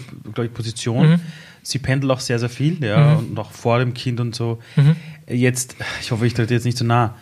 ich, 0.45 0.55
Position. 0.55 1.11
Mhm. 1.11 1.21
Sie 1.63 1.79
pendelt 1.79 2.11
auch 2.11 2.21
sehr, 2.21 2.39
sehr 2.39 2.49
viel, 2.49 2.83
ja, 2.83 3.15
mhm. 3.15 3.31
und 3.31 3.39
auch 3.39 3.51
vor 3.51 3.79
dem 3.79 3.93
Kind 3.93 4.21
und 4.21 4.35
so. 4.35 4.59
Mhm. 4.77 4.97
Jetzt, 5.27 5.77
ich 6.01 6.11
hoffe, 6.11 6.27
ich 6.27 6.33
trete 6.33 6.55
jetzt 6.55 6.65
nicht 6.65 6.79
so 6.79 6.85
nah. 6.85 7.15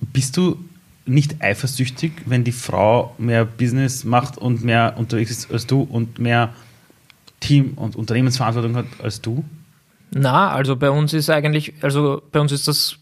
Bist 0.00 0.36
du 0.36 0.58
nicht 1.04 1.42
eifersüchtig, 1.42 2.12
wenn 2.26 2.44
die 2.44 2.52
Frau 2.52 3.14
mehr 3.18 3.44
Business 3.44 4.04
macht 4.04 4.38
und 4.38 4.64
mehr 4.64 4.94
unterwegs 4.96 5.30
ist 5.30 5.52
als 5.52 5.66
du 5.66 5.82
und 5.82 6.18
mehr 6.18 6.54
Team- 7.42 7.74
und 7.76 7.96
Unternehmensverantwortung 7.96 8.76
hat 8.76 8.86
als 9.02 9.20
du? 9.20 9.44
Na, 10.14 10.50
also 10.50 10.76
bei 10.76 10.90
uns 10.90 11.12
ist 11.12 11.28
eigentlich, 11.28 11.74
also 11.82 12.22
bei 12.32 12.40
uns 12.40 12.52
ist 12.52 12.68
das 12.68 12.98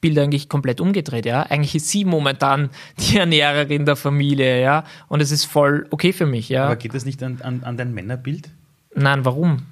Bild 0.00 0.18
eigentlich 0.18 0.48
komplett 0.48 0.80
umgedreht, 0.80 1.26
ja. 1.26 1.42
Eigentlich 1.42 1.74
ist 1.74 1.88
sie 1.88 2.04
momentan 2.04 2.70
die 2.98 3.18
Ernährerin 3.18 3.84
der 3.84 3.96
Familie, 3.96 4.60
ja. 4.60 4.84
Und 5.08 5.20
es 5.20 5.30
ist 5.30 5.44
voll 5.44 5.86
okay 5.90 6.12
für 6.12 6.26
mich, 6.26 6.48
ja. 6.48 6.64
Aber 6.64 6.76
geht 6.76 6.94
das 6.94 7.04
nicht 7.04 7.22
an, 7.22 7.38
an, 7.42 7.62
an 7.64 7.76
dein 7.76 7.94
Männerbild? 7.94 8.50
Nein, 8.94 9.24
warum? 9.24 9.62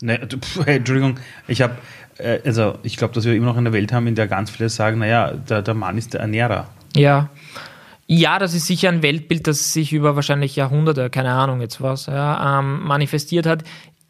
Nein, 0.00 0.28
Entschuldigung, 0.66 1.18
ich 1.48 1.62
habe, 1.62 1.76
äh, 2.18 2.40
also 2.44 2.78
ich 2.82 2.96
glaube, 2.96 3.14
dass 3.14 3.24
wir 3.24 3.34
immer 3.34 3.46
noch 3.46 3.56
eine 3.56 3.72
Welt 3.72 3.92
haben, 3.92 4.06
in 4.06 4.14
der 4.14 4.26
ganz 4.26 4.50
viele 4.50 4.68
sagen, 4.68 4.98
naja, 4.98 5.32
der, 5.32 5.62
der 5.62 5.74
Mann 5.74 5.96
ist 5.96 6.12
der 6.12 6.20
Ernährer. 6.20 6.68
Ja. 6.94 7.30
Ja, 8.06 8.38
das 8.38 8.54
ist 8.54 8.66
sicher 8.66 8.90
ein 8.90 9.02
Weltbild, 9.02 9.46
das 9.46 9.72
sich 9.72 9.92
über 9.92 10.14
wahrscheinlich 10.14 10.56
Jahrhunderte, 10.56 11.08
keine 11.10 11.32
Ahnung 11.32 11.60
jetzt 11.60 11.80
was, 11.80 12.06
ja, 12.06 12.58
ähm, 12.58 12.82
manifestiert 12.84 13.46
hat. 13.46 13.64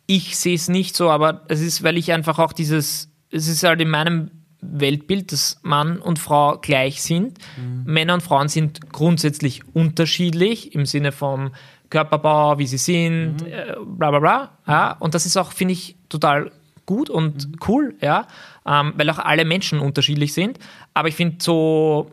Ich 0.07 0.37
sehe 0.37 0.57
es 0.57 0.69
nicht 0.69 0.97
so, 0.97 1.11
aber 1.11 1.43
es 1.49 1.61
ist, 1.61 1.83
weil 1.83 1.97
ich 1.97 2.13
einfach 2.13 2.39
auch 2.39 2.53
dieses, 2.53 3.11
es 3.31 3.49
ist 3.49 3.63
halt 3.63 3.81
in 3.81 3.91
meinem 3.91 4.31
Weltbild, 4.61 5.33
dass 5.33 5.59
Mann 5.63 5.99
und 5.99 6.19
Frau 6.19 6.59
gleich 6.59 7.03
sind. 7.03 7.39
Mhm. 7.57 7.85
Männer 7.85 8.15
und 8.15 8.23
Frauen 8.23 8.49
sind 8.49 8.93
grundsätzlich 8.93 9.63
unterschiedlich 9.75 10.75
im 10.75 10.87
Sinne 10.87 11.13
vom 11.13 11.51
Körperbau, 11.91 12.59
wie 12.59 12.67
sie 12.67 12.79
sind, 12.79 13.43
mhm. 13.43 13.47
äh, 13.47 13.75
bla 13.85 14.11
bla 14.11 14.19
bla. 14.19 14.59
Ja, 14.67 14.93
und 14.99 15.15
das 15.15 15.27
ist 15.27 15.37
auch, 15.37 15.53
finde 15.53 15.75
ich, 15.75 15.97
total 16.09 16.51
gut 16.87 17.11
und 17.11 17.49
mhm. 17.49 17.55
cool, 17.69 17.95
ja, 18.01 18.27
ähm, 18.67 18.95
weil 18.97 19.09
auch 19.11 19.19
alle 19.19 19.45
Menschen 19.45 19.79
unterschiedlich 19.79 20.35
sind. 20.35 20.59
Aber 20.95 21.09
ich 21.09 21.15
finde 21.15 21.37
so 21.41 22.11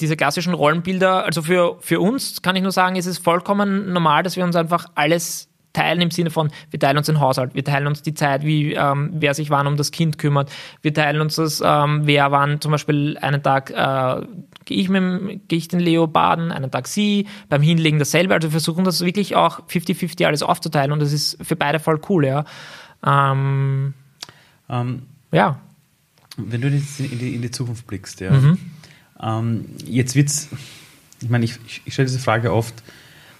diese 0.00 0.16
klassischen 0.16 0.54
Rollenbilder, 0.54 1.24
also 1.24 1.42
für, 1.42 1.78
für 1.80 2.00
uns 2.00 2.42
kann 2.42 2.56
ich 2.56 2.62
nur 2.62 2.72
sagen, 2.72 2.96
ist 2.96 3.06
es 3.06 3.18
vollkommen 3.18 3.92
normal, 3.92 4.22
dass 4.22 4.36
wir 4.36 4.44
uns 4.44 4.56
einfach 4.56 4.86
alles 4.94 5.48
teilen 5.72 6.00
im 6.00 6.10
Sinne 6.10 6.30
von, 6.30 6.50
wir 6.70 6.80
teilen 6.80 6.96
uns 6.96 7.06
den 7.06 7.20
Haushalt, 7.20 7.54
wir 7.54 7.64
teilen 7.64 7.86
uns 7.86 8.02
die 8.02 8.14
Zeit, 8.14 8.44
wie 8.44 8.72
ähm, 8.72 9.10
wer 9.12 9.34
sich 9.34 9.50
wann 9.50 9.66
um 9.66 9.76
das 9.76 9.90
Kind 9.90 10.16
kümmert, 10.16 10.50
wir 10.80 10.92
teilen 10.94 11.20
uns 11.20 11.36
das, 11.36 11.62
ähm, 11.64 12.02
wer 12.04 12.30
wann 12.30 12.60
zum 12.60 12.72
Beispiel 12.72 13.18
einen 13.20 13.42
Tag 13.42 13.70
äh, 13.70 14.26
gehe 14.64 14.78
ich, 14.78 14.88
mit, 14.88 15.48
geh 15.48 15.56
ich 15.56 15.68
den 15.68 15.80
Leo 15.80 16.06
baden, 16.06 16.50
einen 16.50 16.70
Tag 16.70 16.88
sie, 16.88 17.26
beim 17.48 17.62
Hinlegen 17.62 17.98
dasselbe. 17.98 18.34
Also 18.34 18.48
wir 18.48 18.52
versuchen 18.52 18.84
das 18.84 19.04
wirklich 19.04 19.36
auch 19.36 19.60
50-50 19.68 20.26
alles 20.26 20.42
aufzuteilen 20.42 20.92
und 20.92 21.00
das 21.00 21.12
ist 21.12 21.38
für 21.44 21.56
beide 21.56 21.78
voll 21.78 22.00
cool, 22.08 22.26
ja. 22.26 22.44
Ähm, 23.04 23.94
ähm, 24.68 25.02
ja. 25.30 25.60
Wenn 26.38 26.60
du 26.60 26.68
jetzt 26.68 27.00
in 27.00 27.18
die, 27.18 27.34
in 27.34 27.42
die 27.42 27.50
Zukunft 27.50 27.86
blickst, 27.86 28.20
ja. 28.20 28.30
Mhm 28.30 28.58
ähm, 29.22 29.66
jetzt 29.84 30.14
wird's, 30.14 30.48
ich 31.20 31.28
meine, 31.28 31.44
ich, 31.44 31.58
ich, 31.84 31.92
stelle 31.92 32.06
diese 32.06 32.18
Frage 32.18 32.52
oft 32.52 32.74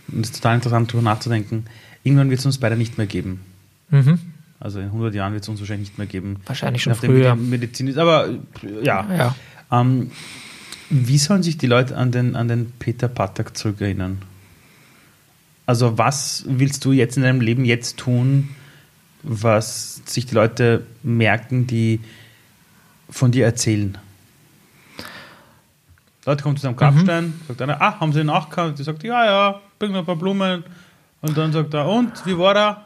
und 0.08 0.20
es 0.20 0.30
ist 0.30 0.36
total 0.36 0.56
interessant, 0.56 0.90
darüber 0.90 1.02
nachzudenken. 1.02 1.66
irgendwann 2.02 2.30
wird 2.30 2.40
es 2.40 2.46
uns 2.46 2.58
beide 2.58 2.76
nicht 2.76 2.98
mehr 2.98 3.06
geben. 3.06 3.40
Mhm. 3.90 4.18
Also 4.58 4.80
in 4.80 4.86
100 4.86 5.14
Jahren 5.14 5.32
wird 5.32 5.42
es 5.42 5.48
uns 5.48 5.60
wahrscheinlich 5.60 5.90
nicht 5.90 5.98
mehr 5.98 6.06
geben. 6.06 6.36
Wahrscheinlich 6.46 6.82
schon 6.82 6.94
früher. 6.94 7.34
Medizin 7.34 7.88
ist. 7.88 7.98
Aber 7.98 8.28
ja. 8.82 9.06
Ja. 9.16 9.34
Ähm, 9.70 10.10
wie 10.88 11.18
sollen 11.18 11.42
sich 11.42 11.58
die 11.58 11.66
Leute 11.66 11.96
an 11.96 12.12
den, 12.12 12.36
an 12.36 12.48
den 12.48 12.72
Peter 12.78 13.08
Patak 13.08 13.56
zurückerinnern? 13.56 14.22
Also 15.66 15.98
was 15.98 16.44
willst 16.46 16.84
du 16.84 16.92
jetzt 16.92 17.16
in 17.16 17.24
deinem 17.24 17.40
Leben 17.40 17.64
jetzt 17.64 17.96
tun, 17.96 18.50
was 19.22 20.00
sich 20.06 20.26
die 20.26 20.34
Leute 20.34 20.86
merken, 21.02 21.66
die 21.66 22.00
von 23.10 23.32
dir 23.32 23.44
erzählen? 23.44 23.98
Leute 26.26 26.42
kommen 26.42 26.56
zu 26.56 26.62
seinem 26.62 26.74
Grabstein, 26.74 27.40
sagt 27.46 27.62
einer, 27.62 27.80
ah, 27.80 28.00
haben 28.00 28.12
sie 28.12 28.20
ihn 28.20 28.26
nachgekannt? 28.26 28.78
Die 28.80 28.82
sagt, 28.82 29.04
ja, 29.04 29.24
ja, 29.24 29.60
bring 29.78 29.92
mir 29.92 29.98
ein 29.98 30.04
paar 30.04 30.16
Blumen. 30.16 30.64
Und 31.20 31.38
dann 31.38 31.52
sagt 31.52 31.72
er, 31.72 31.86
und, 31.86 32.26
wie 32.26 32.36
war 32.36 32.56
er? 32.56 32.82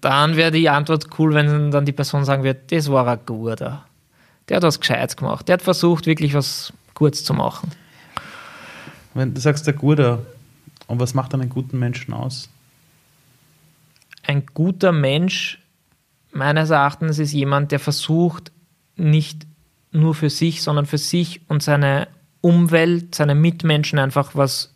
Dann 0.00 0.34
wäre 0.36 0.50
die 0.50 0.68
Antwort 0.70 1.08
cool, 1.18 1.34
wenn 1.34 1.70
dann 1.70 1.84
die 1.84 1.92
Person 1.92 2.24
sagen 2.24 2.42
wird, 2.42 2.72
das 2.72 2.90
war 2.90 3.06
ein 3.06 3.18
guter. 3.26 3.84
Der 4.48 4.56
hat 4.56 4.62
was 4.62 4.80
Gescheites 4.80 5.16
gemacht. 5.16 5.46
Der 5.46 5.54
hat 5.54 5.62
versucht, 5.62 6.06
wirklich 6.06 6.32
was 6.32 6.72
Gutes 6.94 7.22
zu 7.24 7.34
machen. 7.34 7.70
Wenn 9.12 9.34
du 9.34 9.40
sagst, 9.40 9.66
der 9.66 9.74
Guter, 9.74 10.20
und 10.86 11.00
was 11.00 11.12
macht 11.12 11.34
einen 11.34 11.50
guten 11.50 11.78
Menschen 11.78 12.14
aus? 12.14 12.48
Ein 14.26 14.46
guter 14.46 14.92
Mensch, 14.92 15.58
meines 16.32 16.70
Erachtens, 16.70 17.18
ist 17.18 17.32
jemand, 17.32 17.72
der 17.72 17.80
versucht, 17.80 18.52
nicht 18.96 19.46
nur 19.92 20.14
für 20.14 20.30
sich, 20.30 20.62
sondern 20.62 20.86
für 20.86 20.98
sich 20.98 21.42
und 21.48 21.62
seine 21.62 22.08
Umwelt, 22.44 23.14
seine 23.14 23.34
Mitmenschen 23.34 23.98
einfach 23.98 24.34
was 24.34 24.74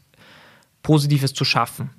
Positives 0.82 1.34
zu 1.34 1.44
schaffen. 1.44 1.90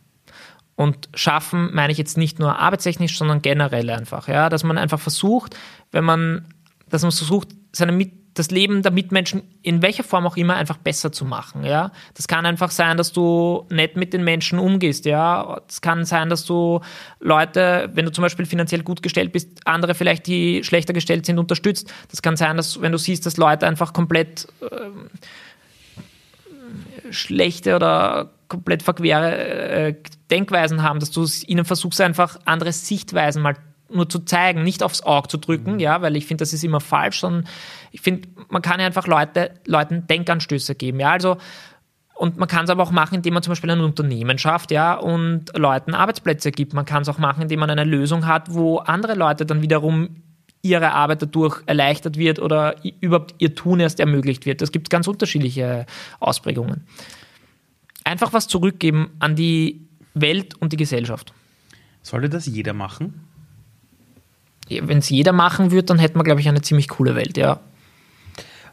Und 0.75 1.09
schaffen 1.13 1.69
meine 1.73 1.91
ich 1.91 1.99
jetzt 1.99 2.17
nicht 2.17 2.39
nur 2.39 2.57
arbeitstechnisch, 2.57 3.17
sondern 3.17 3.43
generell 3.43 3.89
einfach. 3.91 4.27
Ja? 4.27 4.49
Dass 4.49 4.63
man 4.63 4.79
einfach 4.79 4.99
versucht, 4.99 5.55
wenn 5.91 6.03
man, 6.03 6.47
dass 6.89 7.03
man 7.03 7.11
versucht, 7.11 7.49
seine 7.71 7.91
Mit 7.91 8.13
das 8.35 8.51
Leben 8.51 8.83
der 8.83 8.91
Mitmenschen 8.91 9.43
in 9.63 9.81
welcher 9.81 10.03
Form 10.03 10.25
auch 10.25 10.37
immer 10.37 10.55
einfach 10.55 10.77
besser 10.77 11.11
zu 11.11 11.25
machen. 11.25 11.65
Ja? 11.65 11.91
Das 12.13 12.27
kann 12.27 12.45
einfach 12.45 12.71
sein, 12.71 12.95
dass 12.95 13.11
du 13.11 13.65
nett 13.69 13.97
mit 13.97 14.13
den 14.13 14.23
Menschen 14.23 14.59
umgehst. 14.59 15.05
Ja? 15.05 15.61
Es 15.67 15.81
kann 15.81 16.05
sein, 16.05 16.29
dass 16.29 16.45
du 16.45 16.79
Leute, 17.19 17.89
wenn 17.93 18.05
du 18.05 18.11
zum 18.11 18.21
Beispiel 18.21 18.45
finanziell 18.45 18.83
gut 18.83 19.03
gestellt 19.03 19.33
bist, 19.33 19.49
andere 19.65 19.93
vielleicht, 19.93 20.25
die 20.25 20.63
schlechter 20.63 20.93
gestellt 20.93 21.25
sind, 21.25 21.37
unterstützt. 21.37 21.93
Das 22.09 22.21
kann 22.21 22.37
sein, 22.37 22.55
dass 22.55 22.81
wenn 22.81 22.93
du 22.93 22.97
siehst, 22.97 23.25
dass 23.25 23.35
Leute 23.35 23.67
einfach 23.67 23.91
komplett 23.91 24.47
ähm, 24.61 25.09
schlechte 27.11 27.75
oder 27.75 28.31
komplett 28.47 28.83
verquere 28.83 29.37
äh, 29.37 29.95
Denkweisen 30.31 30.83
haben, 30.83 30.99
dass 30.99 31.11
du 31.11 31.23
es 31.23 31.47
ihnen 31.47 31.65
versuchst, 31.65 32.01
einfach 32.01 32.39
andere 32.45 32.71
Sichtweisen 32.71 33.41
mal 33.41 33.55
nur 33.91 34.07
zu 34.07 34.19
zeigen, 34.19 34.63
nicht 34.63 34.83
aufs 34.83 35.01
Auge 35.01 35.27
zu 35.27 35.37
drücken, 35.37 35.79
ja, 35.79 36.01
weil 36.01 36.15
ich 36.15 36.25
finde, 36.25 36.43
das 36.43 36.53
ist 36.53 36.63
immer 36.63 36.79
falsch, 36.79 37.19
sondern 37.19 37.47
ich 37.91 38.01
finde, 38.01 38.27
man 38.49 38.61
kann 38.61 38.79
ja 38.79 38.85
einfach 38.85 39.07
Leute, 39.07 39.51
Leuten 39.65 40.05
Denkanstöße 40.07 40.75
geben, 40.75 40.99
ja, 40.99 41.11
also 41.11 41.37
und 42.15 42.37
man 42.37 42.49
kann 42.49 42.65
es 42.65 42.69
aber 42.69 42.83
auch 42.83 42.91
machen, 42.91 43.15
indem 43.15 43.33
man 43.33 43.43
zum 43.43 43.51
Beispiel 43.51 43.71
ein 43.71 43.79
Unternehmen 43.79 44.37
schafft, 44.37 44.71
ja, 44.71 44.93
und 44.95 45.57
Leuten 45.57 45.93
Arbeitsplätze 45.93 46.51
gibt. 46.51 46.73
Man 46.73 46.83
kann 46.83 47.03
es 47.03 47.07
auch 47.07 47.17
machen, 47.17 47.43
indem 47.43 47.61
man 47.61 47.69
eine 47.69 47.85
Lösung 47.85 48.27
hat, 48.27 48.53
wo 48.53 48.79
andere 48.79 49.13
Leute 49.13 49.45
dann 49.45 49.61
wiederum 49.61 50.17
ihre 50.61 50.91
Arbeit 50.91 51.21
dadurch 51.21 51.61
erleichtert 51.65 52.17
wird 52.17 52.39
oder 52.39 52.75
überhaupt 53.01 53.35
ihr 53.37 53.55
Tun 53.55 53.79
erst 53.79 53.99
ermöglicht 53.99 54.45
wird. 54.45 54.61
Das 54.61 54.71
gibt 54.71 54.89
ganz 54.89 55.07
unterschiedliche 55.07 55.85
Ausprägungen. 56.19 56.83
Einfach 58.03 58.33
was 58.33 58.47
zurückgeben 58.47 59.11
an 59.19 59.35
die 59.35 59.81
Welt 60.13 60.55
und 60.55 60.73
die 60.73 60.77
Gesellschaft. 60.77 61.33
Sollte 62.01 62.29
das 62.29 62.45
jeder 62.45 62.73
machen? 62.73 63.21
Wenn 64.69 64.99
es 64.99 65.09
jeder 65.09 65.31
machen 65.33 65.71
würde, 65.71 65.83
dann 65.85 65.99
hätten 65.99 66.17
wir, 66.19 66.23
glaube 66.23 66.41
ich, 66.41 66.47
eine 66.49 66.61
ziemlich 66.61 66.89
coole 66.89 67.15
Welt, 67.15 67.37
ja. 67.37 67.59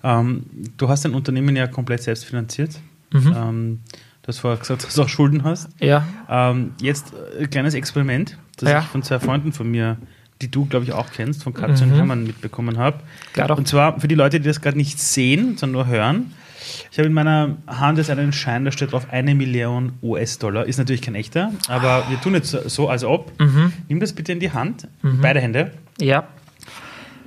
Ähm, 0.03 0.45
du 0.76 0.89
hast 0.89 1.05
dein 1.05 1.14
Unternehmen 1.14 1.57
ja 1.57 1.66
komplett 1.66 2.03
selbst 2.03 2.24
finanziert. 2.24 2.78
Ähm, 3.14 3.80
du 4.22 4.28
hast 4.28 4.39
vorher 4.41 4.59
gesagt, 4.59 4.84
dass 4.87 4.95
du 4.95 5.03
auch 5.03 5.09
Schulden 5.09 5.43
hast. 5.45 5.68
Ja. 5.80 6.07
Ähm, 6.28 6.74
jetzt 6.80 7.12
äh, 7.39 7.45
ein 7.45 7.51
kleines 7.51 7.74
Experiment, 7.74 8.37
das 8.59 8.70
Ja. 8.70 8.80
ich 8.80 8.87
von 8.87 9.03
zwei 9.03 9.18
Freunden 9.18 9.53
von 9.53 9.70
mir, 9.70 9.97
die 10.43 10.51
du, 10.51 10.66
glaube 10.66 10.84
ich, 10.84 10.93
auch 10.93 11.11
kennst, 11.11 11.43
von 11.43 11.55
Katja 11.55 11.87
und 11.87 11.93
Hermann 11.93 12.24
mitbekommen 12.24 12.78
habe. 12.78 13.01
Und 13.57 13.68
zwar 13.68 14.01
für 14.01 14.09
die 14.09 14.14
Leute, 14.14 14.39
die 14.41 14.47
das 14.47 14.61
gerade 14.61 14.76
nicht 14.76 14.99
sehen, 14.99 15.57
sondern 15.57 15.72
nur 15.72 15.87
hören. 15.87 16.32
Ich 16.91 16.99
habe 16.99 17.07
in 17.07 17.14
meiner 17.14 17.57
Hand 17.66 17.99
jetzt 17.99 18.11
einen 18.11 18.32
Schein, 18.32 18.64
da 18.64 18.72
steht 18.72 18.93
drauf 18.93 19.07
eine 19.11 19.34
Million 19.34 19.93
US-Dollar. 20.03 20.66
Ist 20.66 20.78
natürlich 20.78 21.01
kein 21.01 21.14
echter, 21.14 21.53
aber 21.68 22.05
wir 22.09 22.20
tun 22.20 22.34
jetzt 22.34 22.51
so, 22.51 22.89
als 22.89 23.05
ob. 23.05 23.32
Nimm 23.89 24.01
das 24.01 24.12
bitte 24.12 24.32
in 24.32 24.41
die 24.41 24.51
Hand, 24.51 24.89
beide 25.03 25.41
Hände. 25.41 25.72
Ja. 26.01 26.26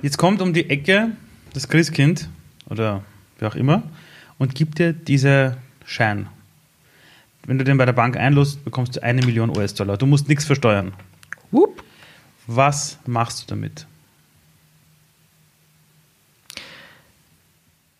Jetzt 0.02 0.18
kommt 0.18 0.40
um 0.40 0.52
die 0.52 0.70
Ecke 0.70 1.10
das 1.52 1.68
Christkind 1.68 2.28
oder 2.68 3.02
wer 3.38 3.48
auch 3.48 3.56
immer 3.56 3.82
und 4.38 4.54
gibt 4.54 4.78
dir 4.78 4.92
diese 4.92 5.56
Schein. 5.84 6.26
Wenn 7.46 7.58
du 7.58 7.64
den 7.64 7.78
bei 7.78 7.86
der 7.86 7.92
Bank 7.94 8.16
einlöst, 8.16 8.64
bekommst 8.64 8.96
du 8.96 9.02
eine 9.02 9.24
Million 9.24 9.50
US-Dollar. 9.56 9.96
Du 9.96 10.06
musst 10.06 10.28
nichts 10.28 10.44
versteuern. 10.44 10.92
Whoop. 11.50 11.82
Was 12.46 12.98
machst 13.06 13.42
du 13.42 13.46
damit? 13.54 13.86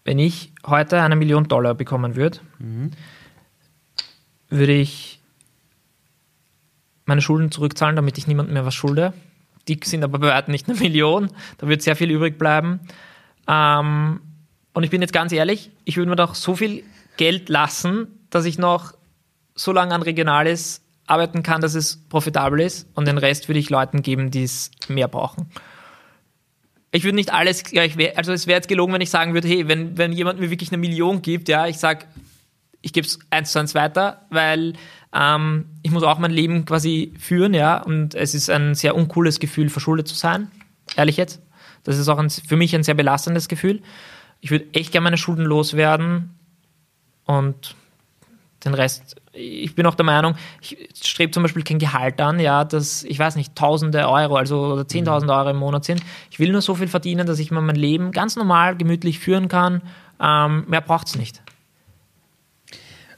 Wenn 0.05 0.19
ich 0.19 0.53
heute 0.67 1.01
eine 1.03 1.17
Million 1.17 1.47
Dollar 1.47 1.75
bekommen 1.75 2.17
würde, 2.17 2.41
würde 4.49 4.73
ich 4.73 5.21
meine 7.05 7.21
Schulden 7.21 7.51
zurückzahlen, 7.51 7.97
damit 7.97 8.19
ich 8.19 8.27
niemandem 8.27 8.55
mehr 8.55 8.67
was 8.67 8.75
schulde. 8.75 9.13
Die 9.69 9.79
sind 9.85 10.03
aber 10.03 10.19
bei 10.19 10.29
weitem 10.29 10.53
nicht 10.53 10.69
eine 10.69 10.79
Million. 10.79 11.31
Da 11.59 11.69
wird 11.69 11.83
sehr 11.83 11.97
viel 11.97 12.11
übrig 12.11 12.39
bleiben. 12.39 12.81
Ähm, 13.47 14.21
und 14.73 14.83
ich 14.85 14.91
bin 14.91 15.01
jetzt 15.01 15.13
ganz 15.13 15.33
ehrlich, 15.33 15.71
ich 15.85 15.97
würde 15.97 16.11
mir 16.11 16.17
doch 16.17 16.35
so 16.35 16.57
viel 16.57 16.85
Geld 17.17 17.49
lassen, 17.49 18.07
dass 18.31 18.45
ich 18.45 18.59
noch 18.59 18.95
so 19.55 19.73
lange 19.73 19.95
an 19.95 20.03
Regionalis 20.03 20.83
arbeiten 21.11 21.43
kann, 21.43 21.61
dass 21.61 21.75
es 21.75 21.97
profitabel 22.09 22.61
ist. 22.61 22.89
Und 22.95 23.09
den 23.09 23.19
Rest 23.19 23.49
würde 23.49 23.59
ich 23.59 23.71
Leuten 23.71 24.03
geben, 24.03 24.31
die 24.31 24.45
es 24.45 24.71
mehr 24.89 25.09
brauchen. 25.09 25.51
Ich 26.93 27.05
würde 27.05 27.17
nicht 27.17 27.33
alles 27.33 27.63
gleich, 27.63 27.97
also 28.17 28.33
es 28.33 28.47
wäre 28.47 28.57
jetzt 28.57 28.69
gelogen, 28.69 28.93
wenn 28.93 29.01
ich 29.01 29.11
sagen 29.11 29.35
würde, 29.35 29.47
hey, 29.47 29.69
wenn, 29.69 29.97
wenn 29.97 30.13
jemand 30.13 30.41
mir 30.41 30.51
wirklich 30.51 30.71
eine 30.71 30.79
Million 30.79 31.23
gibt, 31.23 31.49
ja, 31.49 31.67
ich 31.67 31.79
sag, 31.79 32.07
ich 32.83 32.93
gebe 32.93 33.07
es 33.07 33.21
eins 33.31 33.53
zu 33.53 33.61
eins 33.61 33.75
weiter, 33.75 34.27
weil 34.31 34.73
ähm, 35.15 35.67
ich 35.83 35.93
muss 35.93 36.03
auch 36.03 36.19
mein 36.19 36.33
Leben 36.33 36.65
quasi 36.65 37.13
führen, 37.19 37.55
ja, 37.55 37.81
und 37.81 38.15
es 38.15 38.35
ist 38.35 38.51
ein 38.51 38.75
sehr 38.75 38.97
uncooles 38.97 39.39
Gefühl, 39.39 39.69
verschuldet 39.69 40.09
zu 40.09 40.17
sein, 40.17 40.51
ehrlich 40.97 41.17
jetzt. 41.17 41.41
Das 41.85 41.97
ist 41.97 42.09
auch 42.09 42.19
ein, 42.19 42.31
für 42.31 42.57
mich 42.57 42.75
ein 42.75 42.83
sehr 42.83 42.95
belastendes 42.95 43.49
Gefühl. 43.49 43.83
Ich 44.41 44.51
würde 44.51 44.67
echt 44.73 44.91
gerne 44.91 45.05
meine 45.05 45.17
Schulden 45.17 45.45
loswerden 45.45 46.31
und 47.25 47.77
den 48.65 48.75
Rest, 48.75 49.17
ich 49.33 49.75
bin 49.75 49.87
auch 49.87 49.95
der 49.95 50.05
Meinung, 50.05 50.35
ich 50.61 50.77
strebe 51.03 51.31
zum 51.31 51.43
Beispiel 51.43 51.63
kein 51.63 51.79
Gehalt 51.79 52.21
an, 52.21 52.41
ja, 52.41 52.65
das, 52.65 53.05
ich 53.05 53.19
weiß 53.19 53.37
nicht, 53.37 53.55
tausende 53.55 54.09
Euro, 54.09 54.37
also 54.37 54.61
oder 54.73 54.83
10.000 54.83 55.35
Euro 55.35 55.51
im 55.51 55.57
Monat 55.57 55.85
sind. 55.85 56.03
Ich 56.31 56.39
will 56.39 56.53
nur 56.53 56.61
so 56.61 56.75
viel 56.75 56.89
verdienen, 56.89 57.27
dass 57.27 57.39
ich 57.39 57.51
mein 57.51 57.75
Leben 57.75 58.13
ganz 58.13 58.37
normal, 58.37 58.77
gemütlich 58.77 59.19
führen 59.19 59.49
kann. 59.49 59.83
Ähm, 60.21 60.65
mehr 60.69 60.81
braucht 60.81 61.07
es 61.07 61.17
nicht. 61.17 61.43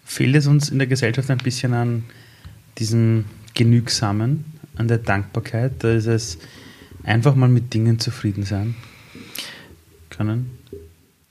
Fehlt 0.05 0.36
es 0.36 0.47
uns 0.47 0.68
in 0.68 0.78
der 0.78 0.86
Gesellschaft 0.86 1.30
ein 1.30 1.38
bisschen 1.38 1.74
an 1.74 2.05
diesem 2.78 3.24
Genügsamen, 3.55 4.45
an 4.76 4.88
der 4.88 4.99
Dankbarkeit? 4.99 5.82
Da 5.82 5.93
ist 5.93 6.07
es 6.07 6.38
einfach 7.03 7.34
mal 7.34 7.49
mit 7.49 7.74
Dingen 7.74 7.99
zufrieden 7.99 8.45
sein 8.45 8.74
können? 10.11 10.59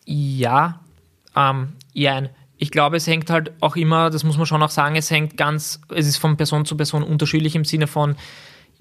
Ja, 0.06 0.80
ähm, 1.36 1.74
ja, 1.94 2.24
ich 2.62 2.70
glaube, 2.70 2.98
es 2.98 3.08
hängt 3.08 3.32
halt 3.32 3.54
auch 3.60 3.76
immer, 3.76 4.12
das 4.12 4.24
muss 4.24 4.38
man 4.38 4.46
schon 4.46 4.62
auch 4.62 4.70
sagen, 4.70 4.96
es 4.96 5.10
hängt 5.10 5.36
ganz, 5.36 5.82
es 5.90 6.08
ist 6.08 6.18
von 6.18 6.38
Person 6.38 6.64
zu 6.64 6.78
Person 6.78 7.02
unterschiedlich 7.02 7.56
im 7.56 7.66
Sinne 7.66 7.88
von, 7.88 8.16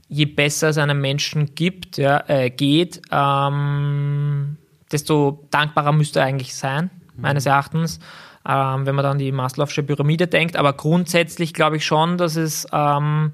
je 0.06 0.26
besser 0.26 0.68
es 0.68 0.76
einem 0.76 1.00
Menschen 1.00 1.54
gibt, 1.54 1.96
ja, 1.96 2.22
äh, 2.28 2.50
geht, 2.50 3.00
ähm, 3.10 4.58
desto 4.92 5.46
dankbarer 5.50 5.92
müsste 5.92 6.20
er 6.20 6.26
eigentlich 6.26 6.54
sein, 6.54 6.90
meines 7.16 7.46
Erachtens, 7.46 8.00
ähm, 8.46 8.84
wenn 8.84 8.94
man 8.94 9.02
dann 9.02 9.18
die 9.18 9.32
Maslow'sche 9.32 9.82
Pyramide 9.82 10.26
denkt. 10.26 10.56
Aber 10.56 10.74
grundsätzlich 10.74 11.54
glaube 11.54 11.78
ich 11.78 11.86
schon, 11.86 12.18
dass 12.18 12.36
es, 12.36 12.66
ähm, 12.72 13.32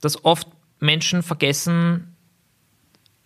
dass 0.00 0.24
oft 0.24 0.46
Menschen 0.78 1.24
vergessen, 1.24 2.14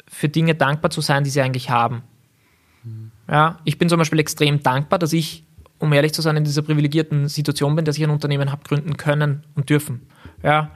für 0.09 0.31
Dinge 0.31 0.55
dankbar 0.55 0.91
zu 0.91 1.03
sein, 1.03 1.23
die 1.23 1.31
sie 1.31 1.43
eigentlich 1.43 1.69
haben. 1.69 2.03
Ja, 3.29 3.59
ich 3.65 3.77
bin 3.77 3.91
zum 3.91 3.99
Beispiel 3.99 4.19
extrem 4.19 4.63
dankbar, 4.63 4.99
dass 4.99 5.13
ich, 5.13 5.45
um 5.81 5.93
ehrlich 5.93 6.15
zu 6.15 6.23
sein, 6.23 6.37
in 6.37 6.45
dieser 6.45 6.63
privilegierten 6.63 7.29
Situation 7.29 7.75
bin, 7.75 7.85
dass 7.85 7.99
ich 7.99 8.05
ein 8.05 8.11
Unternehmen 8.11 8.53
habe 8.53 8.63
gründen 8.63 8.97
können 8.97 9.43
und 9.57 9.69
dürfen. 9.69 10.07
Ja, 10.43 10.71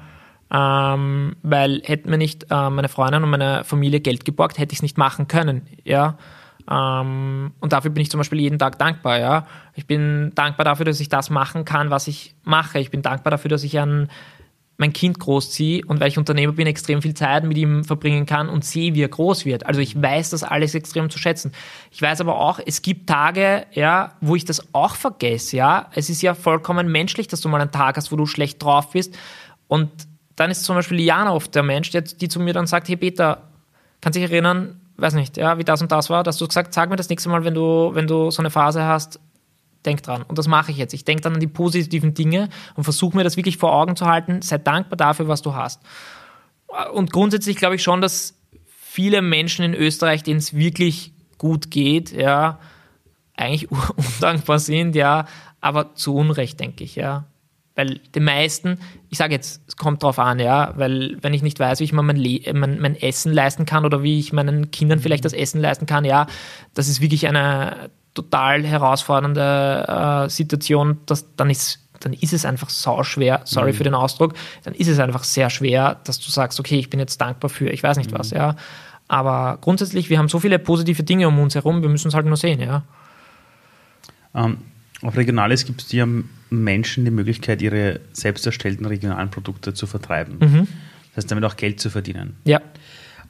ähm, 0.51 1.37
weil 1.43 1.83
hätten 1.85 2.11
mir 2.11 2.19
nicht 2.19 2.47
äh, 2.51 2.71
meine 2.71 2.89
Freundin 2.89 3.23
und 3.23 3.31
meine 3.31 3.65
Familie 3.65 4.01
Geld 4.01 4.25
geborgt, 4.25 4.59
hätte 4.59 4.73
ich 4.73 4.79
es 4.79 4.83
nicht 4.83 4.99
machen 4.99 5.29
können. 5.29 5.63
Ja, 5.85 6.19
ähm, 6.71 7.53
und 7.61 7.73
dafür 7.73 7.91
bin 7.91 8.03
ich 8.03 8.11
zum 8.11 8.19
Beispiel 8.19 8.41
jeden 8.41 8.59
Tag 8.59 8.79
dankbar. 8.79 9.19
Ja, 9.19 9.47
ich 9.75 9.87
bin 9.87 10.33
dankbar 10.35 10.65
dafür, 10.65 10.87
dass 10.87 11.01
ich 11.01 11.09
das 11.09 11.31
machen 11.31 11.65
kann, 11.65 11.91
was 11.91 12.09
ich 12.09 12.35
mache. 12.43 12.79
Ich 12.79 12.91
bin 12.91 13.03
dankbar 13.03 13.31
dafür, 13.31 13.51
dass 13.51 13.65
ich 13.65 13.79
ein 13.79 14.09
mein 14.77 14.93
Kind 14.93 15.20
großziehe 15.20 15.85
und 15.87 16.01
weil 16.01 16.09
ich 16.09 16.18
Unternehmer 16.18 16.53
bin, 16.53 16.66
extrem 16.66 17.01
viel 17.01 17.14
Zeit 17.14 17.45
mit 17.45 17.57
ihm 17.57 17.85
verbringen 17.85 18.27
kann 18.27 18.49
und 18.49 18.64
sehe, 18.64 18.95
wie 18.95 19.03
er 19.03 19.09
groß 19.09 19.45
wird. 19.45 19.66
Also 19.66 19.81
ich 19.81 20.01
weiß 20.01 20.31
das 20.31 20.43
alles 20.43 20.75
extrem 20.75 21.11
zu 21.11 21.18
schätzen. 21.18 21.53
Ich 21.93 22.03
weiß 22.03 22.20
aber 22.20 22.39
auch, 22.41 22.59
es 22.64 22.83
gibt 22.83 23.09
Tage, 23.09 23.66
ja, 23.72 24.14
wo 24.20 24.35
ich 24.35 24.45
das 24.45 24.75
auch 24.75 24.97
vergesse, 24.97 25.57
ja. 25.57 25.91
Es 25.95 26.11
ist 26.11 26.22
ja 26.22 26.35
vollkommen 26.35 26.91
menschlich, 26.91 27.29
dass 27.29 27.41
du 27.41 27.49
mal 27.49 27.61
einen 27.61 27.70
Tag 27.70 27.97
hast, 27.97 28.11
wo 28.11 28.16
du 28.16 28.27
schlecht 28.27 28.62
drauf 28.62 28.91
bist. 28.91 29.16
Und 29.68 29.91
dann 30.37 30.51
ist 30.51 30.64
zum 30.64 30.75
Beispiel 30.75 30.97
Liana 30.97 31.33
oft 31.33 31.55
der 31.55 31.62
Mensch, 31.62 31.91
der, 31.91 32.03
die 32.03 32.29
zu 32.29 32.41
mir 32.41 32.53
dann 32.53 32.66
sagt, 32.66 32.89
hey 32.89 32.97
Peter, 32.97 33.43
kannst 34.01 34.16
du 34.16 34.20
dich 34.20 34.31
erinnern, 34.31 34.81
weiß 34.97 35.14
nicht, 35.14 35.37
ja, 35.37 35.57
wie 35.59 35.64
das 35.64 35.83
und 35.83 35.93
das 35.93 36.11
war, 36.11 36.25
dass 36.25 36.39
du 36.39 36.49
gesagt, 36.49 36.75
sag 36.75 36.91
mir 36.91 36.97
das 36.97 37.09
nächste 37.09 37.29
Mal, 37.29 37.45
wenn 37.45 37.55
du, 37.55 37.91
wenn 37.95 38.07
du 38.07 38.31
so 38.31 38.43
eine 38.43 38.51
Phase 38.51 38.85
hast, 38.85 39.20
denk 39.85 40.03
dran. 40.03 40.22
Und 40.22 40.39
das 40.39 40.49
mache 40.49 40.70
ich 40.70 40.78
jetzt. 40.78 40.95
Ich 40.95 41.05
denke 41.05 41.22
dann 41.22 41.35
an 41.35 41.41
die 41.41 41.47
positiven 41.47 42.14
Dinge 42.14 42.49
und 42.74 42.85
versuche 42.85 43.16
mir 43.16 43.24
das 43.24 43.37
wirklich 43.37 43.59
vor 43.59 43.72
Augen 43.72 43.97
zu 43.97 44.07
halten. 44.07 44.43
Sei 44.43 44.59
dankbar 44.59 44.97
dafür, 44.97 45.28
was 45.28 45.43
du 45.43 45.55
hast. 45.55 45.80
Und 46.93 47.12
grundsätzlich 47.12 47.57
glaube 47.57 47.76
ich 47.76 47.82
schon, 47.82 48.01
dass 48.01 48.35
viele 48.66 49.22
Menschen 49.22 49.64
in 49.64 49.74
Österreich, 49.74 50.22
denen 50.22 50.39
es 50.39 50.55
wirklich 50.55 51.12
gut 51.39 51.70
geht, 51.70 52.12
ja, 52.12 52.59
eigentlich 53.37 53.70
undankbar 53.97 54.59
sind, 54.59 54.95
ja, 54.95 55.26
aber 55.61 55.95
zu 55.95 56.14
Unrecht, 56.14 56.61
denke 56.61 56.85
ich, 56.85 56.97
ja. 56.97 57.26
Weil 57.76 57.99
die 58.14 58.20
meisten, 58.20 58.78
ich 59.09 59.18
sage 59.18 59.35
jetzt, 59.35 59.62
es 59.66 59.76
kommt 59.76 60.05
drauf 60.05 60.20
an, 60.20 60.39
ja, 60.39 60.74
weil 60.76 61.18
wenn 61.22 61.35
ich 61.35 61.43
nicht 61.43 61.59
weiß, 61.59 61.80
wie 61.80 61.85
ich 61.85 61.93
mir 61.93 62.05
mein, 62.05 62.22
mein, 62.53 62.80
mein, 62.80 62.95
Essen 62.95 63.32
leisten 63.32 63.66
kann 63.66 63.85
oder 63.85 64.05
wie 64.05 64.20
ich 64.20 64.32
meinen 64.32 64.70
Kindern 64.70 65.01
vielleicht 65.01 65.24
das 65.24 65.32
Essen 65.32 65.61
leisten 65.61 65.87
kann, 65.87 66.05
ja, 66.05 66.28
das 66.74 66.87
ist 66.87 67.01
wirklich 67.01 67.26
eine 67.26 67.91
total 68.15 68.65
herausfordernde 68.65 70.25
äh, 70.27 70.31
Situation, 70.31 70.99
dass 71.07 71.27
dann 71.37 71.51
ist 71.51 71.81
dann 72.01 72.12
ist 72.12 72.33
es 72.33 72.45
einfach 72.45 72.69
sau 72.69 73.03
schwer, 73.03 73.41
sorry 73.45 73.73
mhm. 73.73 73.77
für 73.77 73.85
den 73.85 73.95
Ausdruck, 73.95 74.35
dann 74.65 74.75
ist 74.75 74.89
es 74.89 74.99
einfach 74.99 75.25
sehr 75.25 75.49
schwer, 75.49 76.01
dass 76.05 76.21
du 76.21 76.31
sagst, 76.31 76.61
okay, 76.61 76.79
ich 76.79 76.91
bin 76.91 77.01
jetzt 77.01 77.21
dankbar 77.21 77.49
für, 77.49 77.71
ich 77.71 77.83
weiß 77.83 77.97
nicht 77.97 78.12
mhm. 78.12 78.19
was, 78.19 78.31
ja. 78.31 78.57
Aber 79.09 79.59
grundsätzlich, 79.61 80.11
wir 80.11 80.19
haben 80.19 80.29
so 80.29 80.39
viele 80.39 80.59
positive 80.59 81.03
Dinge 81.03 81.29
um 81.29 81.39
uns 81.39 81.55
herum, 81.55 81.83
wir 81.83 81.89
müssen 81.89 82.09
es 82.09 82.15
halt 82.15 82.27
nur 82.27 82.37
sehen, 82.37 82.61
ja. 82.61 82.83
Ähm, 84.35 84.59
auf 85.03 85.17
Regionales 85.17 85.65
gibt 85.65 85.83
es 85.83 85.93
ja 85.93 86.07
Menschen 86.51 87.05
die 87.05 87.11
Möglichkeit, 87.11 87.62
ihre 87.62 88.01
selbst 88.12 88.45
erstellten 88.47 88.85
regionalen 88.85 89.31
Produkte 89.31 89.75
zu 89.75 89.87
vertreiben. 89.87 90.39
Mhm. 90.41 90.69
Das 91.15 91.25
heißt, 91.25 91.31
damit 91.31 91.45
auch 91.45 91.57
Geld 91.57 91.81
zu 91.81 91.91
verdienen. 91.91 92.37
Ja. 92.45 92.61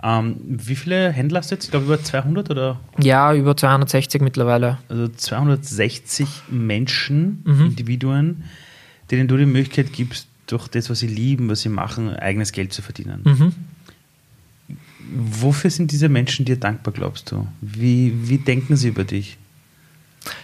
Ähm, 0.07 0.37
wie 0.45 0.77
viele 0.77 1.11
Händler 1.11 1.39
hast 1.39 1.51
du 1.51 1.55
jetzt? 1.55 1.65
Ich 1.65 1.71
glaube 1.71 1.87
über 1.87 2.03
200 2.03 2.51
oder? 2.51 2.79
Ja, 2.99 3.33
über 3.33 3.57
260 3.57 4.21
mittlerweile. 4.21 4.77
Also 4.91 5.09
260 5.09 6.29
Menschen, 6.51 7.43
mhm. 7.45 7.67
Individuen, 7.67 8.45
denen 9.11 9.29
du 9.29 9.39
die 9.39 9.47
Möglichkeit 9.47 9.95
gibst, 9.95 10.29
durch 10.47 10.69
das, 10.69 10.91
was 10.91 10.99
sie 10.99 11.07
lieben, 11.07 11.49
was 11.49 11.63
sie 11.63 11.71
machen, 11.71 12.15
eigenes 12.15 12.53
Geld 12.53 12.75
zu 12.75 12.83
verdienen. 12.83 13.23
Mhm. 13.25 13.55
Wofür 15.17 15.71
sind 15.71 15.91
diese 15.91 16.11
Menschen 16.11 16.45
dir 16.45 16.59
dankbar, 16.59 16.93
glaubst 16.93 17.31
du? 17.33 17.47
Wie, 17.63 18.29
wie 18.29 18.39
denken 18.39 18.77
sie 18.77 18.89
über 18.89 19.05
dich? 19.05 19.39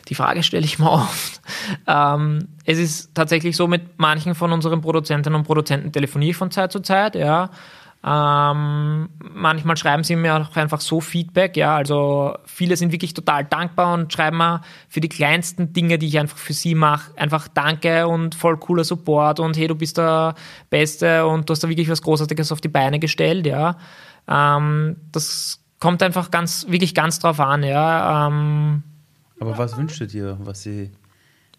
Die 0.09 0.15
Frage 0.15 0.43
stelle 0.43 0.65
ich 0.65 0.79
mir 0.79 0.91
oft. 0.91 1.41
Ähm, 1.87 2.49
es 2.65 2.79
ist 2.79 3.15
tatsächlich 3.15 3.57
so, 3.57 3.67
mit 3.67 3.99
manchen 3.99 4.35
von 4.35 4.53
unseren 4.53 4.81
Produzentinnen 4.81 5.39
und 5.39 5.47
Produzenten 5.47 5.93
telefoniere 5.93 6.31
ich 6.31 6.37
von 6.37 6.51
Zeit 6.51 6.73
zu 6.73 6.81
Zeit, 6.81 7.15
ja. 7.15 7.51
Ähm, 8.03 9.11
manchmal 9.21 9.77
schreiben 9.77 10.05
sie 10.05 10.17
mir 10.17 10.35
auch 10.35 10.57
einfach 10.57 10.81
so 10.81 11.03
Feedback, 11.03 11.55
ja, 11.59 11.77
also 11.77 12.35
viele 12.47 12.75
sind 12.79 12.93
wirklich 12.93 13.13
total 13.13 13.45
dankbar 13.45 13.93
und 13.93 14.11
schreiben 14.11 14.39
mir 14.39 14.63
für 14.89 15.03
die 15.03 15.11
kleinsten 15.11 15.75
Dinge, 15.75 15.99
die 15.99 16.07
ich 16.07 16.19
einfach 16.19 16.39
für 16.39 16.55
sie 16.55 16.75
mache, 16.75 17.15
einfach 17.19 17.47
Danke 17.49 18.09
und 18.09 18.35
voll 18.35 18.57
cooler 18.57 18.85
Support 18.85 19.39
und 19.39 19.55
hey, 19.59 19.67
du 19.67 19.75
bist 19.75 19.99
der 19.99 20.35
Beste 20.71 21.27
und 21.27 21.49
du 21.49 21.53
hast 21.53 21.63
da 21.63 21.69
wirklich 21.69 21.91
was 21.91 22.01
Großartiges 22.01 22.53
auf 22.53 22.63
die 22.63 22.69
Beine 22.69 23.01
gestellt, 23.01 23.47
ja. 23.47 23.77
Ähm, 24.27 24.97
das 25.13 25.63
kommt 25.79 26.03
einfach 26.03 26.31
ganz, 26.31 26.67
wirklich 26.69 26.95
ganz 26.95 27.19
drauf 27.19 27.39
an, 27.39 27.63
ja. 27.63 28.29
Ähm, 28.29 28.83
Aber 29.41 29.59
was 29.59 29.77
wünschst 29.77 30.01
du 30.01 30.07
dir, 30.07 30.39
was 30.41 30.63
sie 30.63 30.91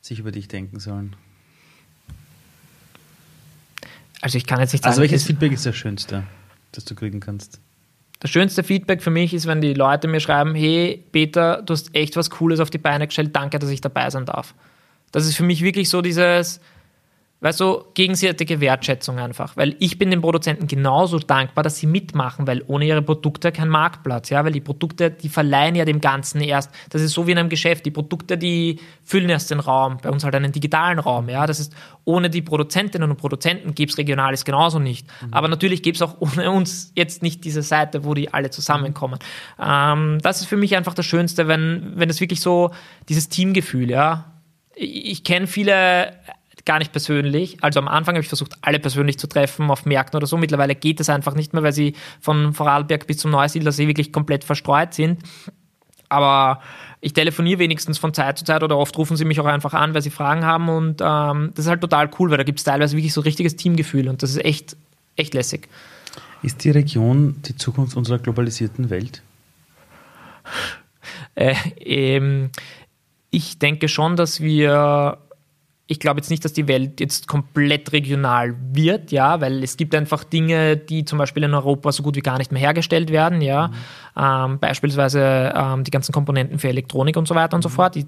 sich 0.02 0.18
über 0.18 0.32
dich 0.32 0.48
denken 0.48 0.80
sollen? 0.80 1.16
Also 4.22 4.38
ich 4.38 4.46
kann 4.46 4.60
jetzt 4.60 4.74
nicht 4.74 4.86
also 4.86 4.96
sagen. 4.96 5.04
Also 5.04 5.12
welches 5.12 5.26
Feedback 5.26 5.52
ist 5.52 5.66
das 5.66 5.76
Schönste, 5.76 6.24
das 6.72 6.86
du 6.86 6.96
kriegen 6.96 7.20
kannst? 7.20 7.60
Das 8.20 8.30
schönste 8.30 8.64
Feedback 8.64 9.02
für 9.02 9.10
mich 9.10 9.34
ist, 9.34 9.48
wenn 9.48 9.62
die 9.62 9.74
Leute 9.74 10.08
mir 10.08 10.20
schreiben, 10.20 10.54
hey 10.54 11.04
Peter, 11.12 11.64
du 11.64 11.74
hast 11.74 11.94
echt 11.96 12.16
was 12.16 12.30
Cooles 12.30 12.60
auf 12.60 12.70
die 12.70 12.78
Beine 12.78 13.08
gestellt, 13.08 13.36
danke, 13.36 13.58
dass 13.58 13.72
ich 13.72 13.82
dabei 13.82 14.10
sein 14.12 14.26
darf. 14.26 14.54
Das 15.12 15.26
ist 15.26 15.36
für 15.36 15.44
mich 15.44 15.64
wirklich 15.64 15.90
so 15.90 16.02
dieses, 16.04 16.62
weißt 17.42 17.60
du, 17.60 17.86
gegenseitige 17.96 18.62
Wertschätzung 18.62 19.18
einfach. 19.18 19.58
Weil 19.58 19.76
ich 19.80 19.98
bin 19.98 20.12
den 20.12 20.22
Produzenten 20.22 20.68
genauso 20.68 21.18
dankbar, 21.18 21.64
dass 21.64 21.78
sie 21.78 21.88
mitmachen, 21.88 22.46
weil 22.46 22.64
ohne 22.68 22.86
ihre 22.86 23.02
Produkte 23.02 23.52
kein 23.52 23.68
Marktplatz, 23.68 24.30
ja, 24.30 24.46
weil 24.46 24.52
die 24.52 24.62
Produkte, 24.62 25.10
die 25.10 25.28
verleihen 25.28 25.74
ja 25.74 25.84
dem 25.84 26.02
Ganzen 26.02 26.40
erst. 26.42 26.72
Das 26.92 27.02
ist 27.02 27.14
so 27.14 27.26
wie 27.26 27.32
in 27.32 27.40
einem 27.40 27.50
Geschäft. 27.50 27.86
Die 27.88 27.92
Produkte, 27.92 28.38
die 28.38 28.80
füllen 29.04 29.30
erst 29.30 29.50
den 29.50 29.60
Raum, 29.60 29.98
bei 30.02 30.12
uns 30.12 30.24
halt 30.24 30.36
einen 30.36 30.52
digitalen 30.52 31.00
Raum, 31.00 31.30
ja. 31.30 31.48
Das 31.48 31.60
ist, 31.60 31.76
ohne 32.06 32.30
die 32.30 32.44
Produzentinnen 32.44 33.10
und 33.10 33.18
Produzenten 33.18 33.74
gäbe 33.74 33.92
es 33.92 33.98
Regionales 33.98 34.46
genauso 34.46 34.78
nicht. 34.78 35.08
Mhm. 35.22 35.34
Aber 35.34 35.48
natürlich 35.48 35.82
gäbe 35.82 35.96
es 35.96 36.04
auch 36.04 36.18
ohne 36.22 36.52
uns 36.52 36.92
jetzt 36.96 37.24
nicht 37.24 37.44
diese 37.44 37.64
Seite, 37.64 38.06
wo 38.06 38.14
die 38.14 38.32
alle 38.32 38.52
zusammenkommen. 38.52 39.18
Ähm, 39.60 40.20
das 40.22 40.42
ist 40.42 40.48
für 40.48 40.58
mich 40.58 40.76
einfach 40.76 40.94
das 40.94 41.08
Schönste, 41.08 41.48
wenn, 41.48 41.94
wenn 41.96 42.10
es 42.12 42.22
wirklich 42.22 42.40
so, 42.40 42.70
dieses 43.10 43.30
Teamgefühl, 43.30 43.90
ja. 43.90 44.26
Ich, 44.76 45.12
ich 45.12 45.24
kenne 45.24 45.48
viele 45.48 46.14
gar 46.66 46.80
nicht 46.80 46.92
persönlich. 46.92 47.64
Also 47.64 47.80
am 47.80 47.88
Anfang 47.88 48.16
habe 48.16 48.22
ich 48.22 48.28
versucht, 48.28 48.56
alle 48.62 48.80
persönlich 48.80 49.18
zu 49.20 49.28
treffen 49.28 49.70
auf 49.70 49.86
Märkten 49.86 50.18
oder 50.18 50.28
so. 50.28 50.38
Mittlerweile 50.38 50.76
geht 50.76 51.00
es 51.00 51.10
einfach 51.10 51.34
nicht 51.36 51.54
mehr, 51.54 51.64
weil 51.64 51.74
sie 51.74 51.96
von 52.20 52.54
Vorarlberg 52.54 53.08
bis 53.08 53.18
zum 53.18 53.32
Neusiedler 53.32 53.72
See 53.72 53.88
wirklich 53.88 54.12
komplett 54.12 54.44
verstreut 54.44 54.94
sind. 54.94 55.22
Aber 56.10 56.62
ich 57.00 57.14
telefoniere 57.14 57.60
wenigstens 57.60 57.98
von 57.98 58.14
Zeit 58.14 58.38
zu 58.38 58.46
Zeit 58.46 58.64
oder 58.64 58.78
oft 58.78 58.98
rufen 58.98 59.16
sie 59.16 59.26
mich 59.26 59.40
auch 59.40 59.46
einfach 59.46 59.74
an, 59.74 59.94
weil 59.94 60.02
sie 60.02 60.10
Fragen 60.10 60.46
haben. 60.46 60.70
Und 60.70 61.02
ähm, 61.02 61.52
das 61.56 61.66
ist 61.66 61.70
halt 61.70 61.82
total 61.82 62.10
cool, 62.20 62.30
weil 62.30 62.38
da 62.38 62.44
gibt 62.44 62.60
es 62.60 62.66
teilweise 62.66 62.98
wirklich 62.98 63.14
so 63.14 63.22
richtiges 63.22 63.56
Teamgefühl 63.56 64.08
und 64.10 64.22
das 64.22 64.32
ist 64.32 64.44
echt, 64.44 64.76
echt 65.16 65.34
lässig. 65.34 65.70
Ist 66.44 66.64
die 66.64 66.72
Region 66.72 67.42
die 67.46 67.56
Zukunft 67.56 67.96
unserer 67.96 68.20
globalisierten 68.20 68.90
Welt? 68.90 69.22
Äh, 71.36 71.56
ähm, 71.80 72.50
ich 73.30 73.58
denke 73.58 73.88
schon, 73.88 74.16
dass 74.18 74.42
wir 74.42 75.18
ich 75.92 76.00
glaube 76.00 76.20
jetzt 76.20 76.30
nicht, 76.30 76.46
dass 76.46 76.54
die 76.54 76.70
Welt 76.70 77.02
jetzt 77.02 77.28
komplett 77.28 77.92
regional 77.92 78.56
wird, 78.72 79.12
ja, 79.12 79.42
weil 79.42 79.62
es 79.62 79.76
gibt 79.76 79.94
einfach 79.94 80.24
Dinge, 80.24 80.78
die 80.78 81.04
zum 81.04 81.18
Beispiel 81.18 81.44
in 81.44 81.54
Europa 81.54 81.92
so 81.92 82.02
gut 82.02 82.16
wie 82.16 82.22
gar 82.22 82.38
nicht 82.38 82.54
mehr 82.54 82.62
hergestellt 82.62 83.12
werden, 83.12 83.42
ja. 83.42 83.68
Mhm. 83.68 83.74
Ähm, 84.16 84.60
beispielsweise 84.60 85.52
ähm, 85.54 85.84
die 85.84 85.92
ganzen 85.92 86.14
Komponenten 86.14 86.60
für 86.60 86.70
Elektronik 86.70 87.18
und 87.18 87.28
so 87.28 87.36
weiter 87.36 87.58
und 87.58 87.62
so 87.62 87.68
mhm. 87.68 87.74
fort. 87.74 87.96
Die, 87.96 88.06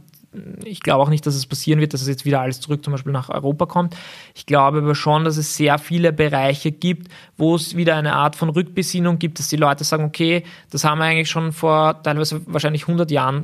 ich 0.63 0.79
glaube 0.79 1.03
auch 1.03 1.09
nicht, 1.09 1.25
dass 1.25 1.35
es 1.35 1.45
passieren 1.45 1.81
wird, 1.81 1.93
dass 1.93 2.01
es 2.01 2.07
jetzt 2.07 2.23
wieder 2.23 2.39
alles 2.39 2.61
zurück 2.61 2.85
zum 2.85 2.93
Beispiel 2.93 3.11
nach 3.11 3.27
Europa 3.27 3.65
kommt. 3.65 3.97
Ich 4.33 4.45
glaube 4.45 4.77
aber 4.77 4.95
schon, 4.95 5.25
dass 5.25 5.35
es 5.35 5.57
sehr 5.57 5.77
viele 5.77 6.13
Bereiche 6.13 6.71
gibt, 6.71 7.11
wo 7.35 7.55
es 7.55 7.75
wieder 7.75 7.97
eine 7.97 8.13
Art 8.13 8.37
von 8.37 8.47
Rückbesinnung 8.47 9.19
gibt, 9.19 9.39
dass 9.39 9.49
die 9.49 9.57
Leute 9.57 9.83
sagen, 9.83 10.05
okay, 10.05 10.43
das 10.71 10.85
haben 10.85 10.99
wir 10.99 11.05
eigentlich 11.05 11.29
schon 11.29 11.51
vor 11.51 12.01
teilweise 12.01 12.41
wahrscheinlich 12.45 12.83
100 12.83 13.11
Jahren 13.11 13.43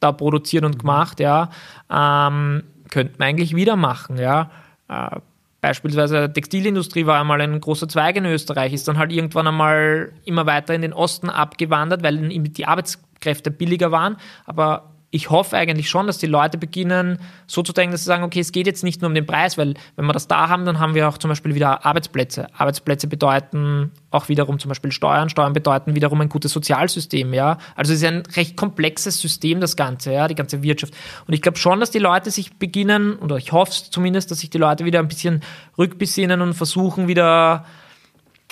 da 0.00 0.12
produziert 0.12 0.64
und 0.64 0.76
mhm. 0.76 0.78
gemacht, 0.78 1.20
ja. 1.20 1.50
Ähm, 1.90 2.62
könnte 2.90 3.14
man 3.18 3.28
eigentlich 3.28 3.54
wieder 3.54 3.76
machen, 3.76 4.18
ja. 4.18 4.50
Äh, 4.88 5.20
beispielsweise 5.60 6.32
Textilindustrie 6.32 7.06
war 7.06 7.20
einmal 7.20 7.40
ein 7.40 7.60
großer 7.60 7.88
Zweig 7.88 8.16
in 8.16 8.24
Österreich, 8.24 8.72
ist 8.72 8.86
dann 8.88 8.98
halt 8.98 9.12
irgendwann 9.12 9.46
einmal 9.46 10.12
immer 10.24 10.46
weiter 10.46 10.74
in 10.74 10.82
den 10.82 10.92
Osten 10.92 11.28
abgewandert, 11.28 12.02
weil 12.02 12.16
die 12.18 12.66
Arbeitskräfte 12.66 13.50
billiger 13.50 13.90
waren, 13.90 14.16
aber 14.44 14.95
ich 15.16 15.30
hoffe 15.30 15.56
eigentlich 15.56 15.88
schon, 15.88 16.06
dass 16.06 16.18
die 16.18 16.26
Leute 16.26 16.58
beginnen, 16.58 17.18
so 17.46 17.62
zu 17.62 17.72
denken, 17.72 17.92
dass 17.92 18.02
sie 18.02 18.06
sagen, 18.06 18.22
okay, 18.22 18.40
es 18.40 18.52
geht 18.52 18.66
jetzt 18.66 18.84
nicht 18.84 19.00
nur 19.00 19.08
um 19.08 19.14
den 19.14 19.26
Preis, 19.26 19.56
weil 19.56 19.74
wenn 19.96 20.04
wir 20.04 20.12
das 20.12 20.28
da 20.28 20.48
haben, 20.48 20.66
dann 20.66 20.78
haben 20.78 20.94
wir 20.94 21.08
auch 21.08 21.16
zum 21.16 21.30
Beispiel 21.30 21.54
wieder 21.54 21.86
Arbeitsplätze. 21.86 22.46
Arbeitsplätze 22.54 23.06
bedeuten 23.06 23.92
auch 24.10 24.28
wiederum 24.28 24.58
zum 24.58 24.68
Beispiel 24.68 24.92
Steuern. 24.92 25.30
Steuern 25.30 25.54
bedeuten 25.54 25.94
wiederum 25.94 26.20
ein 26.20 26.28
gutes 26.28 26.52
Sozialsystem, 26.52 27.32
ja. 27.32 27.58
Also 27.74 27.92
es 27.92 28.02
ist 28.02 28.06
ein 28.06 28.22
recht 28.36 28.56
komplexes 28.56 29.20
System, 29.20 29.60
das 29.60 29.74
Ganze, 29.74 30.12
ja, 30.12 30.28
die 30.28 30.34
ganze 30.34 30.62
Wirtschaft. 30.62 30.94
Und 31.26 31.32
ich 31.32 31.40
glaube 31.42 31.58
schon, 31.58 31.80
dass 31.80 31.90
die 31.90 31.98
Leute 31.98 32.30
sich 32.30 32.58
beginnen, 32.58 33.16
oder 33.16 33.36
ich 33.36 33.52
hoffe 33.52 33.72
zumindest, 33.90 34.30
dass 34.30 34.40
sich 34.40 34.50
die 34.50 34.58
Leute 34.58 34.84
wieder 34.84 34.98
ein 34.98 35.08
bisschen 35.08 35.42
rückbesinnen 35.78 36.42
und 36.42 36.52
versuchen, 36.54 37.08
wieder 37.08 37.64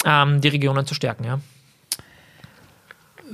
ähm, 0.05 0.41
die 0.41 0.49
Regionen 0.49 0.87
zu 0.87 0.95
stärken, 0.95 1.25
ja. 1.25 1.41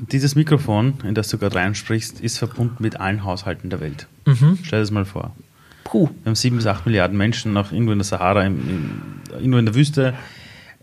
Dieses 0.01 0.35
Mikrofon, 0.35 0.95
in 1.05 1.15
das 1.15 1.29
du 1.29 1.39
gerade 1.39 1.57
reinsprichst, 1.57 2.21
ist 2.21 2.39
verbunden 2.39 2.77
mit 2.79 2.99
allen 2.99 3.25
Haushalten 3.25 3.69
der 3.69 3.81
Welt. 3.81 4.07
Mhm. 4.27 4.59
Stell 4.63 4.79
dir 4.79 4.83
das 4.83 4.91
mal 4.91 5.05
vor. 5.05 5.37
Puh. 5.85 6.09
Wir 6.23 6.31
haben 6.31 6.35
sieben 6.37 6.57
bis 6.57 6.67
acht 6.67 6.87
Milliarden 6.87 7.19
Menschen, 7.19 7.53
noch 7.53 7.73
irgendwo 7.73 7.93
in 7.93 7.99
der 7.99 8.05
Sahara, 8.05 8.45
im, 8.45 8.61
im, 8.69 9.03
irgendwo 9.33 9.59
in 9.59 9.67
der 9.67 9.75
Wüste. 9.75 10.15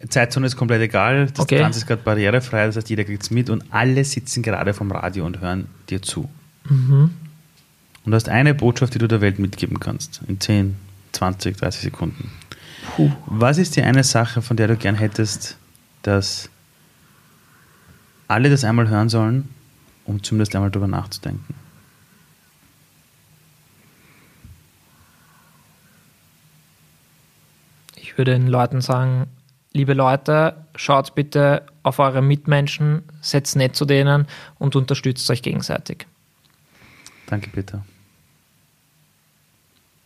Zeitzone 0.07 0.45
ist 0.45 0.55
komplett 0.55 0.81
egal. 0.81 1.27
Das 1.27 1.39
okay. 1.39 1.57
Ganze 1.59 1.79
ist 1.79 1.87
gerade 1.87 2.03
barrierefrei, 2.03 2.67
das 2.67 2.75
heißt, 2.75 2.89
jeder 2.89 3.03
kriegt 3.03 3.23
es 3.23 3.31
mit 3.31 3.49
und 3.49 3.63
alle 3.71 4.03
sitzen 4.03 4.43
gerade 4.43 4.73
vom 4.73 4.91
Radio 4.91 5.25
und 5.25 5.41
hören 5.41 5.65
dir 5.89 6.01
zu. 6.01 6.29
Mhm. 6.69 7.11
Und 8.05 8.11
du 8.11 8.15
hast 8.15 8.29
eine 8.29 8.53
Botschaft, 8.53 8.93
die 8.93 8.99
du 8.99 9.07
der 9.07 9.21
Welt 9.21 9.39
mitgeben 9.39 9.79
kannst, 9.79 10.21
in 10.27 10.39
10, 10.39 10.75
20, 11.13 11.57
30 11.57 11.81
Sekunden. 11.81 12.29
Puh. 12.95 13.11
Was 13.25 13.57
ist 13.57 13.75
die 13.75 13.81
eine 13.81 14.03
Sache, 14.03 14.41
von 14.41 14.55
der 14.55 14.67
du 14.67 14.75
gern 14.75 14.95
hättest, 14.95 15.57
dass 16.03 16.49
alle 18.27 18.49
das 18.49 18.63
einmal 18.63 18.89
hören 18.89 19.09
sollen, 19.09 19.49
um 20.05 20.23
zumindest 20.23 20.55
einmal 20.55 20.71
darüber 20.71 20.87
nachzudenken? 20.87 21.55
Ich 27.95 28.17
würde 28.17 28.31
den 28.31 28.47
Leuten 28.47 28.81
sagen, 28.81 29.27
liebe 29.73 29.93
Leute, 29.93 30.65
schaut 30.75 31.13
bitte 31.13 31.65
auf 31.83 31.99
eure 31.99 32.21
Mitmenschen, 32.21 33.03
setzt 33.21 33.55
nett 33.55 33.75
zu 33.75 33.85
denen 33.85 34.27
und 34.57 34.75
unterstützt 34.75 35.29
euch 35.29 35.41
gegenseitig. 35.41 36.07
Danke, 37.27 37.49
Peter. 37.49 37.85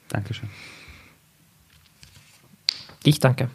Dankeschön. 0.10 0.50
Ich 3.04 3.20
danke. 3.20 3.50